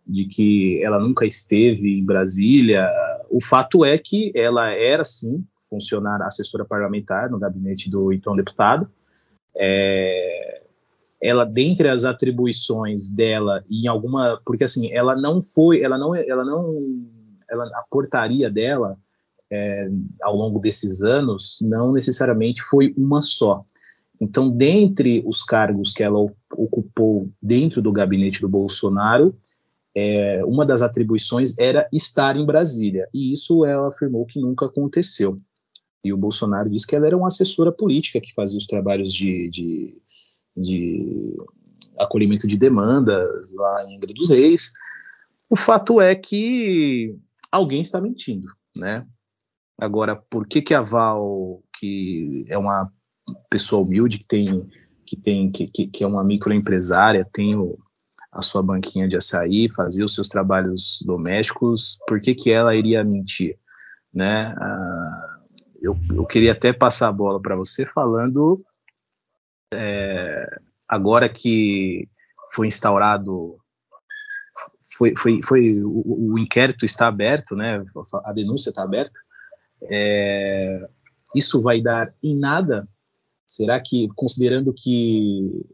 de 0.07 0.24
que 0.24 0.82
ela 0.82 0.98
nunca 0.98 1.26
esteve 1.26 1.98
em 1.98 2.05
Brasília. 2.05 2.88
O 3.30 3.40
fato 3.40 3.84
é 3.84 3.96
que 3.98 4.32
ela 4.34 4.70
era 4.70 5.05
sim 5.05 5.44
funcionária 5.68 6.26
assessora 6.26 6.64
parlamentar 6.64 7.30
no 7.30 7.38
gabinete 7.38 7.88
do 7.88 8.12
então 8.12 8.34
deputado. 8.34 8.90
É, 9.57 10.62
ela 11.20 11.44
dentre 11.44 11.88
as 11.88 12.05
atribuições 12.05 13.11
dela 13.11 13.62
em 13.70 13.86
alguma 13.86 14.40
porque 14.44 14.64
assim 14.64 14.90
ela 14.92 15.14
não 15.14 15.42
foi 15.42 15.82
ela 15.82 15.98
não 15.98 16.14
ela 16.14 16.44
não 16.44 17.07
ela, 17.48 17.64
a 17.64 17.84
portaria 17.90 18.51
dela 18.51 18.96
é, 19.51 19.90
ao 20.22 20.36
longo 20.36 20.59
desses 20.59 21.03
anos 21.03 21.59
não 21.62 21.92
necessariamente 21.92 22.62
foi 22.62 22.94
uma 22.96 23.20
só 23.20 23.64
então 24.20 24.48
dentre 24.48 25.22
os 25.26 25.42
cargos 25.42 25.92
que 25.92 26.03
ela 26.03 26.18
ocupou 26.53 27.28
dentro 27.42 27.82
do 27.82 27.92
gabinete 27.92 28.40
do 28.40 28.48
Bolsonaro 28.48 29.34
é, 29.97 30.45
uma 30.45 30.64
das 30.64 30.82
atribuições 30.82 31.59
era 31.59 31.88
estar 31.93 32.36
em 32.36 32.47
Brasília 32.47 33.09
e 33.12 33.32
isso 33.32 33.64
ela 33.64 33.88
afirmou 33.88 34.24
que 34.24 34.41
nunca 34.41 34.66
aconteceu 34.66 35.36
e 36.03 36.12
o 36.12 36.16
Bolsonaro 36.16 36.70
disse 36.70 36.86
que 36.86 36.97
ela 36.97 37.07
era 37.07 37.16
uma 37.16 37.28
assessora 37.28 37.70
política 37.70 38.20
que 38.20 38.34
fazia 38.34 38.59
os 38.59 38.66
trabalhos 38.66 39.12
de, 39.12 39.49
de, 39.51 39.97
de 40.57 41.36
acolhimento 41.99 42.47
de 42.47 42.57
demandas 42.57 43.53
lá 43.53 43.84
em 43.84 43.97
Angra 43.97 44.12
dos 44.14 44.28
Reis. 44.28 44.72
O 45.49 45.57
fato 45.57 46.01
é 46.01 46.14
que 46.14 47.14
alguém 47.53 47.82
está 47.82 48.01
mentindo, 48.01 48.49
né? 48.74 49.05
Agora, 49.78 50.16
por 50.16 50.47
que 50.47 50.62
que 50.62 50.74
a 50.74 50.80
Val, 50.80 51.62
que 51.78 52.45
é 52.49 52.57
uma 52.57 52.91
pessoa 53.51 53.82
humilde, 53.82 54.18
que 54.18 54.26
tem 54.26 54.68
que 55.05 55.16
tem 55.16 55.51
que, 55.51 55.66
que, 55.66 55.86
que 55.88 56.05
é 56.05 56.07
uma 56.07 56.22
microempresária, 56.22 57.28
tem 57.32 57.57
o, 57.57 57.76
a 58.33 58.43
sua 58.43 58.62
banquinha 58.62 59.09
de 59.09 59.16
açaí, 59.16 59.68
fazia 59.70 60.05
os 60.05 60.14
seus 60.14 60.28
trabalhos 60.28 61.01
domésticos, 61.05 61.99
por 62.07 62.20
que 62.20 62.35
que 62.35 62.51
ela 62.51 62.74
iria 62.74 63.05
mentir, 63.05 63.59
né? 64.12 64.55
Ah, 64.57 65.39
eu, 65.83 65.99
eu 66.14 66.24
queria 66.26 66.53
até 66.53 66.72
passar 66.72 67.09
a 67.09 67.12
bola 67.12 67.41
para 67.41 67.57
você 67.57 67.87
falando 67.87 68.62
é, 69.72 70.61
agora 70.89 71.28
que 71.28 72.09
foi 72.53 72.66
instaurado 72.66 73.57
foi, 74.97 75.14
foi, 75.16 75.41
foi 75.43 75.83
o, 75.83 76.33
o, 76.33 76.39
inquérito 76.39 76.85
está 76.85 77.07
aberto, 77.07 77.55
né? 77.55 77.83
A 78.24 78.33
denúncia 78.33 78.70
está 78.70 78.83
aberta. 78.83 79.18
É, 79.85 80.87
isso 81.35 81.62
vai 81.62 81.81
dar 81.81 82.12
em 82.22 82.37
nada? 82.37 82.89
Será 83.47 83.81
que, 83.81 84.09
considerando 84.16 84.74
que 84.74 85.64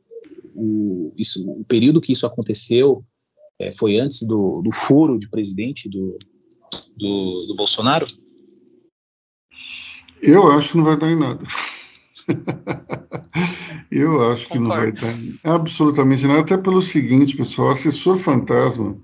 o, 0.56 1.12
isso, 1.16 1.48
o 1.48 1.64
período 1.64 2.00
que 2.00 2.12
isso 2.12 2.26
aconteceu 2.26 3.04
é, 3.58 3.72
foi 3.72 3.98
antes 3.98 4.22
do, 4.26 4.62
do 4.62 4.72
furo 4.72 5.18
de 5.18 5.28
presidente 5.28 5.88
do, 5.88 6.18
do, 6.96 7.46
do 7.48 7.54
Bolsonaro? 7.56 8.06
Eu 10.22 10.50
acho 10.50 10.72
que 10.72 10.76
não 10.78 10.84
vai 10.84 10.98
dar 10.98 11.10
em 11.10 11.18
nada. 11.18 11.44
Eu 13.90 14.32
acho 14.32 14.48
que 14.48 14.58
Concordo. 14.58 15.00
não 15.00 15.12
vai 15.12 15.12
dar 15.44 15.54
absolutamente 15.54 16.26
nada, 16.26 16.40
até 16.40 16.56
pelo 16.56 16.82
seguinte, 16.82 17.36
pessoal, 17.36 17.70
assessor 17.70 18.16
fantasma 18.16 18.98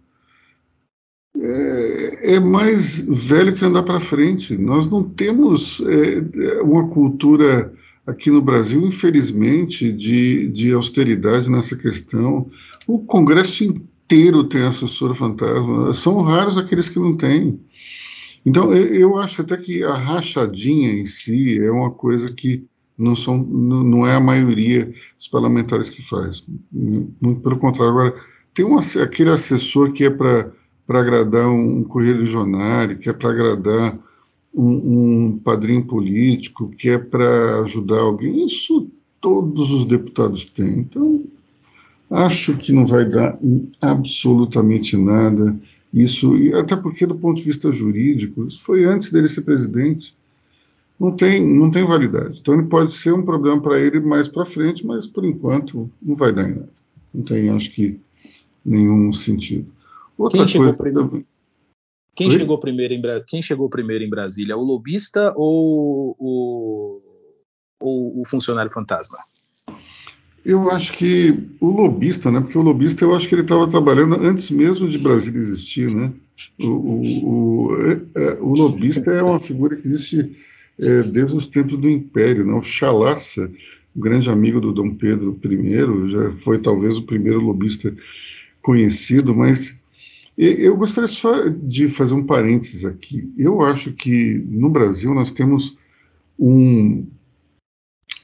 é, 1.37 2.35
é 2.35 2.41
mais 2.41 2.99
velho 3.01 3.55
que 3.55 3.65
andar 3.65 3.83
para 3.83 4.01
frente. 4.01 4.57
Nós 4.57 4.87
não 4.87 5.03
temos 5.03 5.81
é, 5.81 6.61
uma 6.63 6.89
cultura 6.89 7.73
aqui 8.07 8.31
no 8.31 8.43
Brasil, 8.43 8.85
infelizmente, 8.87 9.93
de, 9.93 10.49
de 10.49 10.73
austeridade 10.73 11.51
nessa 11.51 11.77
questão. 11.77 12.51
O 12.87 12.99
Congresso 12.99 13.65
inteiro 13.65 14.45
tem 14.45 14.63
assessor 14.63 15.15
fantasma, 15.15 15.93
são 15.95 16.21
raros 16.23 16.59
aqueles 16.59 16.89
que 16.89 16.99
não 16.99 17.17
têm. 17.17 17.61
Então, 18.45 18.75
eu 18.75 19.19
acho 19.19 19.43
até 19.43 19.57
que 19.57 19.85
a 19.85 19.95
rachadinha 19.95 20.93
em 20.93 21.05
si 21.05 21.61
é 21.61 21.71
uma 21.71 21.91
coisa 21.91 22.33
que 22.33 22.65
não, 22.99 23.15
são, 23.15 23.39
não 23.39 24.07
é 24.07 24.17
a 24.17 24.21
maioria 24.21 24.93
dos 25.17 25.29
parlamentares 25.29 25.89
que 25.89 26.03
faz. 26.03 26.45
Muito 26.73 27.41
pelo 27.41 27.59
contrário. 27.59 27.93
Agora, 27.93 28.15
tem 28.53 28.65
um, 28.65 28.79
aquele 28.79 29.31
assessor 29.31 29.93
que 29.93 30.05
é 30.05 30.11
para 30.11 30.53
agradar 30.89 31.49
um 31.49 31.85
correligionário, 31.85 32.99
que 32.99 33.09
é 33.09 33.13
para 33.13 33.31
agradar 33.31 33.99
um, 34.55 35.27
um, 35.27 35.39
padrinho 35.39 35.85
político, 35.85 36.69
que 36.69 36.91
é 36.91 36.99
para 36.99 37.61
ajudar 37.61 38.01
alguém. 38.01 38.45
Isso 38.45 38.91
todos 39.21 39.73
os 39.73 39.85
deputados 39.85 40.45
têm. 40.45 40.81
Então, 40.81 41.25
acho 42.11 42.57
que 42.57 42.73
não 42.73 42.87
vai 42.87 43.09
dar 43.09 43.39
absolutamente 43.81 44.97
nada. 44.97 45.59
Isso, 45.93 46.37
e 46.37 46.53
até 46.55 46.77
porque, 46.77 47.07
do 47.07 47.15
ponto 47.15 47.39
de 47.39 47.45
vista 47.45 47.71
jurídico, 47.71 48.45
isso 48.47 48.63
foi 48.63 48.85
antes 48.85 49.11
dele 49.11 49.29
ser 49.29 49.43
presidente. 49.43 50.15
Não 50.99 51.13
tem, 51.13 51.45
não 51.45 51.71
tem 51.71 51.85
validade. 51.85 52.39
Então, 52.41 52.55
ele 52.55 52.65
pode 52.65 52.93
ser 52.93 53.13
um 53.13 53.25
problema 53.25 53.61
para 53.61 53.81
ele 53.81 54.01
mais 54.01 54.29
para 54.29 54.45
frente, 54.45 54.87
mas 54.87 55.07
por 55.07 55.25
enquanto 55.25 55.91
não 56.01 56.15
vai 56.15 56.33
dar 56.33 56.49
em 56.49 56.55
nada. 56.55 56.69
Não 57.13 57.23
tem, 57.23 57.51
acho 57.51 57.71
que, 57.71 57.99
nenhum 58.65 59.13
sentido. 59.13 59.71
Outra 60.17 60.47
quem 60.47 60.61
coisa 60.61 60.77
também. 60.77 61.25
Quem 62.15 62.31
chegou, 62.31 62.59
primeiro 62.59 62.93
em 62.93 63.01
Bra... 63.01 63.23
quem 63.27 63.41
chegou 63.41 63.69
primeiro 63.71 64.05
em 64.05 64.11
Brasília? 64.11 64.57
O 64.57 64.63
lobista 64.63 65.33
ou 65.35 66.15
o, 66.19 67.01
ou 67.81 68.21
o 68.21 68.25
funcionário 68.27 68.71
fantasma? 68.71 69.17
Eu 70.45 70.71
acho 70.71 70.93
que 70.93 71.49
o 71.61 71.71
lobista, 71.71 72.31
né? 72.31 72.41
Porque 72.41 72.59
o 72.59 72.63
lobista, 72.63 73.05
eu 73.05 73.15
acho 73.15 73.29
que 73.29 73.35
ele 73.35 73.43
estava 73.43 73.69
trabalhando 73.69 74.17
antes 74.17 74.51
mesmo 74.51 74.89
de 74.89 74.99
Brasília 74.99 75.39
existir, 75.39 75.89
né? 75.89 76.13
O, 76.61 76.67
o, 76.67 77.25
o, 77.25 77.77
é, 77.87 78.03
é, 78.17 78.39
o 78.41 78.53
lobista 78.55 79.11
é 79.13 79.23
uma 79.23 79.39
figura 79.39 79.77
que 79.77 79.87
existe 79.87 80.33
é, 80.79 81.03
desde 81.05 81.37
os 81.37 81.47
tempos 81.47 81.77
do 81.77 81.89
Império, 81.89 82.45
né? 82.45 82.53
O 82.55 82.61
Chalaça, 82.61 83.51
o 83.95 84.01
grande 84.01 84.29
amigo 84.29 84.61
do 84.61 84.73
Dom 84.73 84.95
Pedro 84.95 85.39
I, 85.45 86.11
já 86.11 86.33
foi 86.33 86.59
talvez 86.59 86.99
o 86.99 87.05
primeiro 87.05 87.41
lobista 87.41 87.95
conhecido, 88.61 89.35
mas 89.35 89.81
eu 90.37 90.77
gostaria 90.77 91.09
só 91.09 91.49
de 91.49 91.89
fazer 91.89 92.15
um 92.15 92.25
parênteses 92.25 92.85
aqui. 92.85 93.33
Eu 93.37 93.61
acho 93.63 93.93
que 93.93 94.39
no 94.49 94.71
Brasil 94.71 95.15
nós 95.15 95.31
temos 95.31 95.77
um 96.39 97.07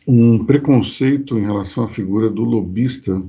um 0.06 0.42
preconceito 0.46 1.36
em 1.36 1.42
relação 1.42 1.84
à 1.84 1.88
figura 1.88 2.30
do 2.30 2.42
lobista, 2.42 3.22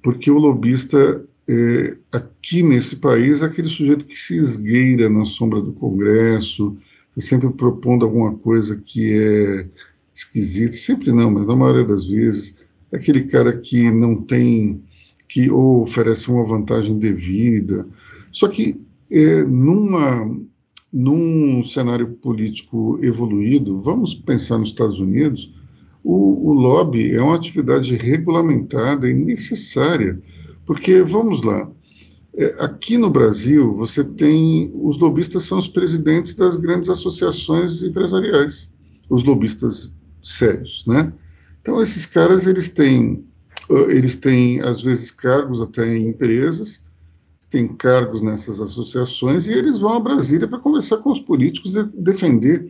porque 0.00 0.30
o 0.30 0.38
lobista 0.38 1.26
é, 1.50 1.96
aqui 2.12 2.62
nesse 2.62 2.96
país 2.96 3.42
é 3.42 3.46
aquele 3.46 3.66
sujeito 3.66 4.04
que 4.04 4.14
se 4.14 4.36
esgueira 4.36 5.08
na 5.08 5.24
sombra 5.24 5.60
do 5.60 5.72
Congresso, 5.72 6.76
sempre 7.18 7.50
propondo 7.50 8.04
alguma 8.04 8.32
coisa 8.32 8.76
que 8.76 9.12
é 9.12 9.68
esquisita, 10.14 10.72
sempre 10.72 11.10
não, 11.10 11.30
mas 11.30 11.46
na 11.46 11.56
maioria 11.56 11.84
das 11.84 12.06
vezes, 12.06 12.54
é 12.92 12.96
aquele 12.96 13.24
cara 13.24 13.56
que 13.56 13.90
não 13.90 14.22
tem, 14.22 14.82
que 15.32 15.50
ou 15.50 15.80
oferece 15.80 16.30
uma 16.30 16.44
vantagem 16.44 16.98
devida. 16.98 17.86
Só 18.30 18.48
que 18.48 18.78
é, 19.10 19.42
numa, 19.44 20.30
num 20.92 21.62
cenário 21.62 22.08
político 22.08 22.98
evoluído, 23.02 23.78
vamos 23.78 24.14
pensar 24.14 24.58
nos 24.58 24.68
Estados 24.68 25.00
Unidos, 25.00 25.52
o, 26.04 26.50
o 26.50 26.52
lobby 26.52 27.12
é 27.12 27.22
uma 27.22 27.36
atividade 27.36 27.96
regulamentada 27.96 29.08
e 29.08 29.14
necessária, 29.14 30.20
porque, 30.66 31.02
vamos 31.02 31.42
lá, 31.42 31.70
é, 32.34 32.56
aqui 32.58 32.98
no 32.98 33.10
Brasil, 33.10 33.74
você 33.74 34.02
tem. 34.02 34.70
Os 34.74 34.98
lobistas 34.98 35.44
são 35.44 35.58
os 35.58 35.68
presidentes 35.68 36.34
das 36.34 36.56
grandes 36.56 36.88
associações 36.88 37.82
empresariais, 37.82 38.70
os 39.08 39.22
lobistas 39.22 39.94
sérios, 40.22 40.84
né? 40.86 41.12
Então, 41.60 41.80
esses 41.80 42.06
caras, 42.06 42.46
eles 42.46 42.70
têm, 42.70 43.24
eles 43.90 44.14
têm, 44.14 44.60
às 44.60 44.82
vezes, 44.82 45.10
cargos 45.10 45.60
até 45.60 45.96
em 45.96 46.08
empresas, 46.08 46.82
têm 47.50 47.68
cargos 47.68 48.22
nessas 48.22 48.60
associações, 48.60 49.46
e 49.46 49.52
eles 49.52 49.80
vão 49.80 49.94
a 49.94 50.00
Brasília 50.00 50.48
para 50.48 50.58
conversar 50.58 50.98
com 50.98 51.10
os 51.10 51.20
políticos 51.20 51.76
e 51.76 51.84
defender 51.96 52.66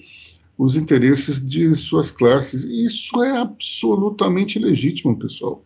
os 0.59 0.77
interesses 0.77 1.45
de 1.45 1.73
suas 1.75 2.11
classes. 2.11 2.65
Isso 2.65 3.23
é 3.23 3.39
absolutamente 3.39 4.59
legítimo, 4.59 5.19
pessoal. 5.19 5.65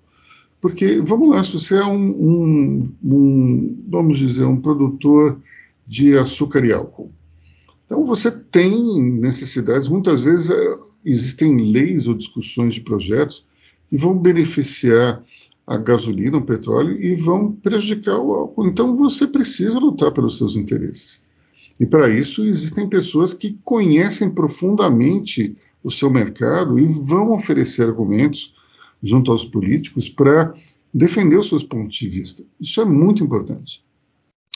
Porque, 0.60 1.00
vamos 1.00 1.30
lá, 1.30 1.42
se 1.42 1.52
você 1.52 1.76
é 1.76 1.84
um, 1.84 2.08
um, 2.08 2.82
um, 3.04 3.84
vamos 3.88 4.18
dizer, 4.18 4.44
um 4.44 4.60
produtor 4.60 5.40
de 5.86 6.16
açúcar 6.16 6.64
e 6.64 6.72
álcool, 6.72 7.10
então 7.84 8.04
você 8.04 8.30
tem 8.30 9.12
necessidades, 9.12 9.88
muitas 9.88 10.20
vezes, 10.20 10.50
é, 10.50 10.78
existem 11.04 11.56
leis 11.70 12.08
ou 12.08 12.14
discussões 12.14 12.74
de 12.74 12.80
projetos 12.80 13.44
que 13.86 13.96
vão 13.96 14.16
beneficiar 14.16 15.22
a 15.66 15.76
gasolina, 15.76 16.38
o 16.38 16.46
petróleo 16.46 17.00
e 17.00 17.14
vão 17.14 17.52
prejudicar 17.52 18.18
o 18.18 18.32
álcool. 18.32 18.66
Então 18.66 18.94
você 18.94 19.26
precisa 19.26 19.80
lutar 19.80 20.12
pelos 20.12 20.38
seus 20.38 20.54
interesses. 20.54 21.24
E 21.78 21.84
para 21.84 22.08
isso 22.08 22.44
existem 22.44 22.88
pessoas 22.88 23.34
que 23.34 23.58
conhecem 23.64 24.30
profundamente 24.30 25.56
o 25.82 25.90
seu 25.90 26.10
mercado 26.10 26.78
e 26.78 26.86
vão 26.86 27.32
oferecer 27.32 27.82
argumentos 27.82 28.54
junto 29.02 29.30
aos 29.30 29.44
políticos 29.44 30.08
para 30.08 30.54
defender 30.92 31.36
os 31.36 31.48
seus 31.48 31.62
pontos 31.62 31.96
de 31.96 32.08
vista. 32.08 32.44
Isso 32.60 32.80
é 32.80 32.84
muito 32.84 33.22
importante. 33.22 33.84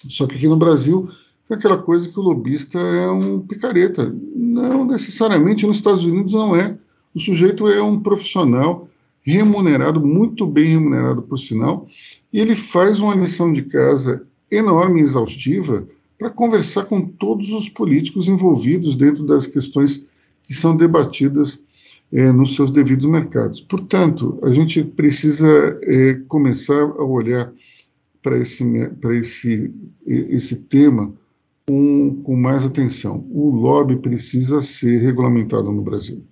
Só 0.08 0.26
que 0.26 0.36
aqui 0.36 0.48
no 0.48 0.56
Brasil 0.56 1.08
é 1.50 1.54
aquela 1.54 1.76
coisa 1.76 2.08
que 2.08 2.18
o 2.18 2.22
lobista 2.22 2.78
é 2.78 3.10
um 3.10 3.40
picareta. 3.40 4.14
Não 4.34 4.86
necessariamente 4.86 5.66
nos 5.66 5.76
Estados 5.76 6.04
Unidos 6.04 6.32
não 6.32 6.56
é. 6.56 6.78
O 7.14 7.20
sujeito 7.20 7.68
é 7.68 7.82
um 7.82 8.00
profissional 8.00 8.88
remunerado, 9.22 10.00
muito 10.00 10.46
bem 10.46 10.66
remunerado 10.66 11.22
por 11.22 11.36
sinal, 11.36 11.86
e 12.32 12.40
ele 12.40 12.54
faz 12.54 13.00
uma 13.00 13.14
lição 13.14 13.52
de 13.52 13.62
casa 13.62 14.22
enorme 14.50 15.00
e 15.00 15.02
exaustiva 15.02 15.86
para 16.18 16.30
conversar 16.30 16.84
com 16.84 17.00
todos 17.00 17.50
os 17.50 17.68
políticos 17.68 18.28
envolvidos 18.28 18.94
dentro 18.94 19.24
das 19.24 19.46
questões 19.46 20.06
que 20.42 20.54
são 20.54 20.76
debatidas 20.76 21.62
é, 22.12 22.32
nos 22.32 22.54
seus 22.54 22.70
devidos 22.70 23.06
mercados. 23.06 23.60
Portanto, 23.60 24.38
a 24.42 24.50
gente 24.50 24.82
precisa 24.82 25.46
é, 25.82 26.14
começar 26.28 26.82
a 26.82 27.04
olhar 27.04 27.52
para 28.22 28.36
esse, 28.36 28.64
esse, 29.12 29.72
esse 30.06 30.56
tema 30.56 31.12
com, 31.66 32.20
com 32.22 32.36
mais 32.36 32.64
atenção. 32.64 33.24
O 33.30 33.50
lobby 33.50 33.96
precisa 33.96 34.60
ser 34.60 34.98
regulamentado 34.98 35.70
no 35.70 35.82
Brasil. 35.82 36.22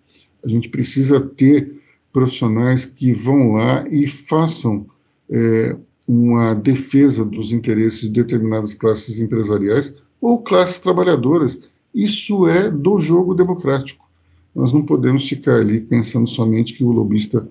A 0.44 0.48
gente 0.48 0.68
precisa 0.68 1.20
ter 1.20 1.78
profissionais 2.12 2.84
que 2.84 3.12
vão 3.12 3.52
lá 3.52 3.86
e 3.88 4.06
façam 4.06 4.86
é, 5.30 5.76
uma 6.06 6.54
defesa 6.54 7.24
dos 7.24 7.52
interesses 7.52 8.00
de 8.00 8.10
determinadas 8.10 8.74
classes 8.74 9.20
empresariais 9.20 9.94
ou 10.20 10.42
classes 10.42 10.78
trabalhadoras. 10.78 11.68
Isso 11.94 12.46
é 12.48 12.70
do 12.70 12.98
jogo 12.98 13.34
democrático. 13.34 14.08
Nós 14.54 14.72
não 14.72 14.84
podemos 14.84 15.28
ficar 15.28 15.56
ali 15.60 15.80
pensando 15.80 16.26
somente 16.26 16.74
que 16.74 16.84
o 16.84 16.90
lobista 16.90 17.48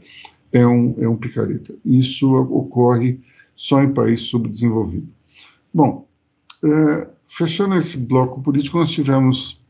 é 0.51 0.65
um, 0.65 0.95
é 0.97 1.07
um 1.07 1.15
picareta. 1.15 1.75
Isso 1.85 2.33
ocorre 2.35 3.19
só 3.55 3.81
em 3.81 3.93
país 3.93 4.21
subdesenvolvido. 4.21 5.07
Bom, 5.73 6.07
é, 6.63 7.07
fechando 7.27 7.75
esse 7.75 7.97
bloco 7.97 8.41
político, 8.41 8.77
nós 8.77 8.89
tivemos 8.89 9.61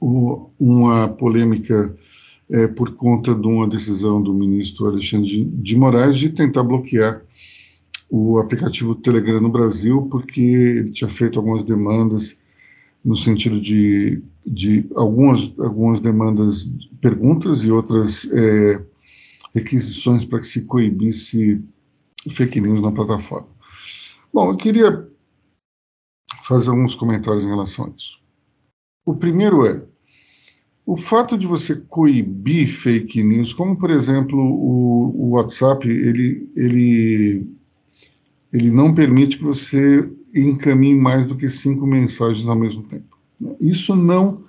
o, 0.00 0.50
uma 0.58 1.08
polêmica 1.08 1.96
é, 2.50 2.68
por 2.68 2.94
conta 2.94 3.34
de 3.34 3.46
uma 3.46 3.66
decisão 3.66 4.22
do 4.22 4.32
ministro 4.32 4.86
Alexandre 4.86 5.44
de, 5.44 5.76
Moraes 5.76 6.16
de 6.16 6.30
tentar 6.30 6.62
bloquear 6.62 7.22
o 8.08 8.38
aplicativo 8.38 8.94
Telegram 8.94 9.40
no 9.40 9.50
Brasil, 9.50 10.02
porque 10.10 10.40
ele 10.40 10.92
tinha 10.92 11.08
feito 11.08 11.38
algumas 11.38 11.64
demandas 11.64 12.36
no 13.04 13.16
sentido 13.16 13.60
de, 13.60 14.22
de 14.46 14.86
algumas, 14.94 15.52
algumas 15.58 16.00
demandas, 16.00 16.70
perguntas 17.00 17.62
e 17.62 17.70
outras 17.70 18.28
é, 18.32 18.82
requisições 19.54 20.24
para 20.24 20.40
que 20.40 20.46
se 20.46 20.64
coibisse 20.64 21.60
fake 22.30 22.60
news 22.60 22.80
na 22.80 22.92
plataforma. 22.92 23.48
Bom, 24.32 24.50
eu 24.50 24.56
queria 24.56 25.08
fazer 26.42 26.70
alguns 26.70 26.94
comentários 26.94 27.44
em 27.44 27.48
relação 27.48 27.86
a 27.86 27.90
isso. 27.96 28.20
O 29.04 29.14
primeiro 29.14 29.64
é, 29.66 29.82
o 30.86 30.96
fato 30.96 31.36
de 31.36 31.48
você 31.48 31.74
coibir 31.74 32.68
fake 32.68 33.20
news, 33.20 33.52
como 33.52 33.76
por 33.76 33.90
exemplo 33.90 34.38
o, 34.38 35.26
o 35.26 35.30
WhatsApp, 35.30 35.88
ele, 35.88 36.48
ele, 36.54 37.46
ele 38.52 38.70
não 38.70 38.94
permite 38.94 39.36
que 39.36 39.42
você 39.42 40.08
encaminhe 40.32 40.94
mais 40.94 41.26
do 41.26 41.36
que 41.36 41.48
cinco 41.48 41.84
mensagens 41.84 42.46
ao 42.46 42.54
mesmo 42.54 42.84
tempo. 42.84 43.18
Isso 43.60 43.96
não 43.96 44.44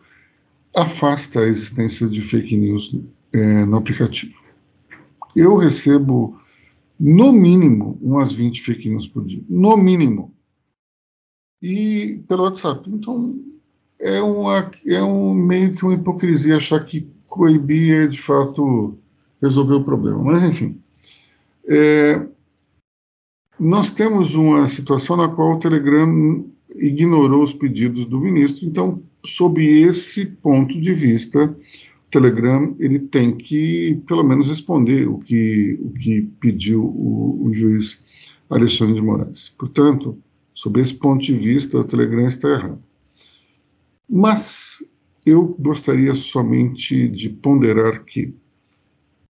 afasta 0.75 1.39
a 1.39 1.47
existência 1.47 2.07
de 2.07 2.21
fake 2.21 2.55
news 2.55 2.95
é, 3.33 3.65
no 3.65 3.77
aplicativo. 3.77 4.43
Eu 5.35 5.57
recebo, 5.57 6.38
no 6.99 7.31
mínimo, 7.31 7.97
umas 7.99 8.31
20 8.31 8.61
fake 8.61 8.89
news 8.89 9.07
por 9.07 9.25
dia. 9.25 9.43
No 9.49 9.75
mínimo. 9.75 10.31
E 11.59 12.21
pelo 12.27 12.43
WhatsApp. 12.43 12.88
Então, 12.91 13.39
é, 14.00 14.22
uma, 14.22 14.70
é 14.86 15.02
um 15.02 15.34
meio 15.34 15.76
que 15.76 15.84
uma 15.84 15.93
hipocrisia 15.93 16.58
achar 16.58 16.84
que 16.86 17.08
coibir 17.28 17.93
é, 17.93 18.08
de 18.08 18.20
fato, 18.20 18.98
resolver 19.41 19.76
o 19.76 19.84
problema. 19.84 20.24
Mas, 20.24 20.43
enfim. 20.43 20.80
É, 21.68 22.26
nós 23.60 23.91
temos 23.91 24.36
uma 24.36 24.68
situação 24.68 25.18
na 25.18 25.28
qual 25.28 25.54
o 25.54 25.60
Telegram 25.60 26.45
ignorou 26.76 27.41
os 27.41 27.54
pedidos 27.54 28.06
do 28.06 28.20
ministro, 28.20 28.66
então, 28.68 29.02
sob 29.26 29.66
esse 29.66 30.26
ponto 30.26 30.80
de 30.80 30.93
vista, 30.93 31.45
o 31.45 32.10
Telegram 32.12 32.76
ele 32.80 33.00
tem 33.00 33.36
que, 33.36 34.00
pelo 34.08 34.24
menos, 34.24 34.48
responder 34.48 35.08
o 35.08 35.18
que, 35.18 35.78
o 35.82 35.89
que 35.89 36.22
pediu 36.39 36.84
o, 36.86 37.45
o 37.45 37.52
juiz 37.52 38.04
Alexandre 38.50 38.95
de 38.95 39.02
Moraes. 39.02 39.50
Portanto, 39.58 40.18
sob 40.54 40.80
esse 40.80 40.93
ponto 40.93 41.24
de 41.24 41.34
vista, 41.34 41.80
o 41.80 41.84
Telegram 41.84 42.28
está 42.28 42.50
errado. 42.50 42.86
Mas 44.10 44.84
eu 45.26 45.55
gostaria 45.60 46.14
somente 46.14 47.10
de 47.10 47.30
ponderar 47.30 48.05
que 48.05 48.34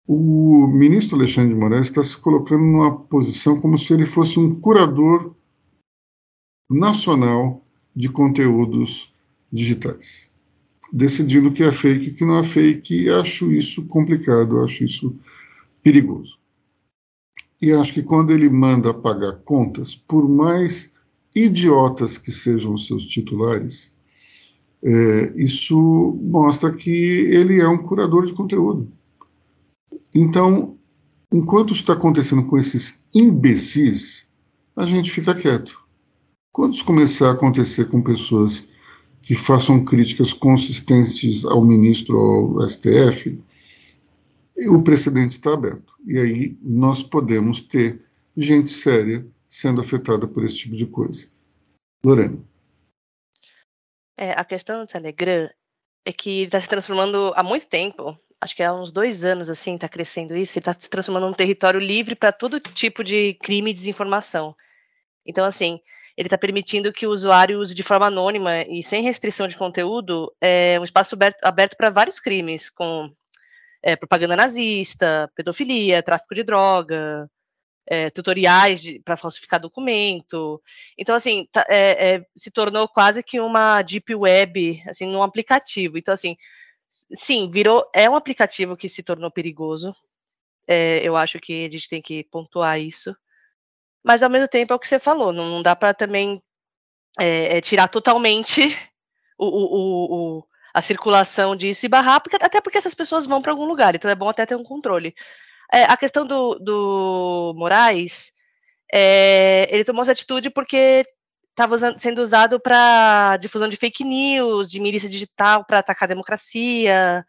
o 0.07 0.67
ministro 0.67 1.17
Alexandre 1.17 1.55
de 1.55 1.61
Moraes 1.61 1.87
está 1.87 2.03
se 2.03 2.17
colocando 2.17 2.63
numa 2.63 2.95
posição 2.95 3.59
como 3.59 3.79
se 3.79 3.95
ele 3.95 4.05
fosse 4.05 4.39
um 4.39 4.59
curador 4.59 5.35
nacional 6.69 7.65
de 7.95 8.11
conteúdos 8.11 9.15
digitais, 9.51 10.29
decidindo 10.93 11.53
que 11.53 11.63
é 11.63 11.71
fake 11.71 12.09
e 12.09 12.15
que 12.15 12.25
não 12.25 12.39
é 12.39 12.43
fake, 12.43 13.05
e 13.05 13.11
acho 13.11 13.53
isso 13.53 13.87
complicado, 13.87 14.59
acho 14.59 14.83
isso 14.83 15.17
perigoso. 15.83 16.39
E 17.63 17.73
acho 17.73 17.95
que 17.95 18.03
quando 18.03 18.33
ele 18.33 18.51
manda 18.51 18.93
pagar 18.93 19.37
contas, 19.45 19.95
por 19.95 20.29
mais 20.29 20.93
idiotas 21.35 22.19
que 22.19 22.33
sejam 22.33 22.75
os 22.75 22.87
seus 22.87 23.07
titulares, 23.07 23.94
é, 24.85 25.33
isso 25.37 26.19
mostra 26.23 26.71
que 26.71 26.91
ele 26.91 27.61
é 27.61 27.69
um 27.69 27.79
curador 27.79 28.27
de 28.27 28.33
conteúdo 28.33 28.93
então, 30.15 30.79
enquanto 31.33 31.73
está 31.73 31.95
acontecendo 31.95 32.45
com 32.45 32.57
esses 32.57 33.05
imbecis, 33.13 34.29
a 34.77 34.87
gente 34.87 35.11
fica 35.11 35.35
quieto. 35.35 35.83
Quando 36.53 36.73
isso 36.73 36.85
começar 36.85 37.29
a 37.29 37.33
acontecer 37.33 37.87
com 37.87 38.01
pessoas 38.01 38.69
que 39.21 39.35
façam 39.35 39.85
críticas 39.85 40.33
consistentes 40.33 41.45
ao 41.45 41.65
ministro 41.65 42.17
ao 42.17 42.69
STF, 42.69 43.43
o 44.69 44.83
precedente 44.83 45.33
está 45.33 45.55
aberto. 45.55 45.95
E 46.07 46.17
aí 46.19 46.57
nós 46.63 47.03
podemos 47.03 47.61
ter 47.61 48.01
gente 48.37 48.71
séria 48.71 49.27
sendo 49.49 49.81
afetada 49.81 50.29
por 50.29 50.45
esse 50.45 50.59
tipo 50.59 50.77
de 50.77 50.87
coisa. 50.87 51.27
Lorena. 52.05 52.39
É, 54.17 54.33
a 54.33 54.45
questão 54.45 54.81
do 54.81 54.87
Telegram 54.87 55.49
é 56.05 56.13
que 56.13 56.43
está 56.43 56.61
se 56.61 56.69
transformando 56.69 57.33
há 57.35 57.43
muito 57.43 57.67
tempo 57.67 58.17
acho 58.45 58.55
que 58.55 58.63
há 58.63 58.73
uns 58.73 58.93
dois 58.93 59.25
anos, 59.25 59.49
assim, 59.49 59.75
está 59.75 59.89
crescendo 59.89 60.37
isso, 60.37 60.59
e 60.59 60.61
está 60.61 60.73
se 60.75 60.89
transformando 60.89 61.27
num 61.27 61.33
território 61.33 61.81
livre 61.81 62.15
para 62.15 62.31
todo 62.31 62.61
tipo 62.61 63.03
de 63.03 63.35
crime 63.43 63.71
e 63.71 63.75
desinformação. 63.75 64.55
Então, 65.27 65.45
assim, 65.47 65.81
ele 66.17 66.27
está 66.27 66.37
permitindo 66.37 66.93
que 66.93 67.07
o 67.07 67.11
usuário 67.11 67.59
use 67.59 67.75
de 67.75 67.83
forma 67.83 68.07
anônima 68.07 68.63
e 68.63 68.83
sem 68.83 69.03
restrição 69.03 69.49
de 69.49 69.57
conteúdo 69.57 70.31
é, 70.41 70.79
um 70.79 70.85
espaço 70.85 71.17
aberto 71.43 71.77
para 71.77 71.89
vários 71.89 72.21
crimes, 72.21 72.69
com 72.69 73.11
é, 73.83 73.97
propaganda 73.97 74.37
nazista, 74.37 75.31
pedofilia, 75.35 76.03
tráfico 76.03 76.35
de 76.35 76.45
droga, 76.45 77.29
é, 77.87 78.11
tutoriais 78.11 78.83
para 79.05 79.17
falsificar 79.17 79.61
documento. 79.61 80.63
Então, 80.97 81.15
assim, 81.15 81.47
tá, 81.53 81.65
é, 81.69 82.17
é, 82.17 82.27
se 82.37 82.51
tornou 82.51 82.89
quase 82.89 83.23
que 83.23 83.41
uma 83.41 83.83
deep 83.83 84.15
web, 84.15 84.83
assim, 84.89 85.07
num 85.07 85.23
aplicativo. 85.23 85.99
Então, 85.99 86.15
assim, 86.15 86.37
sim, 87.15 87.51
virou. 87.51 87.89
É 87.93 88.09
um 88.09 88.17
aplicativo 88.17 88.77
que 88.77 88.89
se 88.89 89.03
tornou 89.03 89.31
perigoso. 89.31 89.95
É, 90.67 91.01
eu 91.03 91.17
acho 91.17 91.39
que 91.39 91.67
a 91.67 91.71
gente 91.71 91.89
tem 91.89 92.01
que 92.01 92.25
pontuar 92.25 92.81
isso. 92.81 93.15
Mas 94.03 94.23
ao 94.23 94.31
mesmo 94.31 94.49
tempo 94.49 94.73
é 94.73 94.77
o 94.77 94.79
que 94.79 94.89
você 94.89 94.99
falou, 94.99 95.33
não, 95.33 95.49
não 95.49 95.63
dá 95.63 95.75
para 95.75 95.95
também 95.95 96.43
é, 97.19 97.57
é, 97.57 97.61
tirar 97.61 97.89
totalmente 97.89 98.61
o, 99.39 99.47
o, 99.47 100.39
o, 100.39 100.47
a 100.75 100.83
circulação 100.83 101.57
disso 101.57 101.87
e 101.87 101.89
barrar, 101.89 102.21
porque, 102.21 102.37
até 102.37 102.61
porque 102.61 102.77
essas 102.77 102.95
pessoas 102.95 103.25
vão 103.25 103.41
para 103.41 103.53
algum 103.53 103.65
lugar, 103.65 103.95
então 103.95 104.11
é 104.11 104.15
bom 104.15 104.29
até 104.29 104.45
ter 104.45 104.57
um 104.57 104.63
controle. 104.63 105.15
É, 105.73 105.85
a 105.85 105.97
questão 105.97 106.27
do, 106.27 106.59
do 106.59 107.55
Moraes, 107.57 108.33
é, 108.93 109.67
ele 109.71 109.85
tomou 109.85 110.03
essa 110.03 110.13
atitude 110.13 110.51
porque 110.51 111.05
estava 111.51 111.99
sendo 111.99 112.21
usado 112.21 112.61
para 112.61 113.37
difusão 113.39 113.69
de 113.69 113.77
fake 113.77 114.05
news, 114.05 114.71
de 114.71 114.81
milícia 114.81 115.09
digital 115.09 115.65
para 115.65 115.79
atacar 115.79 116.07
a 116.07 116.15
democracia. 116.15 117.25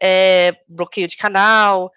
é, 0.00 0.56
bloqueio 0.68 1.08
de 1.08 1.16
canal. 1.16 1.90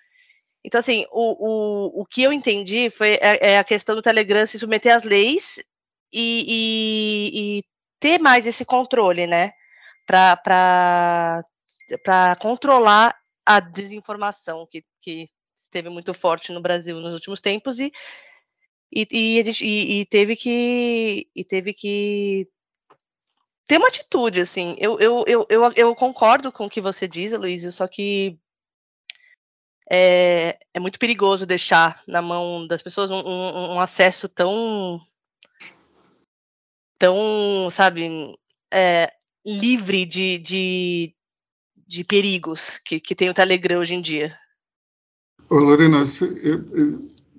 Então, 0.63 0.79
assim, 0.79 1.05
o, 1.11 1.99
o, 1.99 2.01
o 2.01 2.05
que 2.05 2.23
eu 2.23 2.33
entendi 2.33 2.89
foi 2.89 3.17
é, 3.21 3.53
é 3.53 3.57
a 3.57 3.63
questão 3.63 3.95
do 3.95 4.01
Telegram 4.01 4.45
se 4.45 4.59
submeter 4.59 4.95
às 4.95 5.03
leis 5.03 5.63
e, 6.11 6.45
e, 6.47 7.59
e 7.59 7.63
ter 7.99 8.19
mais 8.19 8.45
esse 8.45 8.65
controle, 8.65 9.27
né? 9.27 9.51
Para 10.05 11.43
controlar 12.39 13.15
a 13.45 13.59
desinformação 13.59 14.67
que, 14.69 14.83
que 15.01 15.27
esteve 15.69 15.89
muito 15.89 16.13
forte 16.13 16.51
no 16.51 16.61
Brasil 16.61 16.99
nos 16.99 17.13
últimos 17.13 17.39
tempos 17.39 17.79
e, 17.79 17.91
e, 18.91 19.07
e, 19.11 19.43
gente, 19.45 19.65
e, 19.65 20.01
e 20.01 20.05
teve 20.05 20.35
que 20.35 21.29
e 21.35 21.43
teve 21.45 21.73
que 21.73 22.47
ter 23.67 23.77
uma 23.77 23.87
atitude, 23.87 24.41
assim. 24.41 24.75
Eu, 24.79 24.99
eu, 24.99 25.23
eu, 25.27 25.45
eu, 25.49 25.71
eu 25.75 25.95
concordo 25.95 26.51
com 26.51 26.65
o 26.65 26.69
que 26.69 26.81
você 26.81 27.07
diz, 27.07 27.31
Luiz, 27.33 27.75
só 27.75 27.87
que 27.87 28.37
é, 29.91 30.59
é 30.73 30.79
muito 30.79 30.99
perigoso 30.99 31.45
deixar 31.45 32.03
na 32.07 32.21
mão 32.21 32.67
das 32.67 32.81
pessoas 32.81 33.11
um, 33.11 33.19
um, 33.19 33.75
um 33.75 33.79
acesso 33.79 34.27
tão 34.27 34.99
tão, 36.99 37.69
sabe, 37.71 38.37
é, 38.71 39.11
livre 39.45 40.05
de, 40.05 40.37
de, 40.39 41.15
de 41.87 42.03
perigos 42.03 42.77
que, 42.79 42.99
que 42.99 43.15
tem 43.15 43.29
o 43.29 43.33
Telegram 43.33 43.79
hoje 43.79 43.95
em 43.95 44.01
dia. 44.01 44.37
Ô, 45.49 45.55
Lorena, 45.55 46.05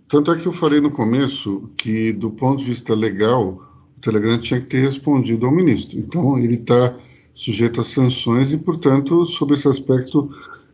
tanto 0.08 0.32
é 0.32 0.38
que 0.38 0.46
eu 0.46 0.52
falei 0.52 0.80
no 0.80 0.90
começo 0.90 1.70
que, 1.76 2.12
do 2.12 2.30
ponto 2.30 2.58
de 2.58 2.64
vista 2.64 2.92
legal, 2.94 3.62
o 3.96 4.00
Telegram 4.00 4.36
tinha 4.38 4.60
que 4.60 4.66
ter 4.66 4.80
respondido 4.80 5.46
ao 5.46 5.52
ministro. 5.52 5.96
Então, 5.96 6.36
ele 6.36 6.56
está 6.56 6.96
sujeito 7.32 7.80
a 7.80 7.84
sanções 7.84 8.52
e, 8.52 8.58
portanto, 8.58 9.24
sobre 9.24 9.54
esse 9.54 9.68
aspecto, 9.68 10.28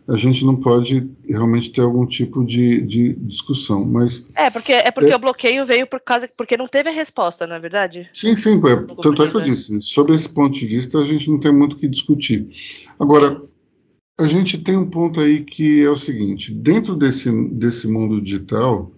a 0.08 0.16
gente 0.16 0.46
não 0.46 0.56
pode 0.56 1.10
realmente 1.28 1.70
ter 1.70 1.82
algum 1.82 2.06
tipo 2.06 2.42
de, 2.42 2.80
de 2.80 3.14
discussão. 3.16 3.84
Mas 3.84 4.26
é 4.34 4.48
porque 4.48 4.72
é 4.72 4.90
porque 4.90 5.12
é, 5.12 5.16
o 5.16 5.18
bloqueio 5.18 5.66
veio 5.66 5.86
por 5.86 6.00
causa 6.00 6.30
porque 6.36 6.56
não 6.56 6.66
teve 6.66 6.88
a 6.88 6.92
resposta, 6.92 7.46
não 7.46 7.56
é 7.56 7.60
verdade? 7.60 8.08
Sim, 8.14 8.34
sim. 8.34 8.58
É, 8.66 8.76
tanto 9.02 9.22
é 9.22 9.28
que 9.28 9.36
eu 9.36 9.42
disse. 9.42 9.78
Sobre 9.82 10.14
esse 10.14 10.28
ponto 10.28 10.54
de 10.54 10.64
vista, 10.64 10.98
a 10.98 11.04
gente 11.04 11.30
não 11.30 11.38
tem 11.38 11.52
muito 11.52 11.74
o 11.74 11.76
que 11.76 11.88
discutir. 11.88 12.48
Agora, 12.98 13.42
a 14.18 14.26
gente 14.26 14.58
tem 14.58 14.76
um 14.76 14.88
ponto 14.88 15.20
aí 15.20 15.44
que 15.44 15.82
é 15.82 15.90
o 15.90 15.96
seguinte: 15.96 16.52
dentro 16.52 16.94
desse 16.94 17.30
desse 17.50 17.86
mundo 17.86 18.20
digital, 18.20 18.92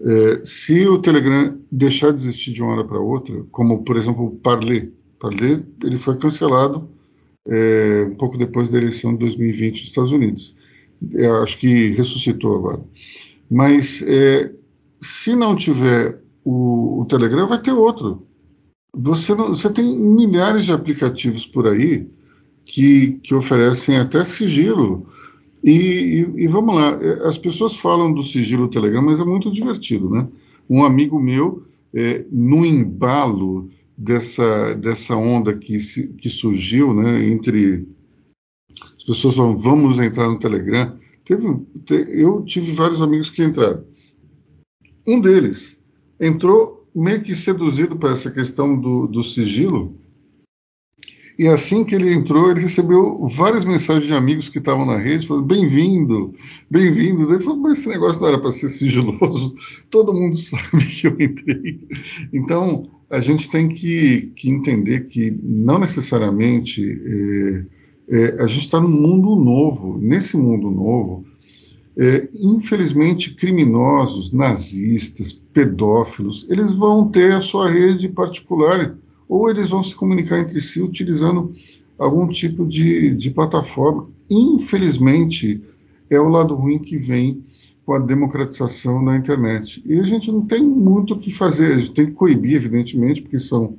é, 0.00 0.44
se 0.44 0.86
o 0.86 0.98
Telegram 0.98 1.58
deixar 1.70 2.12
de 2.12 2.20
existir 2.20 2.52
de 2.52 2.62
uma 2.62 2.72
hora 2.72 2.84
para 2.84 3.00
outra, 3.00 3.44
como 3.50 3.82
por 3.82 3.96
exemplo 3.96 4.26
o 4.26 4.30
Parler, 4.30 4.92
Parler 5.18 5.64
ele 5.82 5.96
foi 5.96 6.16
cancelado 6.16 6.88
é, 7.48 8.06
um 8.10 8.14
pouco 8.14 8.36
depois 8.36 8.68
da 8.68 8.78
eleição 8.78 9.12
de 9.12 9.20
2020 9.20 9.80
dos 9.80 9.88
Estados 9.88 10.12
Unidos. 10.12 10.54
É, 11.14 11.26
acho 11.42 11.58
que 11.58 11.90
ressuscitou 11.90 12.56
agora. 12.56 12.84
Mas 13.50 14.02
é, 14.02 14.52
se 15.00 15.34
não 15.34 15.56
tiver 15.56 16.20
o, 16.44 17.00
o, 17.00 17.04
Telegram, 17.06 17.48
vai 17.48 17.60
ter 17.60 17.72
outro. 17.72 18.26
Você, 18.94 19.34
não, 19.34 19.48
você 19.48 19.70
tem 19.70 19.98
milhares 19.98 20.66
de 20.66 20.72
aplicativos 20.72 21.46
por 21.46 21.66
aí 21.66 22.08
que, 22.64 23.12
que 23.22 23.34
oferecem 23.34 23.96
até 23.96 24.24
sigilo. 24.24 25.06
E, 25.62 25.70
e, 25.70 26.44
e, 26.44 26.46
vamos 26.48 26.74
lá, 26.74 26.98
é, 27.00 27.26
as 27.26 27.38
pessoas 27.38 27.76
falam 27.76 28.12
do 28.12 28.22
sigilo 28.22 28.68
Telegram, 28.68 29.02
mas 29.02 29.20
é 29.20 29.24
muito 29.24 29.50
divertido, 29.50 30.10
né? 30.10 30.26
Um 30.68 30.84
amigo 30.84 31.20
meu, 31.20 31.64
é, 31.94 32.24
no 32.30 32.64
embalo 32.64 33.68
dessa, 33.96 34.74
dessa 34.74 35.14
onda 35.14 35.54
que, 35.54 35.76
que 36.16 36.28
surgiu 36.28 36.94
né, 36.94 37.28
entre 37.28 37.86
as 38.96 39.04
pessoas 39.04 39.36
falam, 39.36 39.56
vamos 39.56 39.98
entrar 39.98 40.28
no 40.28 40.38
Telegram. 40.38 40.96
Teve, 41.24 41.46
eu 42.08 42.44
tive 42.44 42.72
vários 42.72 43.02
amigos 43.02 43.30
que 43.30 43.42
entraram. 43.42 43.84
Um 45.06 45.20
deles 45.20 45.78
entrou 46.20 46.88
meio 46.94 47.22
que 47.22 47.34
seduzido 47.34 47.96
para 47.96 48.12
essa 48.12 48.30
questão 48.30 48.78
do, 48.78 49.06
do 49.06 49.22
sigilo, 49.22 49.96
e 51.38 51.48
assim 51.48 51.84
que 51.84 51.94
ele 51.94 52.12
entrou, 52.12 52.50
ele 52.50 52.60
recebeu 52.60 53.26
várias 53.26 53.64
mensagens 53.64 54.06
de 54.06 54.12
amigos 54.12 54.48
que 54.48 54.58
estavam 54.58 54.84
na 54.84 54.96
rede, 54.96 55.26
falando: 55.26 55.46
bem-vindo, 55.46 56.34
bem-vindo. 56.70 57.22
Ele 57.22 57.42
falou: 57.42 57.58
mas 57.58 57.78
esse 57.78 57.88
negócio 57.88 58.20
não 58.20 58.28
era 58.28 58.40
para 58.40 58.52
ser 58.52 58.68
sigiloso, 58.68 59.54
todo 59.90 60.14
mundo 60.14 60.36
sabe 60.36 60.84
que 60.84 61.06
eu 61.06 61.16
entrei. 61.18 61.80
Então, 62.32 62.90
a 63.10 63.20
gente 63.20 63.48
tem 63.50 63.68
que, 63.68 64.32
que 64.36 64.50
entender 64.50 65.04
que 65.04 65.36
não 65.42 65.78
necessariamente 65.78 67.00
é, 67.06 67.64
é, 68.08 68.42
a 68.42 68.46
gente 68.46 68.66
está 68.66 68.80
num 68.80 68.88
mundo 68.88 69.34
novo. 69.36 69.98
Nesse 69.98 70.36
mundo 70.36 70.70
novo, 70.70 71.24
é, 71.96 72.28
infelizmente, 72.34 73.34
criminosos, 73.34 74.32
nazistas, 74.32 75.32
pedófilos, 75.32 76.46
eles 76.50 76.72
vão 76.72 77.08
ter 77.08 77.32
a 77.32 77.40
sua 77.40 77.70
rede 77.70 78.08
particular 78.08 78.96
ou 79.32 79.48
eles 79.48 79.70
vão 79.70 79.82
se 79.82 79.94
comunicar 79.94 80.38
entre 80.38 80.60
si 80.60 80.82
utilizando 80.82 81.54
algum 81.98 82.28
tipo 82.28 82.66
de, 82.66 83.14
de 83.14 83.30
plataforma. 83.30 84.06
Infelizmente, 84.30 85.62
é 86.10 86.20
o 86.20 86.28
lado 86.28 86.54
ruim 86.54 86.78
que 86.78 86.98
vem 86.98 87.42
com 87.86 87.94
a 87.94 87.98
democratização 87.98 89.02
da 89.02 89.16
internet. 89.16 89.82
E 89.86 89.98
a 89.98 90.02
gente 90.02 90.30
não 90.30 90.42
tem 90.42 90.62
muito 90.62 91.14
o 91.14 91.16
que 91.18 91.32
fazer, 91.32 91.72
a 91.72 91.78
gente 91.78 91.92
tem 91.92 92.06
que 92.06 92.12
coibir, 92.12 92.56
evidentemente, 92.56 93.22
porque 93.22 93.38
são 93.38 93.74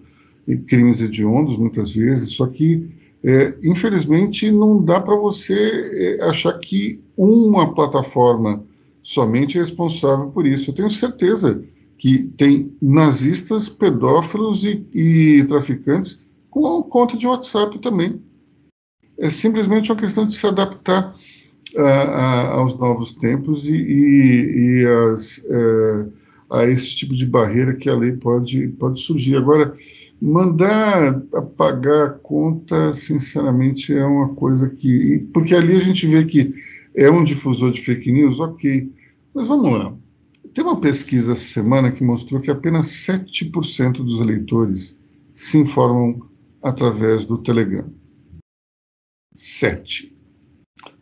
crimes 0.67 0.99
hediondos 0.99 1.55
muitas 1.55 1.91
vezes, 1.91 2.31
só 2.31 2.47
que, 2.47 2.89
é, 3.23 3.53
infelizmente, 3.63 4.51
não 4.51 4.83
dá 4.83 4.99
para 4.99 5.15
você 5.15 6.17
é, 6.19 6.23
achar 6.23 6.57
que 6.57 6.99
uma 7.15 7.75
plataforma 7.75 8.65
somente 9.03 9.59
é 9.59 9.61
responsável 9.61 10.31
por 10.31 10.47
isso. 10.47 10.71
Eu 10.71 10.75
tenho 10.75 10.89
certeza 10.89 11.63
que 12.03 12.23
tem 12.35 12.75
nazistas, 12.81 13.69
pedófilos 13.69 14.65
e, 14.65 14.85
e 14.93 15.43
traficantes 15.45 16.19
com 16.49 16.83
conta 16.83 17.15
de 17.15 17.25
WhatsApp 17.25 17.79
também. 17.79 18.21
É 19.17 19.29
simplesmente 19.29 19.89
uma 19.89 19.97
questão 19.97 20.25
de 20.25 20.35
se 20.35 20.45
adaptar 20.45 21.15
a, 21.77 22.47
aos 22.55 22.77
novos 22.77 23.13
tempos 23.13 23.69
e, 23.69 23.75
e, 23.75 24.81
e 24.81 24.85
as, 24.85 25.45
é, 25.45 26.07
a 26.51 26.65
esse 26.65 26.93
tipo 26.93 27.15
de 27.15 27.25
barreira 27.25 27.73
que 27.73 27.89
a 27.89 27.95
lei 27.95 28.11
pode, 28.11 28.67
pode 28.77 28.99
surgir. 28.99 29.37
Agora, 29.37 29.73
mandar 30.21 31.23
apagar 31.33 32.07
a 32.07 32.09
conta, 32.09 32.91
sinceramente, 32.91 33.93
é 33.93 34.03
uma 34.03 34.35
coisa 34.35 34.67
que. 34.67 35.25
Porque 35.33 35.55
ali 35.55 35.77
a 35.77 35.79
gente 35.79 36.05
vê 36.05 36.25
que 36.25 36.53
é 36.97 37.09
um 37.09 37.23
difusor 37.23 37.71
de 37.71 37.79
fake 37.79 38.11
news, 38.11 38.41
ok. 38.41 38.91
Mas 39.33 39.47
vamos 39.47 39.71
lá. 39.71 40.02
Tem 40.53 40.63
uma 40.63 40.79
pesquisa 40.79 41.31
essa 41.31 41.41
semana 41.41 41.91
que 41.91 42.03
mostrou 42.03 42.41
que 42.41 42.51
apenas 42.51 42.87
7% 42.87 43.93
dos 44.03 44.19
eleitores 44.19 44.97
se 45.33 45.57
informam 45.57 46.29
através 46.61 47.25
do 47.25 47.37
Telegram. 47.37 47.91
7 49.33 50.13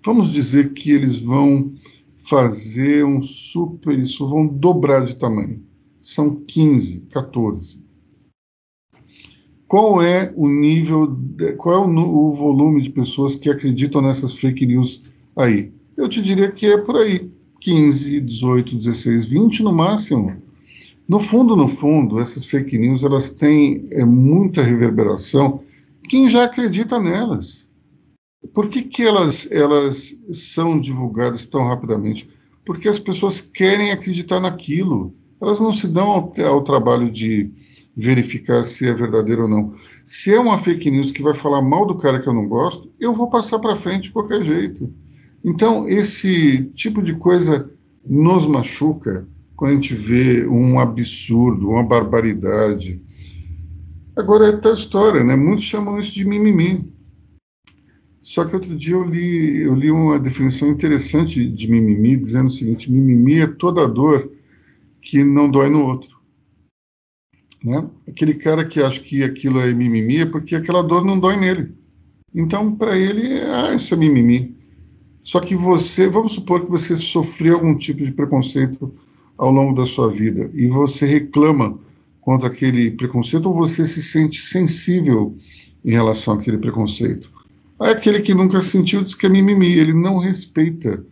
vamos 0.04 0.32
dizer 0.32 0.74
que 0.74 0.92
eles 0.92 1.20
vão 1.20 1.74
fazer 2.18 3.06
um 3.06 3.22
super, 3.22 3.98
isso 3.98 4.28
vão 4.28 4.48
dobrar 4.48 5.06
de 5.06 5.16
tamanho. 5.16 5.64
São 6.02 6.36
15, 6.36 7.02
14. 7.12 7.82
Qual 9.68 10.02
é 10.02 10.34
o 10.36 10.48
nível, 10.50 11.18
qual 11.58 11.76
é 11.76 11.88
o, 11.88 12.28
o, 12.28 12.32
volume 12.32 12.82
de 12.82 12.90
pessoas 12.90 13.36
que 13.36 13.50
acreditam 13.50 14.02
nessas 14.02 14.34
fake 14.34 14.66
news 14.66 15.14
aí? 15.36 15.72
Eu 15.96 16.10
te 16.10 16.22
diria 16.22 16.52
que 16.52 16.66
é 16.66 16.78
por 16.78 16.98
aí, 16.98 17.32
15, 17.62 18.20
18, 18.22 18.76
16, 18.76 19.26
20 19.28 19.64
no 19.64 19.72
máximo. 19.72 20.42
No 21.08 21.20
fundo, 21.20 21.56
no 21.56 21.68
fundo, 21.68 22.20
essas 22.20 22.46
fake 22.46 22.78
news 22.78 23.04
elas 23.04 23.30
têm 23.30 23.88
é, 23.92 24.04
muita 24.04 24.64
reverberação. 24.64 25.62
Quem 26.10 26.28
já 26.28 26.46
acredita 26.46 27.00
nelas? 27.00 27.70
Por 28.54 28.70
que, 28.70 28.82
que 28.82 29.04
elas, 29.04 29.50
elas 29.52 30.20
são 30.32 30.80
divulgadas 30.80 31.46
tão 31.46 31.68
rapidamente? 31.68 32.30
Porque 32.66 32.90
as 32.90 32.98
pessoas 32.98 33.40
querem 33.40 33.92
acreditar 33.92 34.40
naquilo. 34.40 35.14
Elas 35.40 35.60
não 35.60 35.72
se 35.72 35.88
dão 35.88 36.08
ao, 36.08 36.34
ao 36.48 36.64
trabalho 36.64 37.12
de 37.12 37.52
verificar 37.96 38.64
se 38.64 38.88
é 38.88 38.94
verdadeiro 38.94 39.44
ou 39.44 39.50
não. 39.50 39.76
Se 40.04 40.34
é 40.34 40.40
uma 40.40 40.58
fake 40.58 40.90
news 40.90 41.12
que 41.12 41.22
vai 41.22 41.34
falar 41.34 41.62
mal 41.62 41.86
do 41.86 41.98
cara 41.98 42.20
que 42.20 42.28
eu 42.28 42.34
não 42.34 42.48
gosto, 42.48 42.92
eu 43.00 43.14
vou 43.14 43.30
passar 43.30 43.60
para 43.60 43.76
frente 43.76 44.04
de 44.04 44.12
qualquer 44.12 44.44
jeito. 44.44 44.92
Então, 45.44 45.88
esse 45.88 46.66
tipo 46.74 47.02
de 47.02 47.16
coisa 47.16 47.70
nos 48.06 48.46
machuca 48.46 49.28
quando 49.56 49.72
a 49.72 49.74
gente 49.76 49.94
vê 49.94 50.48
um 50.48 50.80
absurdo, 50.80 51.70
uma 51.70 51.84
barbaridade. 51.84 53.02
Agora 54.16 54.48
é 54.48 54.58
tal 54.58 54.74
história, 54.74 55.24
né? 55.24 55.36
Muitos 55.36 55.66
chamam 55.66 56.00
isso 56.00 56.14
de 56.14 56.26
mimimi. 56.26 56.92
Só 58.20 58.46
que 58.46 58.54
outro 58.54 58.76
dia 58.76 58.94
eu 58.94 59.04
li, 59.04 59.62
eu 59.62 59.74
li 59.74 59.90
uma 59.90 60.20
definição 60.20 60.70
interessante 60.70 61.46
de 61.46 61.70
mimimi, 61.70 62.18
dizendo 62.18 62.48
o 62.48 62.52
seguinte: 62.52 62.92
mimimi 62.92 63.40
é 63.40 63.48
toda 63.48 63.88
dor 63.88 64.32
que 65.02 65.24
não 65.24 65.50
dói 65.50 65.70
no 65.70 65.86
outro. 65.86 66.20
Né? 67.64 67.88
Aquele 68.08 68.36
cara 68.36 68.66
que 68.66 68.82
acha 68.82 69.02
que 69.02 69.24
aquilo 69.24 69.60
é 69.60 69.74
mimimi 69.74 70.18
é 70.18 70.26
porque 70.26 70.56
aquela 70.56 70.84
dor 70.84 71.04
não 71.04 71.20
dói 71.20 71.38
nele. 71.38 71.76
Então, 72.34 72.76
para 72.76 72.98
ele, 72.98 73.42
ah, 73.42 73.74
isso 73.74 73.94
é 73.94 73.98
mimimi. 73.98 74.56
Só 75.24 75.40
que 75.40 75.56
você, 75.56 76.08
vamos 76.10 76.34
supor 76.34 76.62
que 76.62 76.72
você 76.72 76.96
sofreu 76.96 77.56
algum 77.56 77.76
tipo 77.76 78.04
de 78.04 78.12
preconceito 78.12 78.92
ao 79.38 79.52
longo 79.52 79.74
da 79.74 79.86
sua 79.86 80.10
vida 80.10 80.50
e 80.54 80.68
você 80.68 81.06
reclama 81.06 81.80
contra 82.20 82.48
aquele 82.48 82.92
preconceito 82.92 83.48
ou 83.48 83.54
você 83.54 83.86
se 83.86 84.02
sente 84.02 84.40
sensível 84.42 85.36
em 85.84 85.92
relação 85.92 86.36
àquele 86.36 86.58
preconceito. 86.58 87.32
Aí 87.80 87.92
aquele 87.92 88.22
que 88.22 88.34
nunca 88.34 88.62
sentiu 88.62 89.02
diz 89.02 89.16
que 89.16 89.26
é 89.26 89.30
mimimi, 89.30 89.74
ele 89.74 89.94
não 89.94 90.18
respeita 90.18 91.04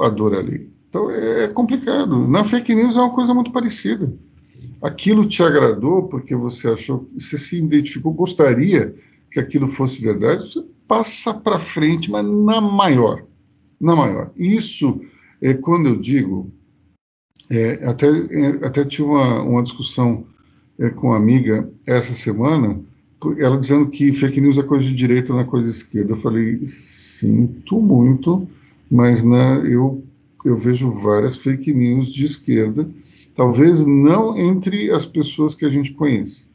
a 0.00 0.08
dor 0.08 0.34
ali. 0.34 0.70
Então 0.88 1.10
é, 1.10 1.44
é 1.44 1.48
complicado. 1.48 2.26
Na 2.26 2.42
fake 2.42 2.74
news 2.74 2.96
é 2.96 3.00
uma 3.00 3.14
coisa 3.14 3.34
muito 3.34 3.52
parecida. 3.52 4.12
Aquilo 4.80 5.26
te 5.26 5.42
agradou 5.42 6.04
porque 6.04 6.34
você 6.34 6.68
achou, 6.68 6.98
você 6.98 7.36
se 7.36 7.58
identificou, 7.58 8.12
gostaria 8.12 8.94
que 9.30 9.38
aquilo 9.38 9.66
fosse 9.66 10.00
verdade, 10.00 10.42
você 10.42 10.64
passa 10.86 11.34
para 11.34 11.58
frente, 11.58 12.10
mas 12.10 12.24
na 12.24 12.60
maior 12.60 13.27
na 13.80 13.94
maior. 13.94 14.30
Isso 14.36 15.00
é 15.40 15.54
quando 15.54 15.88
eu 15.88 15.96
digo, 15.96 16.50
é, 17.50 17.86
até, 17.86 18.08
é, 18.08 18.66
até 18.66 18.84
tive 18.84 19.04
uma, 19.04 19.42
uma 19.42 19.62
discussão 19.62 20.26
é, 20.78 20.90
com 20.90 21.08
uma 21.08 21.16
amiga 21.16 21.70
essa 21.86 22.12
semana, 22.12 22.80
ela 23.38 23.58
dizendo 23.58 23.88
que 23.88 24.12
fake 24.12 24.40
news 24.40 24.58
é 24.58 24.62
coisa 24.62 24.86
de 24.86 24.94
direita, 24.94 25.32
não 25.32 25.40
é 25.40 25.44
coisa 25.44 25.68
de 25.68 25.74
esquerda. 25.74 26.12
Eu 26.12 26.16
falei, 26.16 26.60
sinto 26.64 27.80
muito, 27.80 28.48
mas 28.90 29.22
na, 29.22 29.56
eu, 29.64 30.02
eu 30.44 30.56
vejo 30.56 30.90
várias 30.90 31.36
fake 31.36 31.72
news 31.72 32.12
de 32.12 32.24
esquerda, 32.24 32.88
talvez 33.34 33.84
não 33.84 34.36
entre 34.38 34.90
as 34.90 35.06
pessoas 35.06 35.54
que 35.54 35.64
a 35.64 35.68
gente 35.68 35.92
conhece, 35.92 36.46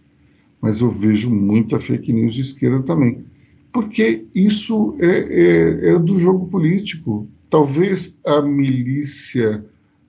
mas 0.62 0.82
eu 0.82 0.90
vejo 0.90 1.30
muita 1.30 1.80
fake 1.80 2.14
news 2.14 2.34
de 2.34 2.42
esquerda 2.42 2.82
também 2.82 3.26
porque 3.74 4.28
isso 4.36 4.96
é, 5.00 5.08
é, 5.08 5.90
é 5.90 6.00
do 6.00 6.20
jogo 6.20 6.48
político. 6.48 7.28
Talvez 7.50 8.20
a 8.26 8.42
milícia 8.42 9.66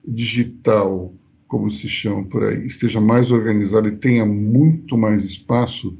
digital, 0.07 1.11
como 1.47 1.67
se 1.69 1.87
chama 1.87 2.23
por 2.25 2.43
aí, 2.43 2.63
esteja 2.63 3.01
mais 3.01 3.31
organizada 3.31 3.87
e 3.87 3.95
tenha 3.95 4.25
muito 4.25 4.95
mais 4.95 5.23
espaço 5.23 5.97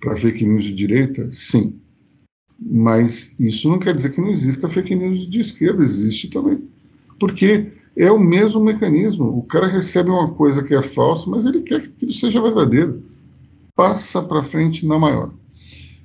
para 0.00 0.16
fake 0.16 0.44
news 0.44 0.64
de 0.64 0.74
direita, 0.74 1.30
sim. 1.30 1.74
Mas 2.58 3.34
isso 3.38 3.68
não 3.68 3.78
quer 3.78 3.94
dizer 3.94 4.12
que 4.12 4.20
não 4.20 4.30
exista 4.30 4.68
fake 4.68 4.94
news 4.94 5.28
de 5.28 5.40
esquerda, 5.40 5.82
existe 5.82 6.28
também. 6.28 6.66
Porque 7.20 7.72
é 7.94 8.10
o 8.10 8.18
mesmo 8.18 8.64
mecanismo. 8.64 9.26
O 9.36 9.42
cara 9.42 9.66
recebe 9.66 10.10
uma 10.10 10.32
coisa 10.32 10.62
que 10.62 10.74
é 10.74 10.80
falsa, 10.80 11.28
mas 11.28 11.44
ele 11.44 11.62
quer 11.62 11.82
que 11.82 11.88
aquilo 11.88 12.12
seja 12.12 12.40
verdadeiro. 12.40 13.02
Passa 13.74 14.22
para 14.22 14.42
frente 14.42 14.86
na 14.86 14.98
maior. 14.98 15.32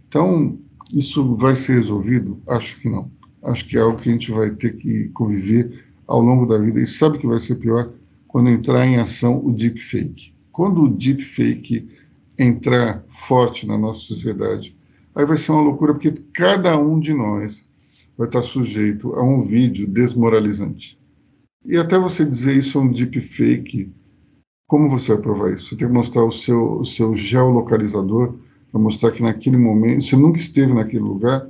Então, 0.08 0.58
isso 0.94 1.36
vai 1.36 1.56
ser 1.56 1.74
resolvido? 1.74 2.42
Acho 2.48 2.80
que 2.82 2.90
não. 2.90 3.12
Acho 3.44 3.68
que 3.68 3.78
é 3.78 3.82
algo 3.82 4.02
que 4.02 4.10
a 4.10 4.12
gente 4.12 4.32
vai 4.32 4.52
ter 4.52 4.76
que 4.76 5.10
conviver 5.10 5.86
ao 6.08 6.22
longo 6.22 6.46
da 6.46 6.58
vida. 6.58 6.80
E 6.80 6.86
sabe 6.86 7.18
que 7.18 7.28
vai 7.28 7.40
ser 7.40 7.56
pior? 7.56 7.94
Quando 8.28 8.50
entrar 8.50 8.86
em 8.86 8.98
ação 8.98 9.44
o 9.46 9.52
deepfake. 9.52 10.34
Quando 10.52 10.84
o 10.84 10.90
deepfake 10.90 11.88
entrar 12.38 13.04
forte 13.08 13.68
na 13.68 13.78
nossa 13.78 14.02
sociedade, 14.02 14.76
aí 15.16 15.26
vai 15.26 15.38
ser 15.38 15.52
uma 15.52 15.62
loucura, 15.62 15.94
porque 15.94 16.14
cada 16.34 16.78
um 16.78 17.00
de 17.00 17.14
nós 17.14 17.68
vai 18.18 18.28
estar 18.28 18.42
sujeito 18.42 19.14
a 19.14 19.24
um 19.24 19.40
vídeo 19.40 19.88
desmoralizante. 19.88 21.00
E 21.66 21.78
até 21.78 21.98
você 22.00 22.24
dizer 22.24 22.56
isso 22.56 22.78
é 22.78 22.82
um 22.82 22.92
deepfake, 22.92 23.92
como 24.68 24.90
você 24.90 25.14
vai 25.14 25.22
provar 25.22 25.54
isso? 25.54 25.70
Você 25.70 25.76
tem 25.76 25.88
que 25.88 25.94
mostrar 25.94 26.24
o 26.24 26.32
seu, 26.32 26.80
o 26.80 26.84
seu 26.84 27.14
geolocalizador 27.14 28.36
para 28.72 28.82
mostrar 28.82 29.12
que 29.12 29.24
naquele 29.24 29.58
momento, 29.58 30.04
se 30.04 30.16
nunca 30.16 30.40
esteve 30.40 30.74
naquele 30.74 31.04
lugar, 31.04 31.50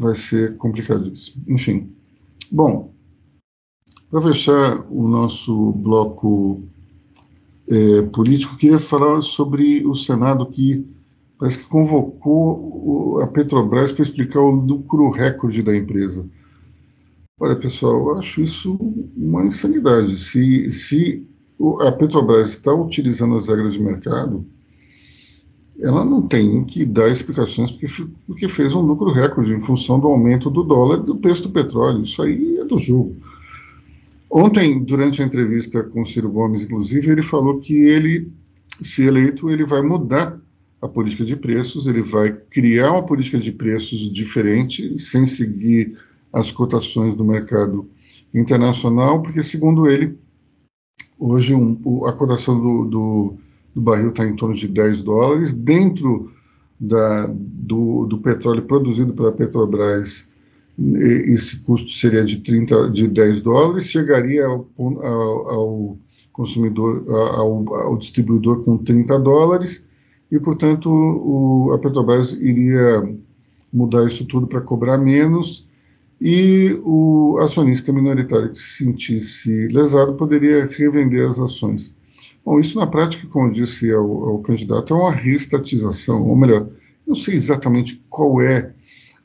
vai 0.00 0.14
ser 0.14 0.56
complicadíssimo. 0.56 1.42
Enfim. 1.46 1.90
Bom, 2.50 2.92
para 4.10 4.22
fechar 4.22 4.84
o 4.90 5.08
nosso 5.08 5.72
bloco 5.72 6.62
é, 7.68 8.02
político, 8.02 8.56
queria 8.56 8.78
falar 8.78 9.20
sobre 9.20 9.86
o 9.86 9.94
Senado 9.94 10.46
que 10.46 10.86
parece 11.38 11.58
que 11.58 11.68
convocou 11.68 13.20
a 13.20 13.26
Petrobras 13.26 13.90
para 13.90 14.02
explicar 14.02 14.40
o 14.40 14.50
lucro 14.50 15.10
recorde 15.10 15.62
da 15.62 15.76
empresa. 15.76 16.26
Olha, 17.40 17.56
pessoal, 17.56 17.94
eu 17.94 18.18
acho 18.18 18.42
isso 18.42 18.78
uma 19.16 19.44
insanidade. 19.44 20.16
Se, 20.16 20.70
se 20.70 21.26
a 21.80 21.90
Petrobras 21.90 22.50
está 22.50 22.72
utilizando 22.72 23.34
as 23.34 23.48
regras 23.48 23.72
de 23.72 23.82
mercado, 23.82 24.46
ela 25.80 26.04
não 26.04 26.22
tem 26.22 26.64
que 26.64 26.84
dar 26.84 27.08
explicações 27.08 27.70
porque, 27.70 27.86
porque 28.26 28.48
fez 28.48 28.74
um 28.74 28.80
lucro 28.80 29.10
recorde 29.10 29.52
em 29.52 29.60
função 29.60 29.98
do 29.98 30.06
aumento 30.06 30.50
do 30.50 30.62
dólar 30.62 31.00
e 31.00 31.06
do 31.06 31.16
preço 31.16 31.42
do 31.42 31.50
petróleo. 31.50 32.02
Isso 32.02 32.22
aí 32.22 32.58
é 32.58 32.64
do 32.64 32.78
jogo. 32.78 33.16
Ontem, 34.30 34.82
durante 34.82 35.20
a 35.20 35.26
entrevista 35.26 35.82
com 35.82 36.04
Ciro 36.04 36.30
Gomes, 36.30 36.64
inclusive, 36.64 37.10
ele 37.10 37.22
falou 37.22 37.60
que 37.60 37.74
ele, 37.74 38.32
se 38.80 39.04
eleito, 39.04 39.50
ele 39.50 39.64
vai 39.64 39.82
mudar 39.82 40.40
a 40.80 40.88
política 40.88 41.24
de 41.24 41.36
preços, 41.36 41.86
ele 41.86 42.02
vai 42.02 42.32
criar 42.32 42.92
uma 42.92 43.04
política 43.04 43.38
de 43.38 43.52
preços 43.52 44.10
diferente, 44.10 44.98
sem 44.98 45.26
seguir 45.26 45.98
as 46.32 46.50
cotações 46.50 47.14
do 47.14 47.24
mercado 47.24 47.88
internacional, 48.34 49.20
porque, 49.20 49.42
segundo 49.42 49.86
ele, 49.86 50.18
hoje 51.18 51.54
um, 51.54 52.06
a 52.06 52.12
cotação 52.12 52.58
do, 52.58 52.84
do 52.86 53.34
do 53.74 53.80
barril 53.80 54.10
está 54.10 54.26
em 54.26 54.36
torno 54.36 54.54
de 54.54 54.68
10 54.68 55.02
dólares. 55.02 55.52
Dentro 55.52 56.30
da, 56.78 57.26
do, 57.32 58.06
do 58.06 58.18
petróleo 58.18 58.62
produzido 58.62 59.14
pela 59.14 59.32
Petrobras, 59.32 60.28
esse 60.78 61.60
custo 61.60 61.90
seria 61.90 62.24
de, 62.24 62.38
30, 62.38 62.90
de 62.90 63.06
10 63.08 63.40
dólares, 63.40 63.88
chegaria 63.88 64.46
ao, 64.46 64.66
ao, 64.78 65.50
ao 65.50 65.98
consumidor, 66.32 67.04
ao, 67.08 67.74
ao, 67.74 67.96
distribuidor 67.96 68.64
com 68.64 68.78
30 68.78 69.18
dólares, 69.20 69.84
e, 70.30 70.40
portanto, 70.40 70.90
o, 70.90 71.72
a 71.72 71.78
Petrobras 71.78 72.32
iria 72.32 73.16
mudar 73.72 74.06
isso 74.06 74.26
tudo 74.26 74.46
para 74.46 74.60
cobrar 74.60 74.98
menos, 74.98 75.68
e 76.20 76.80
o 76.84 77.38
acionista 77.40 77.92
minoritário 77.92 78.48
que 78.48 78.58
se 78.58 78.84
sentisse 78.84 79.68
lesado 79.68 80.14
poderia 80.14 80.66
revender 80.66 81.28
as 81.28 81.38
ações. 81.38 81.94
Bom, 82.44 82.58
isso 82.58 82.78
na 82.78 82.86
prática, 82.86 83.26
como 83.28 83.52
disse 83.52 83.92
ao 83.92 84.38
candidato, 84.40 84.92
é 84.92 84.96
uma 84.96 85.12
reestatização, 85.12 86.26
ou 86.26 86.36
melhor, 86.36 86.68
não 87.06 87.14
sei 87.14 87.34
exatamente 87.34 88.04
qual 88.10 88.40
é 88.42 88.74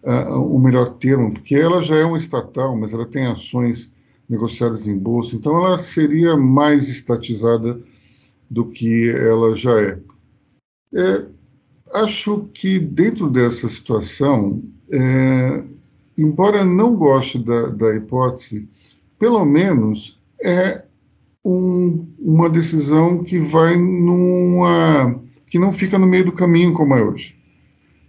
uh, 0.03 0.39
o 0.39 0.59
melhor 0.59 0.87
termo, 0.97 1.33
porque 1.33 1.55
ela 1.55 1.81
já 1.81 1.95
é 1.95 2.05
uma 2.05 2.17
estatal, 2.17 2.77
mas 2.77 2.93
ela 2.93 3.05
tem 3.05 3.25
ações 3.25 3.91
negociadas 4.29 4.87
em 4.87 4.97
bolsa, 4.97 5.35
então 5.35 5.55
ela 5.57 5.77
seria 5.77 6.35
mais 6.35 6.89
estatizada 6.89 7.79
do 8.49 8.65
que 8.65 9.09
ela 9.09 9.55
já 9.55 9.81
é. 9.81 9.99
é 10.93 11.25
acho 11.95 12.47
que 12.53 12.77
dentro 12.77 13.29
dessa 13.29 13.67
situação, 13.67 14.61
é, 14.91 15.63
embora 16.17 16.63
não 16.63 16.95
goste 16.95 17.39
da, 17.39 17.67
da 17.69 17.95
hipótese, 17.95 18.69
pelo 19.17 19.43
menos 19.45 20.19
é 20.43 20.83
um, 21.47 22.05
uma 22.19 22.49
decisão 22.49 23.19
que 23.19 23.39
vai 23.39 23.77
numa 23.77 25.17
que 25.45 25.57
não 25.57 25.71
fica 25.71 25.97
no 25.97 26.05
meio 26.05 26.25
do 26.25 26.33
caminho 26.33 26.73
como 26.73 26.93
é 26.93 27.01
hoje. 27.01 27.37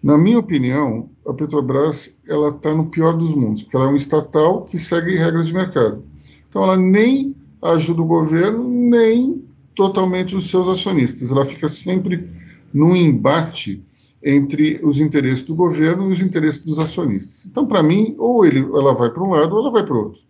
Na 0.03 0.18
minha 0.18 0.41
opinião, 0.41 1.09
a 1.24 1.32
Petrobras 1.32 2.18
ela 2.28 2.49
está 2.49 2.74
no 2.74 2.86
pior 2.86 3.16
dos 3.16 3.32
mundos, 3.32 3.62
porque 3.62 3.76
ela 3.76 3.86
é 3.86 3.91
um 3.91 3.97
estatal 3.97 4.64
que 4.64 4.76
segue 4.76 5.14
regras 5.14 5.47
de 5.47 5.55
mercado. 5.55 6.03
Então 6.49 6.64
ela 6.64 6.76
nem 6.76 7.36
ajuda 7.62 8.03
o 8.03 8.07
governo, 8.07 8.68
nem 8.68 9.45
totalmente 9.76 10.34
os 10.34 10.51
seus 10.51 10.68
acionistas. 10.68 11.30
Ela 11.30 11.45
fica 11.45 11.68
sempre 11.68 12.28
num 12.74 12.97
embate 12.97 13.84
entre 14.20 14.80
os 14.82 14.99
interesses 14.99 15.45
do 15.45 15.55
governo 15.55 16.09
e 16.09 16.12
os 16.12 16.20
interesses 16.20 16.59
dos 16.59 16.80
acionistas. 16.80 17.47
Então, 17.47 17.66
para 17.66 17.84
mim, 17.84 18.16
ou 18.18 18.45
ele, 18.45 18.59
ela 18.59 18.95
vai 18.95 19.11
para 19.11 19.22
um 19.22 19.30
lado 19.30 19.55
ou 19.55 19.61
ela 19.61 19.70
vai 19.70 19.84
para 19.84 19.95
o 19.95 20.07
outro 20.07 20.27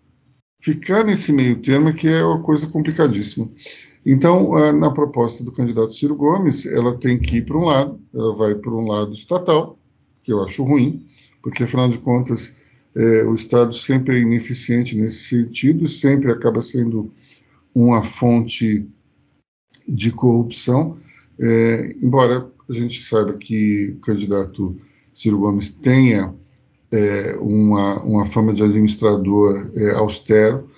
ficar 0.61 1.05
nesse 1.05 1.33
meio 1.33 1.61
termo 1.61 1.95
que 1.95 2.09
é 2.09 2.25
uma 2.25 2.43
coisa 2.43 2.67
complicadíssima. 2.67 3.49
Então, 4.05 4.53
na 4.73 4.91
proposta 4.91 5.45
do 5.45 5.53
candidato 5.53 5.93
Ciro 5.93 6.15
Gomes, 6.15 6.65
ela 6.67 6.97
tem 6.97 7.19
que 7.19 7.37
ir 7.37 7.45
para 7.45 7.59
um 7.59 7.65
lado, 7.65 8.01
ela 8.15 8.35
vai 8.37 8.55
para 8.55 8.73
um 8.73 8.87
lado 8.87 9.13
estatal, 9.13 9.79
que 10.23 10.33
eu 10.33 10.43
acho 10.43 10.65
ruim, 10.65 11.07
porque 11.43 11.65
afinal 11.65 11.89
de 11.89 11.99
contas 11.99 12.57
é, 12.95 13.25
o 13.25 13.35
Estado 13.35 13.75
sempre 13.75 14.17
é 14.17 14.21
ineficiente 14.21 14.97
nesse 14.97 15.29
sentido, 15.29 15.87
sempre 15.87 16.33
acaba 16.33 16.61
sendo 16.61 17.13
uma 17.75 18.03
fonte 18.03 18.87
de 19.87 20.11
corrupção, 20.11 20.97
é, 21.39 21.95
embora 22.03 22.51
a 22.69 22.73
gente 22.73 23.03
saiba 23.03 23.33
que 23.35 23.95
o 23.97 24.01
candidato 24.01 24.77
Ciro 25.15 25.39
Gomes 25.39 25.71
tenha 25.71 26.35
é, 26.93 27.37
uma, 27.41 28.03
uma 28.03 28.25
fama 28.25 28.53
de 28.53 28.63
administrador 28.63 29.71
é, 29.75 29.91
austero, 29.93 30.69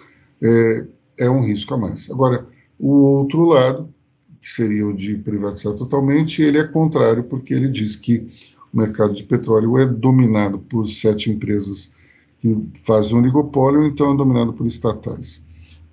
é, 0.43 0.87
é 1.21 1.31
um 1.31 1.43
risco 1.43 1.75
a 1.75 1.79
mais. 1.79 2.11
Agora, 2.11 2.47
o 2.79 2.91
outro 2.91 3.45
lado, 3.45 3.93
que 4.41 4.49
seria 4.49 4.87
o 4.87 4.95
de 4.95 5.17
privatizar 5.17 5.75
totalmente, 5.75 6.43
ele 6.43 6.59
é 6.59 6.65
contrário, 6.65 7.25
porque 7.25 7.53
ele 7.53 7.69
diz 7.69 7.97
que 7.97 8.27
o 8.73 8.79
mercado 8.79 9.15
de 9.15 9.25
petróleo 9.25 9.77
é 9.79 9.87
dominado 9.87 10.59
por 10.59 10.87
sete 10.87 11.31
empresas 11.31 11.93
que 12.39 12.57
fazem 12.85 13.17
um 13.17 13.21
oligopólio, 13.21 13.85
então 13.85 14.15
é 14.15 14.17
dominado 14.17 14.53
por 14.53 14.67
estatais. 14.67 15.45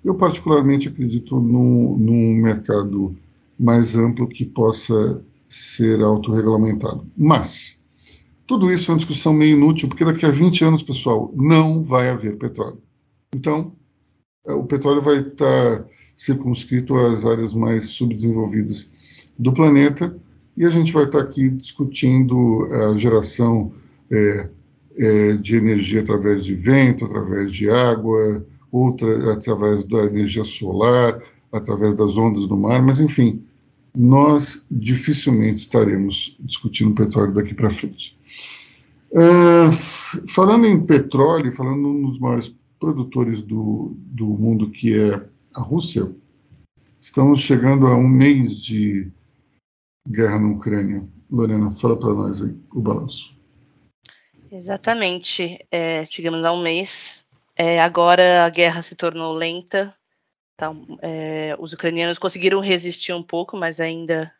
Eu, 0.02 0.14
particularmente, 0.14 0.88
acredito 0.88 1.38
num, 1.38 1.96
num 1.98 2.36
mercado 2.36 3.14
mais 3.58 3.94
amplo 3.96 4.26
que 4.26 4.46
possa 4.46 5.22
ser 5.48 6.00
autorregulamentado. 6.00 7.06
Mas, 7.16 7.77
tudo 8.48 8.72
isso 8.72 8.90
é 8.90 8.94
uma 8.94 8.98
discussão 8.98 9.34
meio 9.34 9.58
inútil, 9.58 9.88
porque 9.88 10.06
daqui 10.06 10.24
a 10.24 10.30
20 10.30 10.64
anos, 10.64 10.82
pessoal, 10.82 11.30
não 11.36 11.82
vai 11.82 12.08
haver 12.08 12.38
petróleo. 12.38 12.78
Então, 13.32 13.72
é, 14.46 14.54
o 14.54 14.64
petróleo 14.64 15.02
vai 15.02 15.18
estar 15.18 15.84
circunscrito 16.16 16.96
às 16.96 17.26
áreas 17.26 17.52
mais 17.52 17.84
subdesenvolvidas 17.90 18.90
do 19.38 19.52
planeta 19.52 20.16
e 20.56 20.64
a 20.64 20.70
gente 20.70 20.94
vai 20.94 21.04
estar 21.04 21.20
aqui 21.20 21.50
discutindo 21.50 22.66
a 22.72 22.96
geração 22.96 23.70
é, 24.10 24.48
é, 24.96 25.32
de 25.34 25.56
energia 25.56 26.00
através 26.00 26.42
de 26.42 26.54
vento, 26.54 27.04
através 27.04 27.52
de 27.52 27.68
água, 27.68 28.46
outra 28.72 29.34
através 29.34 29.84
da 29.84 30.06
energia 30.06 30.42
solar, 30.42 31.22
através 31.52 31.92
das 31.92 32.16
ondas 32.16 32.46
do 32.46 32.56
mar, 32.56 32.82
mas 32.82 32.98
enfim, 32.98 33.44
nós 33.94 34.64
dificilmente 34.70 35.58
estaremos 35.58 36.34
discutindo 36.40 36.94
petróleo 36.94 37.34
daqui 37.34 37.52
para 37.52 37.68
frente. 37.68 38.17
É, 39.12 39.72
falando 40.28 40.66
em 40.66 40.84
petróleo, 40.84 41.52
falando 41.52 41.92
nos 41.92 42.18
maiores 42.18 42.54
produtores 42.78 43.42
do, 43.42 43.94
do 43.96 44.26
mundo, 44.26 44.70
que 44.70 44.98
é 44.98 45.26
a 45.54 45.60
Rússia, 45.60 46.12
estamos 47.00 47.40
chegando 47.40 47.86
a 47.86 47.96
um 47.96 48.08
mês 48.08 48.62
de 48.62 49.10
guerra 50.06 50.38
na 50.38 50.48
Ucrânia. 50.48 51.08
Lorena, 51.30 51.70
fala 51.72 51.98
para 51.98 52.14
nós 52.14 52.42
aí 52.42 52.54
o 52.72 52.80
balanço. 52.80 53.36
Exatamente. 54.50 55.66
É, 55.70 56.04
chegamos 56.06 56.44
a 56.44 56.52
um 56.52 56.62
mês. 56.62 57.26
É, 57.54 57.80
agora 57.80 58.44
a 58.44 58.48
guerra 58.48 58.82
se 58.82 58.96
tornou 58.96 59.34
lenta. 59.34 59.94
Tá, 60.56 60.74
é, 61.02 61.54
os 61.58 61.72
ucranianos 61.72 62.18
conseguiram 62.18 62.60
resistir 62.60 63.12
um 63.12 63.22
pouco, 63.22 63.56
mas 63.56 63.78
ainda 63.78 64.32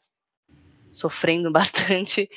sofrendo 0.90 1.50
bastante. 1.52 2.28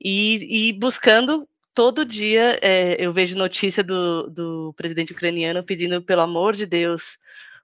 E, 0.00 0.68
e 0.68 0.72
buscando 0.72 1.48
todo 1.74 2.04
dia 2.04 2.58
é, 2.62 2.96
eu 2.98 3.12
vejo 3.12 3.36
notícia 3.36 3.82
do, 3.82 4.28
do 4.30 4.74
presidente 4.76 5.12
ucraniano 5.12 5.62
pedindo, 5.62 6.00
pelo 6.02 6.22
amor 6.22 6.54
de 6.54 6.66
Deus, 6.66 7.18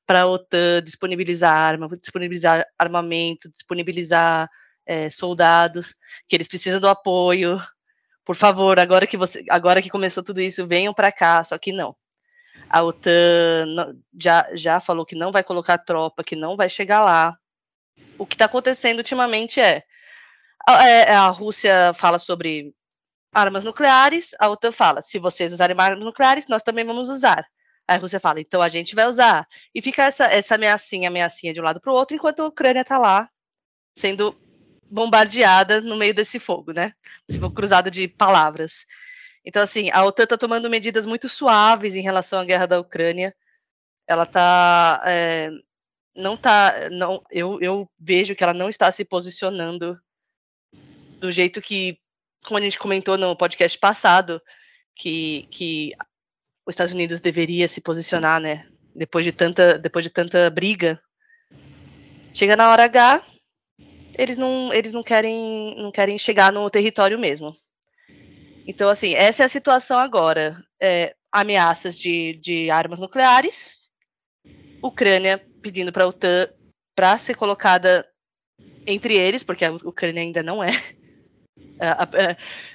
para 0.07 0.23
a 0.23 0.27
OTAN 0.27 0.83
disponibilizar 0.83 1.55
arma, 1.57 1.89
disponibilizar 1.97 2.67
armamento, 2.77 3.49
disponibilizar 3.49 4.51
é, 4.85 5.09
soldados, 5.09 5.95
que 6.27 6.35
eles 6.35 6.49
precisam 6.49 6.81
do 6.81 6.89
apoio. 6.89 7.61
Por 8.25 8.35
favor, 8.35 8.79
agora 8.81 9.07
que 9.07 9.17
você, 9.17 9.45
agora 9.49 9.81
que 9.81 9.89
começou 9.89 10.23
tudo 10.23 10.41
isso, 10.41 10.67
venham 10.67 10.93
para 10.93 11.13
cá. 11.13 11.45
Só 11.45 11.57
que 11.59 11.73
não. 11.73 11.95
A 12.69 12.83
OTAN 12.83 13.95
já, 14.19 14.49
já 14.55 14.81
falou 14.81 15.07
que 15.07 15.15
não 15.15 15.31
vai 15.31 15.45
colocar 15.45 15.79
tropa, 15.79 16.25
que 16.25 16.35
não 16.35 16.57
vai 16.57 16.69
chegar 16.69 17.05
lá. 17.05 17.37
O 18.19 18.27
que 18.27 18.35
está 18.35 18.47
acontecendo 18.47 18.99
ultimamente 18.99 19.61
é 19.61 19.85
a, 20.77 20.87
é, 20.87 21.11
a 21.13 21.29
Rússia 21.29 21.93
fala 21.95 22.19
sobre 22.19 22.75
armas 23.33 23.65
nucleares, 23.65 24.31
a 24.39 24.49
OTAN 24.49 24.73
fala: 24.73 25.03
se 25.03 25.19
vocês 25.19 25.53
usarem 25.53 25.77
armas 25.79 26.05
nucleares, 26.05 26.47
nós 26.49 26.63
também 26.63 26.85
vamos 26.85 27.09
usar. 27.09 27.47
Aí 27.89 27.97
a 27.97 28.01
Rússia 28.01 28.21
fala: 28.21 28.41
então 28.41 28.63
a 28.63 28.69
gente 28.69 28.95
vai 28.95 29.07
usar. 29.07 29.47
E 29.75 29.83
fica 29.83 30.05
essa, 30.05 30.25
essa 30.27 30.55
ameaçinha, 30.55 31.09
ameaçinha 31.09 31.53
de 31.53 31.61
um 31.61 31.65
lado 31.65 31.81
para 31.81 31.93
o 31.93 31.95
outro, 31.95 32.17
enquanto 32.17 32.41
a 32.41 32.47
Ucrânia 32.47 32.83
está 32.83 32.99
lá 32.99 33.29
sendo 33.97 34.37
bombardeada 34.91 35.81
no 35.81 35.97
meio 35.97 36.15
desse 36.15 36.39
fogo, 36.39 36.73
né? 36.73 36.93
Esse 37.29 37.39
fogo 37.39 37.55
cruzado 37.55 37.91
de 37.91 38.09
palavras. 38.09 38.87
Então, 39.45 39.63
assim, 39.63 39.91
a 39.91 40.05
OTAN 40.05 40.25
está 40.25 40.37
tomando 40.37 40.69
medidas 40.71 41.07
muito 41.07 41.29
suaves 41.29 41.95
em 41.95 42.03
relação 42.03 42.41
à 42.41 42.45
guerra 42.45 42.67
da 42.67 42.81
Ucrânia. 42.81 43.35
Ela 44.07 44.25
está. 44.25 45.03
É, 45.07 45.51
não 46.15 46.35
está. 46.35 46.91
Não, 46.91 47.23
eu, 47.31 47.61
eu 47.61 47.91
vejo 47.99 48.35
que 48.35 48.45
ela 48.45 48.55
não 48.55 48.69
está 48.69 48.91
se 48.93 49.05
posicionando 49.05 49.99
do 51.21 51.31
jeito 51.31 51.61
que 51.61 51.99
como 52.45 52.59
a 52.59 52.61
gente 52.61 52.79
comentou 52.79 53.19
no 53.19 53.37
podcast 53.37 53.79
passado, 53.79 54.41
que, 54.97 55.47
que 55.51 55.93
os 56.67 56.73
Estados 56.73 56.93
Unidos 56.93 57.21
deveria 57.21 57.69
se 57.69 57.81
posicionar, 57.81 58.41
né? 58.41 58.67
Depois 58.95 59.25
de 59.25 59.33
tanta, 59.33 59.79
depois 59.79 60.05
de 60.05 60.11
tanta 60.11 60.49
briga, 60.51 61.01
chega 62.33 62.57
na 62.57 62.71
hora 62.71 62.85
H, 62.85 63.23
eles 64.17 64.37
não, 64.37 64.73
eles 64.73 64.93
não 64.93 65.03
querem, 65.03 65.77
não 65.77 65.93
querem 65.93 66.19
chegar 66.19 66.53
no 66.53 66.69
território 66.71 67.19
mesmo. 67.19 67.55
Então, 68.67 68.89
assim, 68.89 69.15
essa 69.15 69.43
é 69.43 69.47
a 69.47 69.51
situação 69.51 69.99
agora. 69.99 70.63
É, 70.81 71.15
ameaças 71.31 71.97
de, 71.97 72.35
de 72.43 72.71
armas 72.71 72.99
nucleares, 72.99 73.89
Ucrânia 74.83 75.45
pedindo 75.63 75.93
para 75.93 76.05
a 76.05 76.09
OTAN 76.09 76.49
para 76.95 77.19
ser 77.19 77.35
colocada 77.35 78.07
entre 78.87 79.17
eles, 79.17 79.43
porque 79.43 79.65
a 79.65 79.73
Ucrânia 79.73 80.23
ainda 80.23 80.43
não 80.43 80.65
é, 80.65 80.71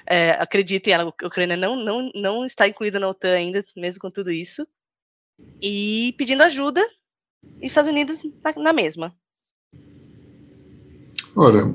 é, 0.06 0.30
acreditem, 0.32 0.94
a 0.94 1.06
Ucrânia 1.06 1.56
não, 1.56 1.76
não, 1.76 2.10
não 2.14 2.44
está 2.44 2.68
incluída 2.68 2.98
na 2.98 3.08
OTAN 3.08 3.32
ainda, 3.32 3.64
mesmo 3.76 4.00
com 4.00 4.10
tudo 4.10 4.30
isso. 4.30 4.66
E 5.62 6.14
pedindo 6.18 6.42
ajuda, 6.42 6.84
e 7.60 7.66
Estados 7.66 7.90
Unidos 7.90 8.18
na, 8.42 8.62
na 8.62 8.72
mesma. 8.72 9.14
Olha, 11.34 11.74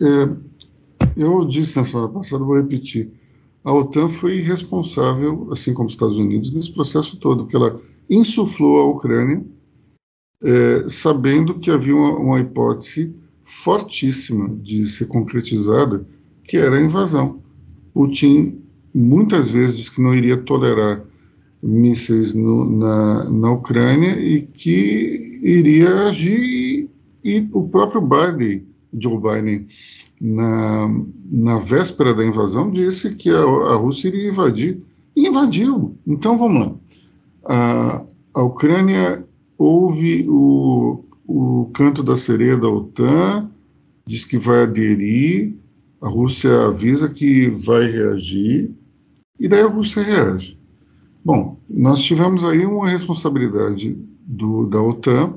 é, 0.00 1.16
eu 1.16 1.44
disse 1.44 1.76
na 1.76 1.84
semana 1.84 2.08
passada, 2.08 2.44
vou 2.44 2.56
repetir. 2.56 3.12
A 3.62 3.72
OTAN 3.72 4.08
foi 4.08 4.40
responsável, 4.40 5.48
assim 5.52 5.74
como 5.74 5.86
os 5.86 5.92
Estados 5.92 6.16
Unidos, 6.16 6.52
nesse 6.52 6.72
processo 6.72 7.18
todo, 7.18 7.44
porque 7.44 7.56
ela 7.56 7.80
insuflou 8.08 8.78
a 8.78 8.86
Ucrânia, 8.86 9.44
é, 10.42 10.88
sabendo 10.88 11.58
que 11.58 11.70
havia 11.70 11.94
uma, 11.94 12.16
uma 12.16 12.40
hipótese 12.40 13.14
fortíssima 13.44 14.48
de 14.56 14.84
ser 14.84 15.06
concretizada 15.06 16.06
que 16.50 16.56
era 16.56 16.76
a 16.76 16.82
invasão. 16.82 17.40
Putin 17.94 18.60
muitas 18.92 19.52
vezes 19.52 19.76
disse 19.76 19.94
que 19.94 20.02
não 20.02 20.12
iria 20.12 20.36
tolerar 20.36 21.00
mísseis 21.62 22.34
no, 22.34 22.68
na, 22.68 23.30
na 23.30 23.52
Ucrânia 23.52 24.18
e 24.18 24.42
que 24.42 25.38
iria 25.44 26.08
agir, 26.08 26.90
e, 27.22 27.48
o 27.52 27.68
próprio 27.68 28.00
Biden, 28.00 28.66
Joe 28.98 29.16
Biden, 29.16 29.68
na, 30.20 30.88
na 31.30 31.58
véspera 31.58 32.12
da 32.12 32.26
invasão, 32.26 32.68
disse 32.68 33.14
que 33.14 33.30
a, 33.30 33.42
a 33.42 33.76
Rússia 33.76 34.08
iria 34.08 34.30
invadir, 34.30 34.82
e 35.14 35.28
invadiu. 35.28 35.96
Então 36.04 36.36
vamos 36.36 36.66
lá. 36.66 36.74
A, 37.44 38.02
a 38.34 38.42
Ucrânia 38.42 39.24
ouve 39.56 40.26
o, 40.28 41.04
o 41.28 41.70
canto 41.72 42.02
da 42.02 42.16
sereia 42.16 42.56
da 42.56 42.68
OTAN, 42.68 43.48
diz 44.04 44.24
que 44.24 44.36
vai 44.36 44.64
aderir, 44.64 45.54
a 46.00 46.08
Rússia 46.08 46.66
avisa 46.66 47.08
que 47.08 47.50
vai 47.50 47.90
reagir 47.90 48.70
e 49.38 49.48
daí 49.48 49.60
a 49.60 49.68
Rússia 49.68 50.02
reage. 50.02 50.58
Bom, 51.24 51.60
nós 51.68 52.00
tivemos 52.00 52.44
aí 52.44 52.64
uma 52.64 52.88
responsabilidade 52.88 53.98
do, 54.26 54.66
da 54.66 54.80
OTAN, 54.82 55.34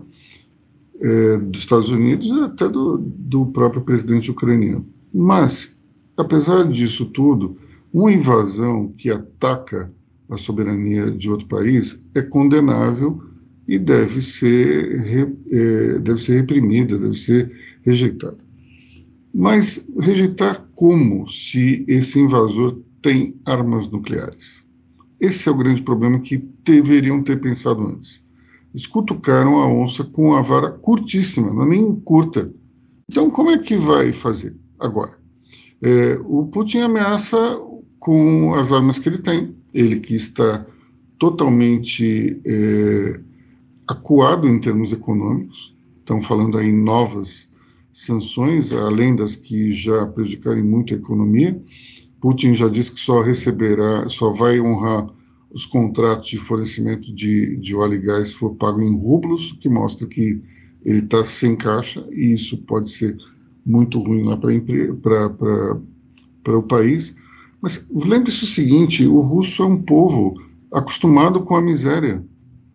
é, 1.01 1.37
dos 1.37 1.61
Estados 1.61 1.89
Unidos 1.89 2.27
e 2.27 2.43
até 2.43 2.69
do, 2.69 2.97
do 2.97 3.47
próprio 3.47 3.81
presidente 3.81 4.31
ucraniano. 4.31 4.85
Mas, 5.13 5.77
apesar 6.15 6.65
disso 6.65 7.05
tudo, 7.07 7.57
uma 7.91 8.11
invasão 8.11 8.93
que 8.97 9.11
ataca 9.11 9.91
a 10.29 10.37
soberania 10.37 11.11
de 11.11 11.29
outro 11.29 11.47
país 11.47 12.01
é 12.15 12.21
condenável 12.21 13.21
e 13.67 13.77
deve 13.77 14.21
ser, 14.21 15.35
é, 15.51 15.99
deve 15.99 16.21
ser 16.21 16.37
reprimida, 16.37 16.97
deve 16.97 17.17
ser 17.17 17.51
rejeitada. 17.81 18.42
Mas 19.33 19.89
rejeitar 19.99 20.67
como 20.75 21.27
se 21.27 21.83
esse 21.87 22.19
invasor 22.19 22.79
tem 23.01 23.35
armas 23.45 23.87
nucleares? 23.87 24.63
Esse 25.19 25.49
é 25.49 25.51
o 25.51 25.57
grande 25.57 25.81
problema 25.81 26.19
que 26.19 26.37
deveriam 26.63 27.23
ter 27.23 27.39
pensado 27.41 27.81
antes. 27.81 28.25
Eles 28.73 28.85
cutucaram 28.85 29.57
a 29.57 29.67
onça 29.67 30.03
com 30.03 30.33
a 30.33 30.41
vara 30.41 30.71
curtíssima, 30.71 31.53
não 31.53 31.63
é 31.63 31.69
nem 31.69 31.95
curta. 31.95 32.53
Então, 33.09 33.29
como 33.29 33.51
é 33.51 33.57
que 33.57 33.75
vai 33.75 34.11
fazer 34.11 34.55
agora? 34.79 35.17
É, 35.81 36.19
o 36.25 36.45
Putin 36.47 36.79
ameaça 36.79 37.59
com 37.99 38.53
as 38.55 38.71
armas 38.71 38.99
que 38.99 39.09
ele 39.09 39.19
tem, 39.19 39.55
ele 39.73 39.99
que 39.99 40.15
está 40.15 40.65
totalmente 41.17 42.41
é, 42.45 43.19
acuado 43.87 44.47
em 44.47 44.59
termos 44.59 44.91
econômicos, 44.91 45.75
estão 45.99 46.21
falando 46.21 46.57
aí 46.57 46.71
novas 46.71 47.52
sanções, 47.93 48.73
além 48.73 49.15
das 49.15 49.35
que 49.35 49.71
já 49.71 50.07
prejudicarem 50.07 50.63
muito 50.63 50.93
a 50.93 50.97
economia. 50.97 51.63
Putin 52.19 52.55
já 52.55 52.67
disse 52.67 52.91
que 52.91 52.99
só 52.99 53.21
receberá, 53.21 54.09
só 54.09 54.31
vai 54.31 54.59
honrar 54.59 55.07
os 55.51 55.67
contratos 55.67 56.29
de 56.29 56.37
fornecimento 56.37 57.13
de, 57.13 57.55
de 57.57 57.75
óleo 57.75 57.93
e 57.93 58.01
gás 58.01 58.29
se 58.29 58.33
for 58.33 58.55
pago 58.55 58.81
em 58.81 58.97
rublos, 58.97 59.51
que 59.53 59.69
mostra 59.69 60.07
que 60.07 60.41
ele 60.83 60.99
está 60.99 61.23
sem 61.23 61.55
caixa, 61.55 62.05
e 62.11 62.33
isso 62.33 62.57
pode 62.63 62.89
ser 62.89 63.15
muito 63.63 63.99
ruim 63.99 64.23
lá 64.23 64.35
para 64.35 65.77
o 66.57 66.63
país. 66.63 67.15
Mas 67.61 67.87
lembre-se 67.93 68.43
o 68.43 68.47
seguinte: 68.47 69.05
o 69.05 69.21
russo 69.21 69.63
é 69.63 69.67
um 69.67 69.81
povo 69.81 70.33
acostumado 70.73 71.41
com 71.41 71.55
a 71.55 71.61
miséria. 71.61 72.25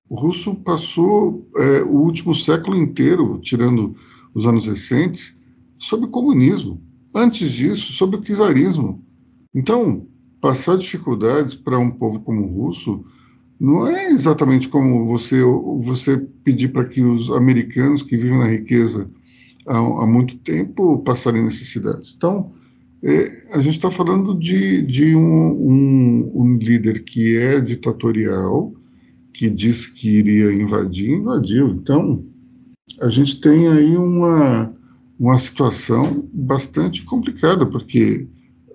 O 0.08 0.18
russo 0.18 0.54
passou 0.54 1.46
é, 1.56 1.82
o 1.82 1.96
último 1.96 2.34
século 2.34 2.76
inteiro, 2.76 3.38
tirando 3.42 3.94
os 4.38 4.46
anos 4.46 4.66
recentes, 4.66 5.40
sob 5.76 6.06
o 6.06 6.08
comunismo. 6.08 6.80
Antes 7.14 7.50
disso, 7.50 7.92
sob 7.92 8.16
o 8.16 8.20
czarismo. 8.20 9.04
Então, 9.52 10.06
passar 10.40 10.78
dificuldades 10.78 11.54
para 11.54 11.78
um 11.78 11.90
povo 11.90 12.20
como 12.20 12.44
o 12.44 12.64
russo 12.64 13.04
não 13.58 13.88
é 13.88 14.10
exatamente 14.10 14.68
como 14.68 15.04
você, 15.04 15.42
você 15.42 16.16
pedir 16.44 16.68
para 16.68 16.84
que 16.84 17.02
os 17.02 17.28
americanos 17.30 18.02
que 18.02 18.16
vivem 18.16 18.38
na 18.38 18.46
riqueza 18.46 19.10
há, 19.66 19.76
há 19.76 20.06
muito 20.06 20.36
tempo 20.38 20.98
passarem 20.98 21.42
necessidade. 21.42 22.14
Então, 22.16 22.52
é, 23.02 23.48
a 23.50 23.60
gente 23.60 23.74
está 23.74 23.90
falando 23.90 24.38
de, 24.38 24.82
de 24.82 25.16
um, 25.16 25.50
um, 25.50 26.32
um, 26.34 26.56
líder 26.56 27.02
que 27.02 27.36
é 27.36 27.60
ditatorial, 27.60 28.72
que 29.32 29.50
disse 29.50 29.92
que 29.92 30.08
iria 30.08 30.52
invadir, 30.52 31.10
invadiu. 31.10 31.68
Então, 31.70 32.24
a 33.00 33.08
gente 33.08 33.40
tem 33.40 33.68
aí 33.68 33.96
uma, 33.96 34.74
uma 35.18 35.38
situação 35.38 36.28
bastante 36.32 37.04
complicada, 37.04 37.66
porque 37.66 38.26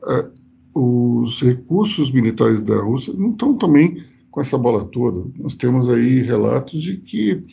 a, 0.04 0.30
os 0.74 1.42
recursos 1.42 2.12
militares 2.12 2.62
da 2.62 2.82
Rússia 2.82 3.14
não 3.14 3.32
estão 3.32 3.56
também 3.56 4.04
com 4.32 4.42
essa 4.42 4.58
bola 4.58 4.86
toda. 4.86 5.26
Nós 5.38 5.56
temos 5.56 5.88
aí 5.90 6.22
relatos 6.22 6.82
de 6.82 6.98
que 6.98 7.44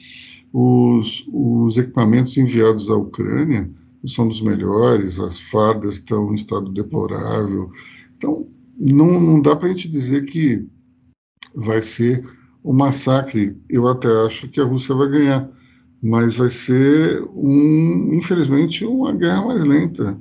os, 0.52 1.28
os 1.32 1.76
equipamentos 1.76 2.36
enviados 2.36 2.90
à 2.90 2.96
Ucrânia 2.96 3.70
são 4.06 4.26
dos 4.26 4.40
melhores, 4.40 5.18
as 5.18 5.38
fardas 5.38 5.94
estão 5.94 6.32
em 6.32 6.34
estado 6.34 6.70
deplorável. 6.72 7.70
Então, 8.16 8.48
não, 8.78 9.20
não 9.20 9.42
dá 9.42 9.54
para 9.54 9.68
a 9.68 9.70
gente 9.70 9.88
dizer 9.88 10.24
que 10.24 10.66
vai 11.54 11.82
ser 11.82 12.24
um 12.64 12.72
massacre. 12.72 13.56
Eu 13.68 13.86
até 13.86 14.08
acho 14.26 14.48
que 14.48 14.60
a 14.60 14.64
Rússia 14.64 14.94
vai 14.94 15.10
ganhar, 15.10 15.50
mas 16.02 16.36
vai 16.36 16.48
ser, 16.48 17.22
um, 17.34 18.14
infelizmente, 18.14 18.84
uma 18.84 19.12
guerra 19.12 19.46
mais 19.46 19.64
lenta. 19.64 20.20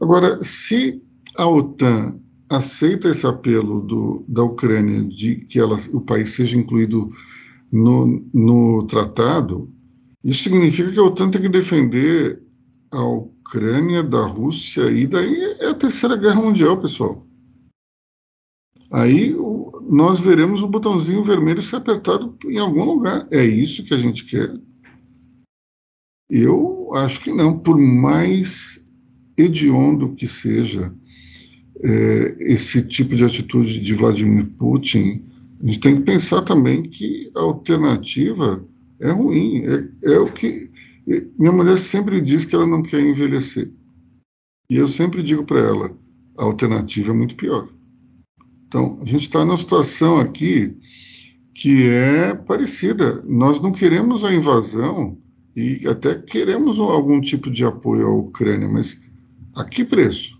Agora, 0.00 0.38
se 0.42 1.02
a 1.36 1.46
OTAN 1.48 2.20
aceita 2.48 3.08
esse 3.08 3.26
apelo 3.26 3.80
do, 3.80 4.24
da 4.28 4.44
Ucrânia 4.44 5.02
de 5.02 5.36
que 5.36 5.58
ela, 5.58 5.76
o 5.92 6.00
país 6.00 6.30
seja 6.30 6.56
incluído 6.56 7.10
no, 7.72 8.24
no 8.32 8.84
tratado, 8.84 9.68
isso 10.22 10.44
significa 10.44 10.90
que 10.90 10.98
a 10.98 11.02
OTAN 11.02 11.30
tem 11.30 11.42
que 11.42 11.48
defender 11.48 12.42
a 12.92 13.02
Ucrânia 13.02 14.02
da 14.02 14.24
Rússia, 14.24 14.90
e 14.90 15.06
daí 15.06 15.34
é 15.60 15.70
a 15.70 15.74
Terceira 15.74 16.16
Guerra 16.16 16.40
Mundial, 16.40 16.80
pessoal. 16.80 17.26
Aí 18.90 19.34
nós 19.88 20.20
veremos 20.20 20.62
o 20.62 20.68
botãozinho 20.68 21.22
vermelho 21.22 21.60
ser 21.62 21.76
apertado 21.76 22.36
em 22.46 22.58
algum 22.58 22.84
lugar. 22.84 23.26
É 23.30 23.44
isso 23.44 23.84
que 23.84 23.94
a 23.94 23.98
gente 23.98 24.24
quer? 24.24 24.52
Eu 26.28 26.90
acho 26.94 27.20
que 27.20 27.32
não. 27.32 27.58
Por 27.58 27.78
mais 27.78 28.82
hediondo 29.36 30.14
que 30.14 30.26
seja 30.26 30.92
é, 31.82 32.36
esse 32.40 32.86
tipo 32.86 33.14
de 33.14 33.24
atitude 33.24 33.80
de 33.80 33.94
Vladimir 33.94 34.46
Putin, 34.58 35.24
a 35.62 35.66
gente 35.66 35.80
tem 35.80 35.96
que 35.96 36.02
pensar 36.02 36.42
também 36.42 36.82
que 36.82 37.30
a 37.36 37.40
alternativa 37.40 38.64
é 39.00 39.10
ruim. 39.10 39.64
É, 39.64 40.12
é 40.12 40.18
o 40.18 40.32
que 40.32 40.70
minha 41.38 41.52
mulher 41.52 41.78
sempre 41.78 42.20
diz 42.20 42.44
que 42.44 42.54
ela 42.54 42.66
não 42.66 42.82
quer 42.82 43.00
envelhecer. 43.00 43.70
E 44.68 44.76
eu 44.76 44.88
sempre 44.88 45.22
digo 45.22 45.44
para 45.44 45.60
ela: 45.60 45.96
a 46.36 46.44
alternativa 46.44 47.12
é 47.12 47.14
muito 47.14 47.36
pior. 47.36 47.68
Então, 48.66 48.98
a 49.00 49.04
gente 49.04 49.22
está 49.22 49.44
numa 49.44 49.56
situação 49.56 50.18
aqui 50.18 50.76
que 51.54 51.88
é 51.88 52.34
parecida. 52.34 53.22
Nós 53.24 53.60
não 53.60 53.70
queremos 53.70 54.24
a 54.24 54.34
invasão 54.34 55.16
e 55.56 55.88
até 55.88 56.14
queremos 56.14 56.78
algum 56.78 57.20
tipo 57.20 57.50
de 57.50 57.64
apoio 57.64 58.06
à 58.06 58.14
Ucrânia, 58.14 58.68
mas 58.68 59.00
a 59.54 59.64
que 59.64 59.84
preço? 59.84 60.38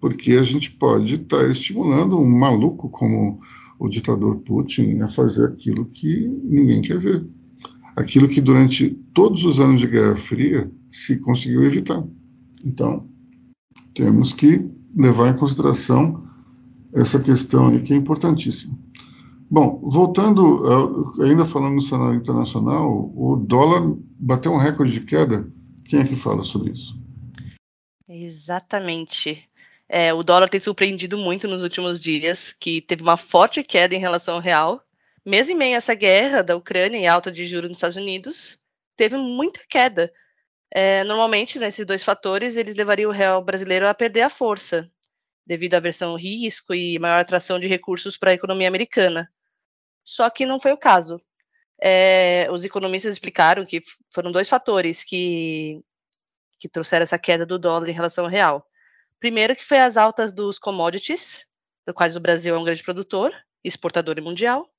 Porque 0.00 0.32
a 0.32 0.42
gente 0.42 0.70
pode 0.72 1.16
estar 1.16 1.44
tá 1.44 1.48
estimulando 1.48 2.18
um 2.18 2.28
maluco 2.28 2.88
como 2.88 3.38
o 3.78 3.88
ditador 3.88 4.38
Putin 4.38 5.00
a 5.00 5.08
fazer 5.08 5.46
aquilo 5.46 5.84
que 5.84 6.26
ninguém 6.42 6.80
quer 6.80 6.98
ver 6.98 7.26
aquilo 7.96 8.28
que 8.28 8.42
durante 8.42 8.90
todos 9.14 9.44
os 9.44 9.58
anos 9.58 9.80
de 9.80 9.88
Guerra 9.88 10.14
Fria 10.14 10.70
se 10.90 11.18
conseguiu 11.20 11.64
evitar. 11.64 12.04
Então, 12.64 13.08
temos 13.94 14.34
que 14.34 14.68
levar 14.94 15.34
em 15.34 15.38
consideração 15.38 16.22
essa 16.92 17.18
questão 17.18 17.68
aí 17.68 17.80
que 17.80 17.94
é 17.94 17.96
importantíssima. 17.96 18.78
Bom, 19.48 19.80
voltando, 19.84 21.22
ainda 21.22 21.44
falando 21.44 21.74
no 21.74 21.80
cenário 21.80 22.16
internacional, 22.16 23.12
o 23.14 23.36
dólar 23.36 23.82
bateu 24.18 24.52
um 24.52 24.58
recorde 24.58 24.92
de 24.92 25.06
queda. 25.06 25.48
Quem 25.88 26.00
é 26.00 26.04
que 26.04 26.16
fala 26.16 26.42
sobre 26.42 26.72
isso? 26.72 27.00
Exatamente. 28.08 29.48
É, 29.88 30.12
o 30.12 30.22
dólar 30.22 30.48
tem 30.48 30.60
surpreendido 30.60 31.16
muito 31.16 31.46
nos 31.46 31.62
últimos 31.62 32.00
dias, 32.00 32.52
que 32.52 32.80
teve 32.80 33.02
uma 33.02 33.16
forte 33.16 33.62
queda 33.62 33.94
em 33.94 34.00
relação 34.00 34.34
ao 34.34 34.40
real, 34.40 34.82
mesmo 35.24 35.52
em 35.52 35.56
meio 35.56 35.74
a 35.74 35.78
essa 35.78 35.94
guerra 35.94 36.42
da 36.42 36.56
Ucrânia 36.56 36.98
e 36.98 37.06
alta 37.06 37.30
de 37.30 37.46
juros 37.46 37.68
nos 37.68 37.78
Estados 37.78 37.96
Unidos, 37.96 38.58
teve 38.96 39.16
muita 39.16 39.60
queda. 39.68 40.12
É, 40.72 41.04
normalmente, 41.04 41.58
nesses 41.58 41.86
dois 41.86 42.02
fatores, 42.02 42.56
eles 42.56 42.74
levariam 42.74 43.10
o 43.10 43.14
real 43.14 43.44
brasileiro 43.44 43.86
a 43.86 43.94
perder 43.94 44.22
a 44.22 44.30
força, 44.30 44.90
devido 45.46 45.74
à 45.74 45.80
versão 45.80 46.16
risco 46.16 46.74
e 46.74 46.98
maior 46.98 47.20
atração 47.20 47.60
de 47.60 47.68
recursos 47.68 48.16
para 48.16 48.32
a 48.32 48.34
economia 48.34 48.66
americana. 48.66 49.30
Só 50.06 50.30
que 50.30 50.46
não 50.46 50.60
foi 50.60 50.72
o 50.72 50.78
caso. 50.78 51.20
É, 51.82 52.48
os 52.50 52.64
economistas 52.64 53.12
explicaram 53.12 53.66
que 53.66 53.82
foram 54.14 54.30
dois 54.30 54.48
fatores 54.48 55.02
que, 55.02 55.82
que 56.58 56.68
trouxeram 56.68 57.02
essa 57.02 57.18
queda 57.18 57.44
do 57.44 57.58
dólar 57.58 57.88
em 57.88 57.92
relação 57.92 58.24
ao 58.24 58.30
real. 58.30 58.66
Primeiro, 59.18 59.56
que 59.56 59.64
foi 59.64 59.80
as 59.80 59.96
altas 59.96 60.32
dos 60.32 60.58
commodities, 60.58 61.44
do 61.84 61.92
quais 61.92 62.14
o 62.14 62.20
Brasil 62.20 62.54
é 62.54 62.58
um 62.58 62.64
grande 62.64 62.82
produtor, 62.82 63.32
exportador 63.64 64.22
mundial 64.22 64.70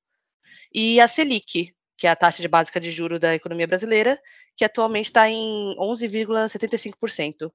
e 0.73 0.99
a 0.99 1.07
Selic, 1.07 1.73
que 1.97 2.07
é 2.07 2.09
a 2.09 2.15
taxa 2.15 2.41
de 2.41 2.47
básica 2.47 2.79
de 2.79 2.91
juro 2.91 3.19
da 3.19 3.35
economia 3.35 3.67
brasileira, 3.67 4.19
que 4.55 4.63
atualmente 4.63 5.05
está 5.07 5.29
em 5.29 5.75
11,75%. 5.77 7.51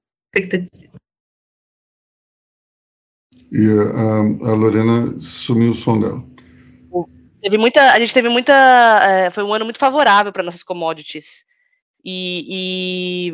E 3.51 3.67
a, 3.67 4.49
a, 4.49 4.55
Lorena 4.55 5.17
sumiu 5.19 5.71
o 5.71 5.73
som 5.73 5.99
dela. 5.99 6.32
Teve 7.43 7.57
muita, 7.57 7.91
a 7.91 7.99
gente 7.99 8.13
teve 8.13 8.29
muita, 8.29 8.53
é, 9.03 9.29
foi 9.29 9.43
um 9.43 9.53
ano 9.53 9.65
muito 9.65 9.77
favorável 9.77 10.31
para 10.31 10.43
nossas 10.43 10.63
commodities. 10.63 11.43
E, 12.01 13.27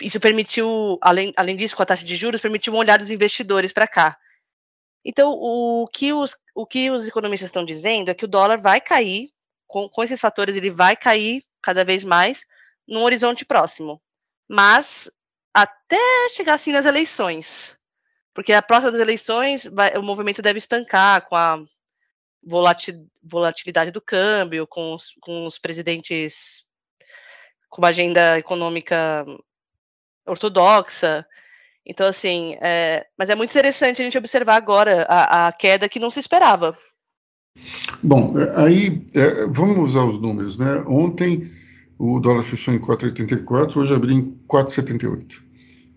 e, 0.00 0.06
isso 0.06 0.18
permitiu, 0.18 0.98
além, 1.02 1.34
além 1.36 1.54
disso, 1.54 1.76
com 1.76 1.82
a 1.82 1.86
taxa 1.86 2.02
de 2.02 2.16
juros, 2.16 2.40
permitiu 2.40 2.72
um 2.72 2.78
olhar 2.78 2.98
dos 2.98 3.10
investidores 3.10 3.74
para 3.74 3.86
cá. 3.86 4.16
Então, 5.04 5.32
o 5.32 5.86
que 5.86 6.14
os, 6.14 6.34
o 6.54 6.66
que 6.66 6.90
os 6.90 7.06
economistas 7.06 7.48
estão 7.48 7.62
dizendo 7.62 8.10
é 8.10 8.14
que 8.14 8.24
o 8.24 8.28
dólar 8.28 8.58
vai 8.58 8.80
cair, 8.80 9.28
com, 9.66 9.86
com 9.86 10.02
esses 10.02 10.18
fatores, 10.18 10.56
ele 10.56 10.70
vai 10.70 10.96
cair 10.96 11.42
cada 11.60 11.84
vez 11.84 12.04
mais 12.04 12.42
num 12.88 13.02
horizonte 13.02 13.44
próximo. 13.44 14.00
Mas 14.48 15.10
até 15.52 16.30
chegar 16.30 16.54
assim 16.54 16.72
nas 16.72 16.86
eleições. 16.86 17.76
Porque 18.32 18.54
a 18.54 18.62
próxima 18.62 18.92
das 18.92 19.00
eleições, 19.00 19.66
vai, 19.66 19.94
o 19.98 20.02
movimento 20.02 20.40
deve 20.40 20.56
estancar 20.56 21.28
com 21.28 21.36
a 21.36 21.62
volatilidade 23.22 23.90
do 23.90 24.00
câmbio, 24.00 24.66
com 24.66 24.94
os, 24.94 25.14
com 25.20 25.46
os 25.46 25.58
presidentes 25.58 26.64
com 27.68 27.82
uma 27.82 27.88
agenda 27.88 28.38
econômica 28.38 29.26
ortodoxa. 30.26 31.26
Então, 31.84 32.06
assim, 32.06 32.56
é, 32.60 33.06
mas 33.18 33.30
é 33.30 33.34
muito 33.34 33.50
interessante 33.50 34.00
a 34.00 34.04
gente 34.04 34.18
observar 34.18 34.56
agora 34.56 35.06
a, 35.08 35.48
a 35.48 35.52
queda 35.52 35.88
que 35.88 36.00
não 36.00 36.10
se 36.10 36.20
esperava. 36.20 36.76
Bom, 38.02 38.34
aí 38.54 39.04
é, 39.14 39.46
vamos 39.46 39.94
os 39.94 40.18
números, 40.18 40.58
né? 40.58 40.84
Ontem 40.86 41.50
o 41.98 42.20
dólar 42.20 42.42
fechou 42.42 42.74
em 42.74 42.78
4,84, 42.78 43.76
hoje 43.76 43.94
abriu 43.94 44.16
em 44.16 44.38
4,78. 44.48 45.42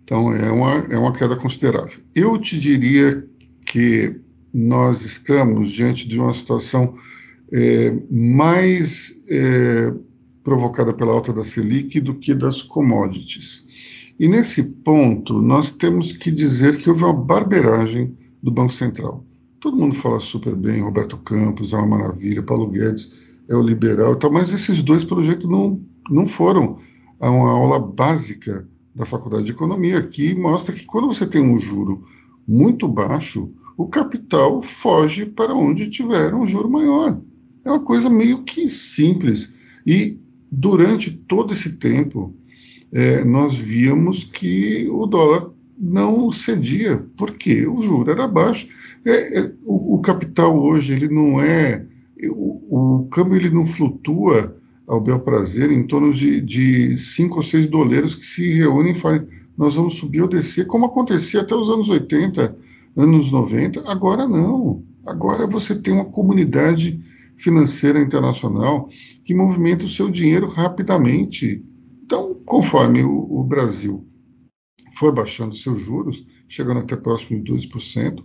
Então 0.04 0.34
é 0.34 0.52
uma, 0.52 0.88
é 0.90 0.98
uma 0.98 1.14
queda 1.14 1.36
considerável. 1.36 2.00
Eu 2.16 2.38
te 2.38 2.60
diria 2.60 3.28
que 3.66 4.20
nós 4.54 5.04
estamos 5.04 5.72
diante 5.72 6.08
de 6.08 6.20
uma 6.20 6.34
situação 6.34 6.96
é, 7.52 7.96
mais 8.10 9.22
é, 9.28 9.94
provocada 10.44 10.94
pela 10.94 11.14
alta 11.14 11.34
da 11.34 11.44
Selic 11.44 12.00
do 12.00 12.16
que 12.16 12.34
das 12.34 12.62
commodities. 12.62 13.68
E 14.20 14.28
nesse 14.28 14.64
ponto, 14.64 15.42
nós 15.42 15.72
temos 15.72 16.12
que 16.12 16.32
dizer 16.32 16.78
que 16.78 16.90
houve 16.90 17.04
uma 17.04 17.14
barberagem 17.14 18.18
do 18.42 18.52
Banco 18.52 18.74
Central. 18.74 19.26
Todo 19.60 19.78
mundo 19.78 19.96
fala 19.96 20.20
super 20.20 20.56
bem, 20.56 20.82
Roberto 20.82 21.18
Campos 21.18 21.74
é 21.74 21.78
uma 21.78 21.98
maravilha, 21.98 22.44
Paulo 22.44 22.70
Guedes 22.70 23.14
é 23.50 23.56
o 23.56 23.62
liberal 23.62 24.14
e 24.14 24.20
tal, 24.20 24.32
mas 24.32 24.52
esses 24.52 24.82
dois 24.82 25.04
projetos 25.04 25.50
não, 25.50 25.82
não 26.10 26.26
foram 26.26 26.78
a 27.20 27.30
uma 27.30 27.52
aula 27.52 27.80
básica 27.80 28.68
da 28.96 29.06
Faculdade 29.06 29.46
de 29.46 29.52
Economia, 29.52 30.02
que 30.02 30.36
mostra 30.36 30.74
que 30.74 30.86
quando 30.86 31.08
você 31.08 31.26
tem 31.26 31.42
um 31.42 31.58
juro 31.58 32.04
muito 32.48 32.88
baixo, 32.88 33.52
o 33.80 33.88
capital 33.88 34.62
foge 34.62 35.26
para 35.26 35.56
onde 35.56 35.90
tiver 35.90 36.36
um 36.36 36.46
juro 36.46 36.70
maior. 36.70 37.18
É 37.64 37.70
uma 37.70 37.80
coisa 37.80 38.10
meio 38.10 38.44
que 38.44 38.68
simples. 38.68 39.54
E 39.88 40.20
durante 40.52 41.12
todo 41.12 41.54
esse 41.54 41.78
tempo, 41.78 42.36
é, 42.92 43.24
nós 43.24 43.56
víamos 43.56 44.26
que 44.26 44.86
o 44.90 45.06
dólar 45.06 45.50
não 45.78 46.30
cedia, 46.30 47.06
porque 47.16 47.66
o 47.66 47.82
juro 47.82 48.12
era 48.12 48.28
baixo. 48.28 48.68
É, 49.06 49.40
é, 49.40 49.52
o, 49.64 49.96
o, 49.96 50.02
capital 50.02 50.62
hoje 50.62 50.92
ele 50.92 51.08
não 51.08 51.40
é. 51.40 51.86
O, 52.32 52.98
o, 52.98 53.08
câmbio 53.08 53.38
ele 53.38 53.50
não 53.50 53.66
flutua 53.66 54.58
ao 54.86 55.00
bel 55.00 55.22
prazer 55.22 55.72
em 55.72 55.88
torno 55.88 56.12
de, 56.12 56.42
de 56.42 56.98
cinco 56.98 57.38
ou 57.38 57.42
seis 57.42 57.66
doleiros 57.66 58.14
que 58.14 58.26
se 58.26 58.52
reúnem 58.52 58.92
e 58.92 58.96
falam 58.96 59.26
nós 59.58 59.76
vamos 59.76 59.96
subir 59.96 60.22
ou 60.22 60.28
descer, 60.28 60.66
como 60.68 60.86
acontecia 60.86 61.42
até 61.42 61.54
os 61.54 61.70
anos 61.70 61.90
80, 61.90 62.58
anos 63.00 63.32
90. 63.32 63.90
Agora 63.90 64.28
não. 64.28 64.84
Agora 65.08 65.48
você 65.48 65.82
tem 65.82 65.94
uma 65.94 66.06
comunidade 66.06 67.00
financeira 67.38 68.00
internacional 68.00 68.90
que 69.24 69.34
movimenta 69.34 69.86
o 69.86 69.90
seu 69.90 70.10
dinheiro 70.10 70.48
rapidamente. 70.48 71.64
Então, 72.04 72.36
conforme 72.46 73.04
o, 73.04 73.28
o 73.30 73.44
Brasil 73.44 74.06
foi 74.98 75.12
baixando 75.12 75.56
seus 75.56 75.80
juros, 75.80 76.26
chegando 76.48 76.80
até 76.80 76.96
próximo 76.96 77.42
de 77.44 77.52
2%, 77.52 78.24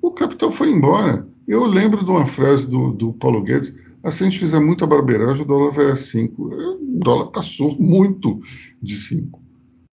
o 0.00 0.10
capital 0.12 0.50
foi 0.50 0.70
embora. 0.70 1.28
Eu 1.46 1.66
lembro 1.66 2.04
de 2.04 2.10
uma 2.10 2.24
frase 2.24 2.66
do, 2.66 2.92
do 2.92 3.12
Paulo 3.12 3.42
Guedes: 3.42 3.76
ah, 4.02 4.10
se 4.10 4.22
a 4.22 4.28
gente 4.28 4.38
fizer 4.38 4.60
muita 4.60 4.86
barbeiragem, 4.86 5.42
o 5.42 5.46
dólar 5.46 5.70
vai 5.70 5.90
a 5.90 5.96
5. 5.96 6.42
O 6.42 6.98
dólar 7.00 7.26
passou 7.26 7.76
muito 7.78 8.40
de 8.80 8.96
5. 8.96 9.42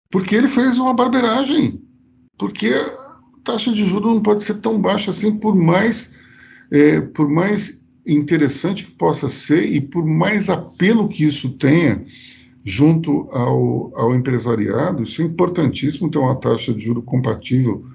Porque 0.09 0.35
ele 0.35 0.47
fez 0.47 0.77
uma 0.77 0.93
barbeiragem. 0.93 1.81
Porque 2.37 2.73
taxa 3.47 3.71
de 3.71 3.85
juros 3.85 4.13
não 4.13 4.21
pode 4.21 4.43
ser 4.43 4.55
tão 4.55 4.79
baixa 4.79 5.11
assim, 5.11 5.31
por 5.31 5.55
mais, 5.55 6.13
é, 6.69 6.99
por 6.99 7.29
mais 7.29 7.81
interessante 8.05 8.83
que 8.83 8.91
possa 8.91 9.29
ser 9.29 9.65
e 9.65 9.79
por 9.79 10.05
mais 10.05 10.49
apelo 10.49 11.07
que 11.07 11.23
isso 11.23 11.49
tenha 11.53 12.05
junto 12.63 13.29
ao, 13.31 13.91
ao 13.95 14.13
empresariado, 14.13 15.03
isso 15.03 15.21
é 15.21 15.25
importantíssimo 15.25 16.11
ter 16.11 16.19
uma 16.19 16.35
taxa 16.35 16.73
de 16.73 16.83
juro 16.83 17.01
compatível 17.01 17.85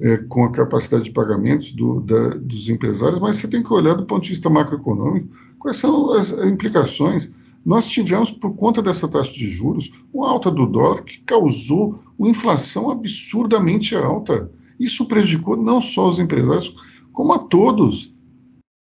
é, 0.00 0.16
com 0.28 0.44
a 0.44 0.50
capacidade 0.50 1.04
de 1.04 1.12
pagamentos 1.12 1.70
do, 1.70 2.00
da, 2.00 2.30
dos 2.30 2.68
empresários, 2.68 3.20
mas 3.20 3.36
você 3.36 3.46
tem 3.46 3.62
que 3.62 3.72
olhar 3.72 3.94
do 3.94 4.04
ponto 4.04 4.24
de 4.24 4.30
vista 4.30 4.50
macroeconômico 4.50 5.28
quais 5.58 5.76
são 5.76 6.12
as 6.12 6.32
implicações 6.32 7.32
nós 7.66 7.88
tivemos, 7.88 8.30
por 8.30 8.54
conta 8.54 8.80
dessa 8.80 9.08
taxa 9.08 9.32
de 9.32 9.44
juros, 9.48 10.04
uma 10.14 10.30
alta 10.30 10.52
do 10.52 10.66
dólar 10.66 11.02
que 11.02 11.18
causou 11.24 12.00
uma 12.16 12.28
inflação 12.28 12.92
absurdamente 12.92 13.96
alta. 13.96 14.48
Isso 14.78 15.06
prejudicou 15.06 15.56
não 15.56 15.80
só 15.80 16.08
os 16.08 16.18
empresários, 16.18 16.74
como 17.12 17.32
a 17.32 17.38
todos. 17.38 18.14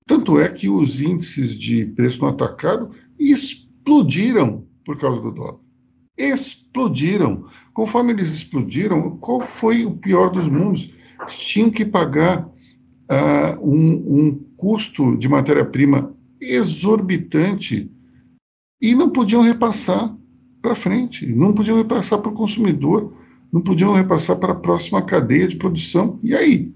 Tanto 0.06 0.40
é 0.40 0.50
que 0.50 0.70
os 0.70 1.02
índices 1.02 1.58
de 1.58 1.86
preço 1.86 2.22
no 2.22 2.28
atacado 2.28 2.90
explodiram 3.20 4.66
por 4.86 4.98
causa 4.98 5.22
do 5.22 5.32
dólar. 5.32 5.60
Explodiram. 6.18 7.46
Conforme 7.74 8.14
eles 8.14 8.30
explodiram, 8.30 9.18
qual 9.18 9.42
foi 9.46 9.86
o 9.86 9.92
pior 9.92 10.30
dos 10.30 10.48
mundos? 10.48 10.94
Tinham 11.28 11.70
que 11.70 11.86
pagar 11.86 12.46
uh, 12.46 13.60
um, 13.62 14.20
um 14.20 14.44
custo 14.56 15.18
de 15.18 15.28
matéria-prima 15.28 16.16
exorbitante 16.40 17.92
e 18.82 18.96
não 18.96 19.10
podiam 19.10 19.42
repassar 19.42 20.16
para 20.62 20.76
frente, 20.76 21.26
não 21.26 21.54
podiam 21.54 21.78
repassar 21.78 22.20
para 22.20 22.32
o 22.32 22.36
consumidor, 22.36 23.14
não 23.52 23.62
podiam 23.62 23.94
repassar 23.94 24.38
para 24.38 24.54
a 24.54 24.60
próxima 24.60 25.02
cadeia 25.02 25.48
de 25.48 25.56
produção. 25.56 26.20
E 26.24 26.36
aí? 26.36 26.74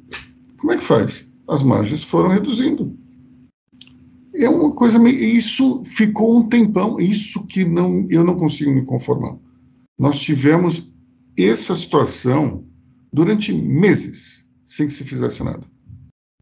Como 0.60 0.72
é 0.72 0.78
que 0.78 0.84
faz? 0.84 1.32
As 1.48 1.64
margens 1.64 2.04
foram 2.04 2.30
reduzindo. 2.30 2.96
É 4.36 4.48
uma 4.48 4.72
coisa 4.72 4.98
meio. 4.98 5.20
Isso 5.20 5.84
ficou 5.84 6.38
um 6.38 6.48
tempão, 6.48 7.00
isso 7.00 7.46
que 7.46 7.66
não, 7.66 8.08
eu 8.10 8.24
não 8.24 8.36
consigo 8.36 8.72
me 8.72 8.86
conformar. 8.86 9.38
Nós 10.00 10.20
tivemos 10.20 10.92
essa 11.38 11.76
situação 11.76 12.66
durante 13.12 13.54
meses, 13.54 14.46
sem 14.66 14.88
que 14.88 14.94
se 14.94 15.04
fizesse 15.04 15.44
nada, 15.44 15.66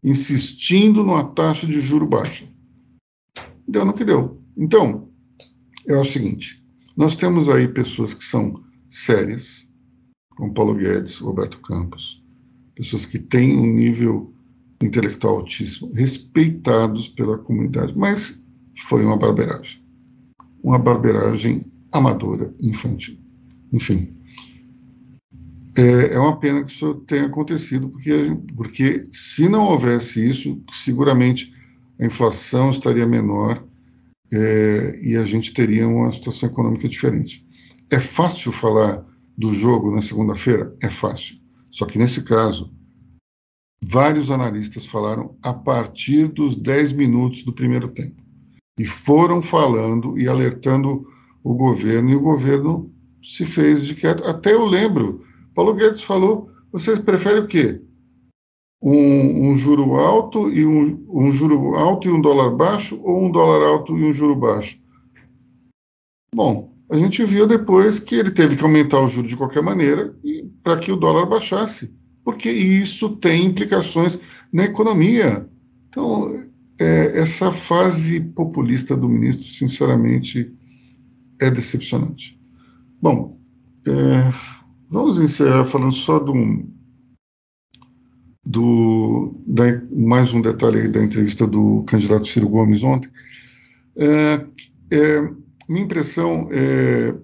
insistindo 0.02 1.02
numa 1.04 1.24
taxa 1.24 1.66
de 1.66 1.80
juro 1.80 2.06
baixa. 2.06 2.44
Deu 3.66 3.84
no 3.84 3.92
que 3.92 4.04
deu. 4.04 4.40
Então, 4.56 5.08
é 5.86 5.96
o 5.96 6.04
seguinte: 6.04 6.62
nós 6.96 7.16
temos 7.16 7.48
aí 7.48 7.66
pessoas 7.66 8.14
que 8.14 8.24
são 8.24 8.62
sérias, 8.90 9.66
como 10.40 10.54
Paulo 10.54 10.74
Guedes, 10.74 11.18
Roberto 11.18 11.60
Campos, 11.60 12.24
pessoas 12.74 13.04
que 13.04 13.18
têm 13.18 13.58
um 13.58 13.74
nível 13.74 14.32
intelectual 14.82 15.36
altíssimo, 15.36 15.92
respeitados 15.92 17.08
pela 17.08 17.36
comunidade, 17.36 17.96
mas 17.96 18.42
foi 18.74 19.04
uma 19.04 19.18
barbeiragem. 19.18 19.82
Uma 20.64 20.78
barbeiragem 20.78 21.60
amadora, 21.92 22.54
infantil. 22.58 23.18
Enfim. 23.70 24.16
É, 25.76 26.14
é 26.14 26.18
uma 26.18 26.38
pena 26.38 26.64
que 26.64 26.72
isso 26.72 26.94
tenha 27.06 27.26
acontecido, 27.26 27.90
porque, 27.90 28.34
porque 28.56 29.02
se 29.12 29.46
não 29.46 29.64
houvesse 29.64 30.26
isso, 30.26 30.58
seguramente 30.72 31.54
a 32.00 32.06
inflação 32.06 32.70
estaria 32.70 33.06
menor 33.06 33.62
é, 34.32 34.98
e 35.02 35.18
a 35.18 35.24
gente 35.24 35.52
teria 35.52 35.86
uma 35.86 36.10
situação 36.10 36.48
econômica 36.48 36.88
diferente. 36.88 37.46
É 37.92 38.00
fácil 38.00 38.52
falar 38.52 39.09
do 39.40 39.54
jogo 39.54 39.90
na 39.90 40.00
segunda-feira? 40.00 40.76
É 40.82 40.88
fácil. 40.88 41.36
Só 41.70 41.86
que 41.86 41.98
nesse 41.98 42.22
caso, 42.24 42.72
vários 43.84 44.30
analistas 44.30 44.86
falaram 44.86 45.36
a 45.42 45.54
partir 45.54 46.28
dos 46.28 46.54
10 46.54 46.92
minutos 46.92 47.42
do 47.42 47.52
primeiro 47.52 47.88
tempo. 47.88 48.22
E 48.78 48.84
foram 48.84 49.40
falando 49.40 50.18
e 50.18 50.28
alertando 50.28 51.06
o 51.42 51.54
governo, 51.54 52.10
e 52.10 52.14
o 52.14 52.20
governo 52.20 52.92
se 53.22 53.46
fez 53.46 53.86
de 53.86 53.94
quieto. 53.94 54.24
Até 54.24 54.52
eu 54.52 54.64
lembro, 54.64 55.24
Paulo 55.54 55.74
Guedes 55.74 56.02
falou: 56.02 56.50
vocês 56.70 56.98
preferem 56.98 57.42
o 57.42 57.48
quê? 57.48 57.80
um, 58.82 59.50
um 59.50 59.54
juro 59.54 59.96
alto 59.96 60.50
e 60.50 60.64
um, 60.64 61.04
um 61.08 61.30
juro 61.30 61.74
alto 61.74 62.08
e 62.08 62.12
um 62.12 62.20
dólar 62.20 62.50
baixo 62.50 63.00
ou 63.02 63.24
um 63.24 63.30
dólar 63.30 63.66
alto 63.66 63.96
e 63.96 64.04
um 64.04 64.12
juro 64.12 64.34
baixo? 64.34 64.80
Bom, 66.34 66.69
a 66.90 66.96
gente 66.96 67.24
viu 67.24 67.46
depois 67.46 68.00
que 68.00 68.16
ele 68.16 68.30
teve 68.30 68.56
que 68.56 68.64
aumentar 68.64 69.00
o 69.00 69.06
juro 69.06 69.28
de 69.28 69.36
qualquer 69.36 69.62
maneira 69.62 70.14
para 70.62 70.78
que 70.78 70.90
o 70.90 70.96
dólar 70.96 71.26
baixasse, 71.26 71.94
porque 72.24 72.50
isso 72.50 73.16
tem 73.16 73.46
implicações 73.46 74.18
na 74.52 74.64
economia. 74.64 75.48
Então, 75.88 76.44
é, 76.80 77.20
essa 77.20 77.52
fase 77.52 78.20
populista 78.20 78.96
do 78.96 79.08
ministro, 79.08 79.44
sinceramente, 79.44 80.52
é 81.40 81.50
decepcionante. 81.50 82.38
Bom, 83.00 83.38
é, 83.86 84.32
vamos 84.88 85.20
encerrar 85.20 85.64
falando 85.64 85.92
só 85.92 86.18
de 86.18 86.30
um, 86.30 86.68
do, 88.44 89.34
da, 89.46 89.64
mais 89.92 90.32
um 90.32 90.40
detalhe 90.40 90.88
da 90.88 91.02
entrevista 91.02 91.46
do 91.46 91.84
candidato 91.84 92.26
Ciro 92.26 92.48
Gomes 92.48 92.82
ontem. 92.82 93.10
É, 93.96 94.46
é, 94.92 95.30
minha 95.70 95.84
impressão 95.84 96.48
é, 96.50 97.14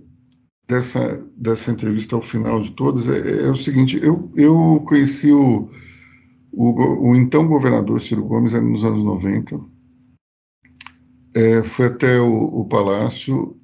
dessa, 0.68 1.20
dessa 1.36 1.72
entrevista 1.72 2.14
ao 2.14 2.22
final 2.22 2.60
de 2.60 2.70
todas 2.70 3.08
é, 3.08 3.44
é 3.44 3.50
o 3.50 3.56
seguinte: 3.56 3.98
eu, 4.00 4.30
eu 4.36 4.82
conheci 4.86 5.32
o, 5.32 5.68
o, 6.52 7.08
o, 7.10 7.16
então 7.16 7.48
governador 7.48 8.00
Ciro 8.00 8.24
Gomes 8.24 8.52
nos 8.52 8.84
anos 8.84 9.02
90, 9.02 9.60
é, 11.34 11.62
foi 11.62 11.86
até 11.86 12.20
o, 12.20 12.60
o, 12.60 12.64
palácio 12.66 13.56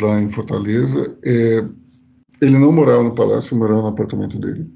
lá 0.00 0.20
em 0.20 0.28
Fortaleza. 0.28 1.16
É, 1.24 1.64
ele 2.42 2.58
não 2.58 2.72
morava 2.72 3.02
no 3.04 3.14
palácio, 3.14 3.56
morava 3.56 3.82
no 3.82 3.88
apartamento 3.88 4.40
dele. 4.40 4.68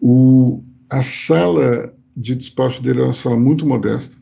O, 0.00 0.62
a 0.90 1.02
sala 1.02 1.92
de 2.16 2.36
despacho 2.36 2.80
dele 2.82 3.00
era 3.00 3.08
uma 3.08 3.12
sala 3.12 3.36
muito 3.36 3.66
modesta, 3.66 4.16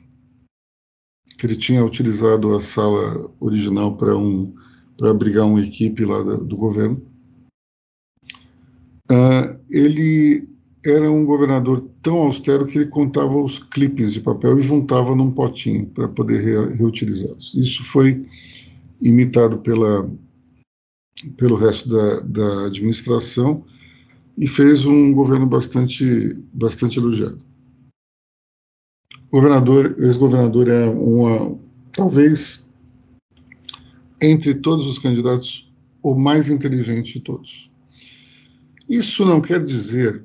que 1.44 1.48
ele 1.48 1.56
tinha 1.56 1.84
utilizado 1.84 2.54
a 2.54 2.60
sala 2.60 3.30
original 3.38 3.94
para 3.98 4.16
um 4.16 4.54
para 4.96 5.10
abrigar 5.10 5.44
uma 5.44 5.60
equipe 5.60 6.04
lá 6.04 6.22
da, 6.22 6.36
do 6.36 6.56
governo. 6.56 7.02
Uh, 9.10 9.58
ele 9.68 10.42
era 10.86 11.10
um 11.10 11.24
governador 11.24 11.84
tão 12.00 12.16
austero 12.18 12.64
que 12.64 12.78
ele 12.78 12.86
contava 12.86 13.36
os 13.36 13.58
clipes 13.58 14.14
de 14.14 14.20
papel 14.20 14.56
e 14.56 14.62
juntava 14.62 15.14
num 15.14 15.32
potinho 15.32 15.86
para 15.86 16.08
poder 16.08 16.40
re, 16.40 16.76
reutilizá-los. 16.76 17.52
Isso 17.54 17.84
foi 17.84 18.24
imitado 19.02 19.58
pela, 19.58 20.08
pelo 21.36 21.56
resto 21.56 21.88
da, 21.88 22.20
da 22.20 22.66
administração 22.66 23.64
e 24.38 24.46
fez 24.46 24.86
um 24.86 25.12
governo 25.12 25.46
bastante, 25.46 26.38
bastante 26.52 26.98
elogiado. 26.98 27.38
Governador, 29.34 29.96
ex-governador 29.98 30.68
é 30.68 30.84
uma, 30.84 31.58
talvez, 31.90 32.64
entre 34.22 34.54
todos 34.54 34.86
os 34.86 34.96
candidatos, 34.96 35.74
o 36.04 36.14
mais 36.14 36.48
inteligente 36.48 37.14
de 37.14 37.20
todos. 37.20 37.68
Isso 38.88 39.24
não 39.24 39.40
quer 39.40 39.64
dizer 39.64 40.24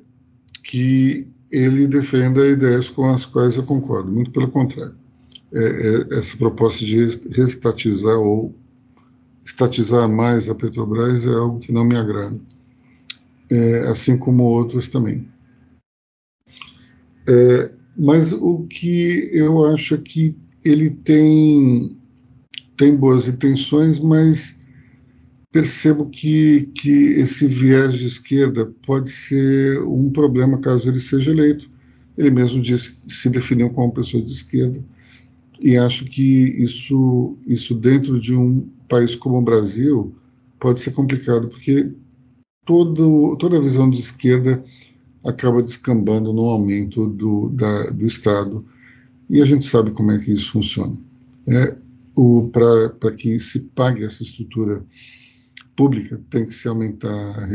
que 0.62 1.26
ele 1.50 1.88
defenda 1.88 2.46
ideias 2.46 2.88
com 2.88 3.10
as 3.10 3.26
quais 3.26 3.56
eu 3.56 3.64
concordo, 3.64 4.12
muito 4.12 4.30
pelo 4.30 4.46
contrário. 4.46 4.94
É, 5.52 5.58
é, 5.58 6.16
essa 6.16 6.36
proposta 6.36 6.84
de 6.84 7.04
restatizar 7.32 8.16
ou 8.16 8.54
estatizar 9.44 10.08
mais 10.08 10.48
a 10.48 10.54
Petrobras 10.54 11.26
é 11.26 11.34
algo 11.34 11.58
que 11.58 11.72
não 11.72 11.84
me 11.84 11.96
agrada, 11.96 12.40
é, 13.50 13.88
assim 13.88 14.16
como 14.16 14.44
outras 14.44 14.86
também. 14.86 15.28
É, 17.28 17.79
mas 18.00 18.32
o 18.32 18.66
que 18.66 19.28
eu 19.30 19.66
acho 19.66 19.94
é 19.94 19.98
que 19.98 20.34
ele 20.64 20.88
tem, 20.88 21.94
tem 22.74 22.96
boas 22.96 23.28
intenções, 23.28 24.00
mas 24.00 24.58
percebo 25.52 26.06
que, 26.06 26.70
que 26.74 26.90
esse 26.90 27.46
viés 27.46 27.92
de 27.98 28.06
esquerda 28.06 28.72
pode 28.86 29.10
ser 29.10 29.82
um 29.82 30.08
problema 30.10 30.56
caso 30.56 30.88
ele 30.88 30.98
seja 30.98 31.30
eleito. 31.30 31.70
Ele 32.16 32.30
mesmo 32.30 32.62
disse 32.62 33.04
que 33.04 33.12
se 33.12 33.28
definiu 33.28 33.68
como 33.68 33.92
pessoa 33.92 34.22
de 34.22 34.30
esquerda 34.30 34.82
e 35.60 35.76
acho 35.76 36.06
que 36.06 36.22
isso, 36.62 37.36
isso 37.46 37.74
dentro 37.74 38.18
de 38.18 38.34
um 38.34 38.66
país 38.88 39.14
como 39.14 39.36
o 39.36 39.42
Brasil 39.42 40.14
pode 40.58 40.80
ser 40.80 40.92
complicado, 40.92 41.48
porque 41.48 41.92
todo, 42.64 43.36
toda 43.36 43.58
a 43.58 43.60
visão 43.60 43.90
de 43.90 43.98
esquerda 43.98 44.64
acaba 45.26 45.62
descambando 45.62 46.32
no 46.32 46.44
aumento 46.46 47.06
do, 47.06 47.50
da, 47.50 47.90
do 47.90 48.06
Estado, 48.06 48.64
e 49.28 49.40
a 49.40 49.44
gente 49.44 49.64
sabe 49.64 49.92
como 49.92 50.10
é 50.10 50.18
que 50.18 50.32
isso 50.32 50.52
funciona. 50.52 50.98
É, 51.48 51.76
Para 52.52 53.12
que 53.12 53.38
se 53.38 53.60
pague 53.74 54.04
essa 54.04 54.22
estrutura 54.22 54.84
pública, 55.76 56.20
tem 56.30 56.44
que 56.44 56.52
se 56.52 56.68
aumentar 56.68 57.48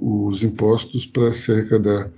os 0.00 0.42
impostos 0.42 1.04
para 1.06 1.32
se 1.32 1.52
arrecadar 1.52 2.10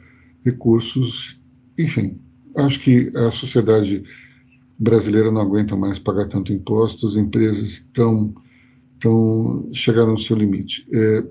recursos, 0.45 1.41
enfim. 1.79 2.19
Acho 2.57 2.81
que 2.81 3.11
a 3.17 3.31
sociedade 3.31 4.03
brasileira 4.79 5.31
não 5.31 5.41
aguenta 5.41 5.77
mais 5.77 5.99
pagar 5.99 6.27
tanto 6.27 6.53
imposto, 6.53 7.07
as 7.07 7.17
empresas 7.17 7.69
estão, 7.69 8.35
estão 8.95 9.69
chegaram 9.73 10.13
no 10.13 10.19
seu 10.19 10.37
limite. 10.37 10.87
É, 10.93 11.25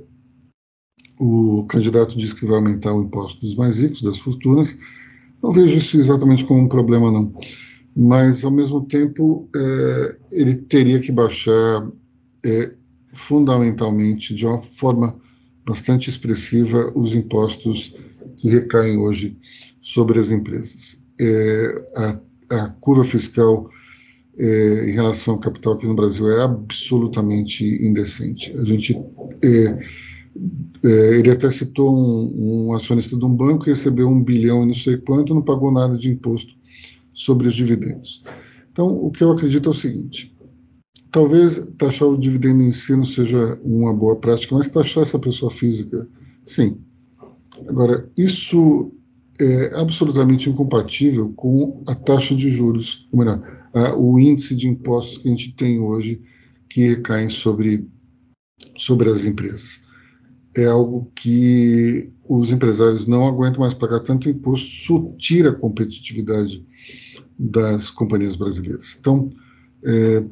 o 1.22 1.66
candidato 1.66 2.18
diz 2.18 2.34
que 2.34 2.46
vai 2.46 2.56
aumentar 2.56 2.94
o 2.94 3.04
imposto 3.04 3.40
dos 3.42 3.56
mais 3.56 3.80
ricos, 3.80 4.02
das 4.02 4.20
fortunas. 4.20 4.78
Não 5.42 5.52
vejo 5.52 5.78
isso 5.78 5.98
exatamente 5.98 6.46
como 6.46 6.62
um 6.62 6.68
problema, 6.68 7.12
não. 7.12 7.34
Mas, 7.96 8.44
ao 8.44 8.52
mesmo 8.52 8.86
tempo, 8.86 9.48
é, 9.56 10.16
ele 10.32 10.56
teria 10.56 11.00
que 11.00 11.12
baixar 11.12 11.88
é, 12.46 12.72
fundamentalmente, 13.14 14.34
de 14.34 14.46
uma 14.46 14.62
forma 14.62 15.16
bastante 15.66 16.10
expressiva, 16.10 16.92
os 16.96 17.14
impostos 17.16 17.94
que 18.38 18.50
recaem 18.50 18.98
hoje 18.98 19.38
sobre 19.80 20.20
as 20.20 20.32
empresas. 20.32 21.00
É, 21.20 21.86
a 21.96 22.20
a 22.52 22.68
curva 22.82 23.04
fiscal 23.04 23.70
é, 24.38 24.90
em 24.90 24.92
relação 24.92 25.36
ao 25.36 25.40
capital 25.40 25.74
aqui 25.74 25.88
no 25.88 25.96
Brasil 25.96 26.30
é 26.30 26.44
absolutamente 26.44 27.64
indecente. 27.84 28.52
A 28.58 28.64
gente 28.64 28.94
é, 29.44 29.80
é, 30.84 31.20
ele 31.20 31.30
até 31.30 31.50
citou 31.50 31.94
um, 31.94 32.70
um, 32.70 32.74
acionista 32.74 33.18
de 33.18 33.26
um 33.26 33.34
banco 33.34 33.66
que 33.66 33.70
recebeu 33.70 34.08
um 34.08 34.24
bilhão 34.24 34.64
e 34.64 34.68
não 34.68 34.74
sei 34.74 34.98
quanto, 34.98 35.34
não 35.36 35.42
pagou 35.42 35.72
nada 35.72 35.98
de 35.98 36.10
imposto 36.10 36.56
sobre 37.14 37.48
os 37.48 37.54
dividendos. 37.54 38.24
Então, 38.72 38.88
o 38.88 39.12
que 39.12 39.24
eu 39.24 39.32
acredito 39.32 39.70
é 39.70 39.72
o 39.72 39.76
seguinte: 39.76 40.36
talvez 41.12 41.66
taxar 41.78 42.08
o 42.08 42.18
dividendo 42.18 42.64
em 42.64 42.72
si 42.72 42.96
não 42.96 43.04
seja 43.04 43.60
uma 43.64 43.94
boa 43.94 44.16
prática, 44.16 44.56
mas 44.56 44.70
taxar 44.70 45.04
essa 45.04 45.20
pessoa 45.20 45.52
física, 45.52 46.08
sim. 46.46 46.78
Agora, 47.68 48.10
isso 48.18 48.92
é 49.40 49.76
absolutamente 49.76 50.50
incompatível 50.50 51.32
com 51.36 51.84
a 51.88 51.94
taxa 51.94 52.34
de 52.34 52.50
juros, 52.50 53.08
ou 53.12 53.20
melhor, 53.20 53.70
a, 53.74 53.96
o 53.96 54.20
índice 54.20 54.56
de 54.56 54.68
impostos 54.68 55.18
que 55.18 55.28
a 55.28 55.32
gente 55.32 55.54
tem 55.54 55.80
hoje 55.80 56.22
que 56.70 56.88
recaem 56.88 57.30
sobre, 57.30 57.88
sobre 58.78 59.10
as 59.10 59.26
empresas. 59.26 59.82
É 60.56 60.66
algo 60.66 61.12
que 61.16 62.12
os 62.28 62.52
empresários 62.52 63.08
não 63.08 63.28
aguentam 63.28 63.62
mais 63.62 63.74
pagar 63.74 64.00
tanto 64.00 64.30
imposto, 64.30 64.68
isso 64.68 65.16
tira 65.18 65.50
a 65.50 65.56
competitividade 65.56 66.66
das 67.38 67.90
companhias 67.90 68.36
brasileiras. 68.36 68.98
Então, 69.00 69.32
é, 69.84 70.24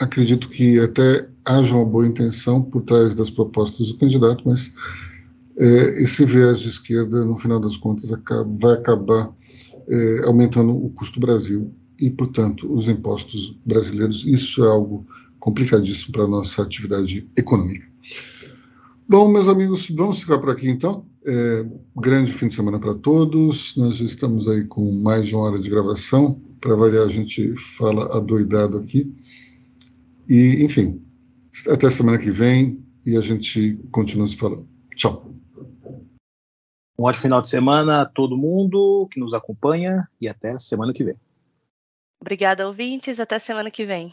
acredito 0.00 0.48
que 0.48 0.78
até 0.80 1.28
haja 1.44 1.74
uma 1.74 1.84
boa 1.84 2.06
intenção 2.06 2.62
por 2.62 2.82
trás 2.82 3.14
das 3.14 3.30
propostas 3.30 3.88
do 3.88 3.98
candidato, 3.98 4.42
mas 4.46 4.74
é, 5.58 6.02
esse 6.02 6.24
viés 6.24 6.60
de 6.60 6.68
esquerda, 6.68 7.24
no 7.24 7.38
final 7.38 7.60
das 7.60 7.76
contas, 7.76 8.12
acaba, 8.12 8.48
vai 8.58 8.74
acabar 8.74 9.32
é, 9.88 10.24
aumentando 10.24 10.72
o 10.74 10.90
custo 10.90 11.20
do 11.20 11.26
Brasil 11.26 11.72
e, 11.98 12.08
portanto, 12.10 12.72
os 12.72 12.88
impostos 12.88 13.58
brasileiros. 13.64 14.24
Isso 14.24 14.64
é 14.64 14.68
algo 14.68 15.06
complicadíssimo 15.38 16.12
para 16.12 16.24
a 16.24 16.28
nossa 16.28 16.62
atividade 16.62 17.28
econômica. 17.36 17.89
Bom, 19.10 19.26
meus 19.26 19.48
amigos, 19.48 19.90
vamos 19.90 20.20
ficar 20.20 20.38
por 20.38 20.50
aqui 20.50 20.68
então. 20.68 21.04
É, 21.26 21.66
grande 21.96 22.30
fim 22.30 22.46
de 22.46 22.54
semana 22.54 22.78
para 22.78 22.94
todos. 22.94 23.76
Nós 23.76 23.96
já 23.96 24.04
estamos 24.04 24.46
aí 24.46 24.64
com 24.64 24.88
mais 24.92 25.26
de 25.26 25.34
uma 25.34 25.46
hora 25.46 25.58
de 25.58 25.68
gravação. 25.68 26.40
Para 26.60 26.76
variar, 26.76 27.06
a 27.06 27.08
gente 27.08 27.56
fala 27.56 28.16
adoidado 28.16 28.78
aqui. 28.78 29.12
E, 30.28 30.64
enfim, 30.64 31.02
até 31.68 31.90
semana 31.90 32.18
que 32.18 32.30
vem 32.30 32.86
e 33.04 33.16
a 33.16 33.20
gente 33.20 33.80
continua 33.90 34.28
se 34.28 34.36
falando. 34.36 34.68
Tchau. 34.94 35.34
Um 36.96 37.02
ótimo 37.02 37.22
final 37.22 37.42
de 37.42 37.48
semana 37.48 38.02
a 38.02 38.06
todo 38.06 38.38
mundo 38.38 39.08
que 39.10 39.18
nos 39.18 39.34
acompanha 39.34 40.08
e 40.20 40.28
até 40.28 40.56
semana 40.56 40.92
que 40.92 41.02
vem. 41.02 41.16
Obrigada, 42.20 42.64
ouvintes. 42.64 43.18
Até 43.18 43.40
semana 43.40 43.72
que 43.72 43.84
vem. 43.84 44.12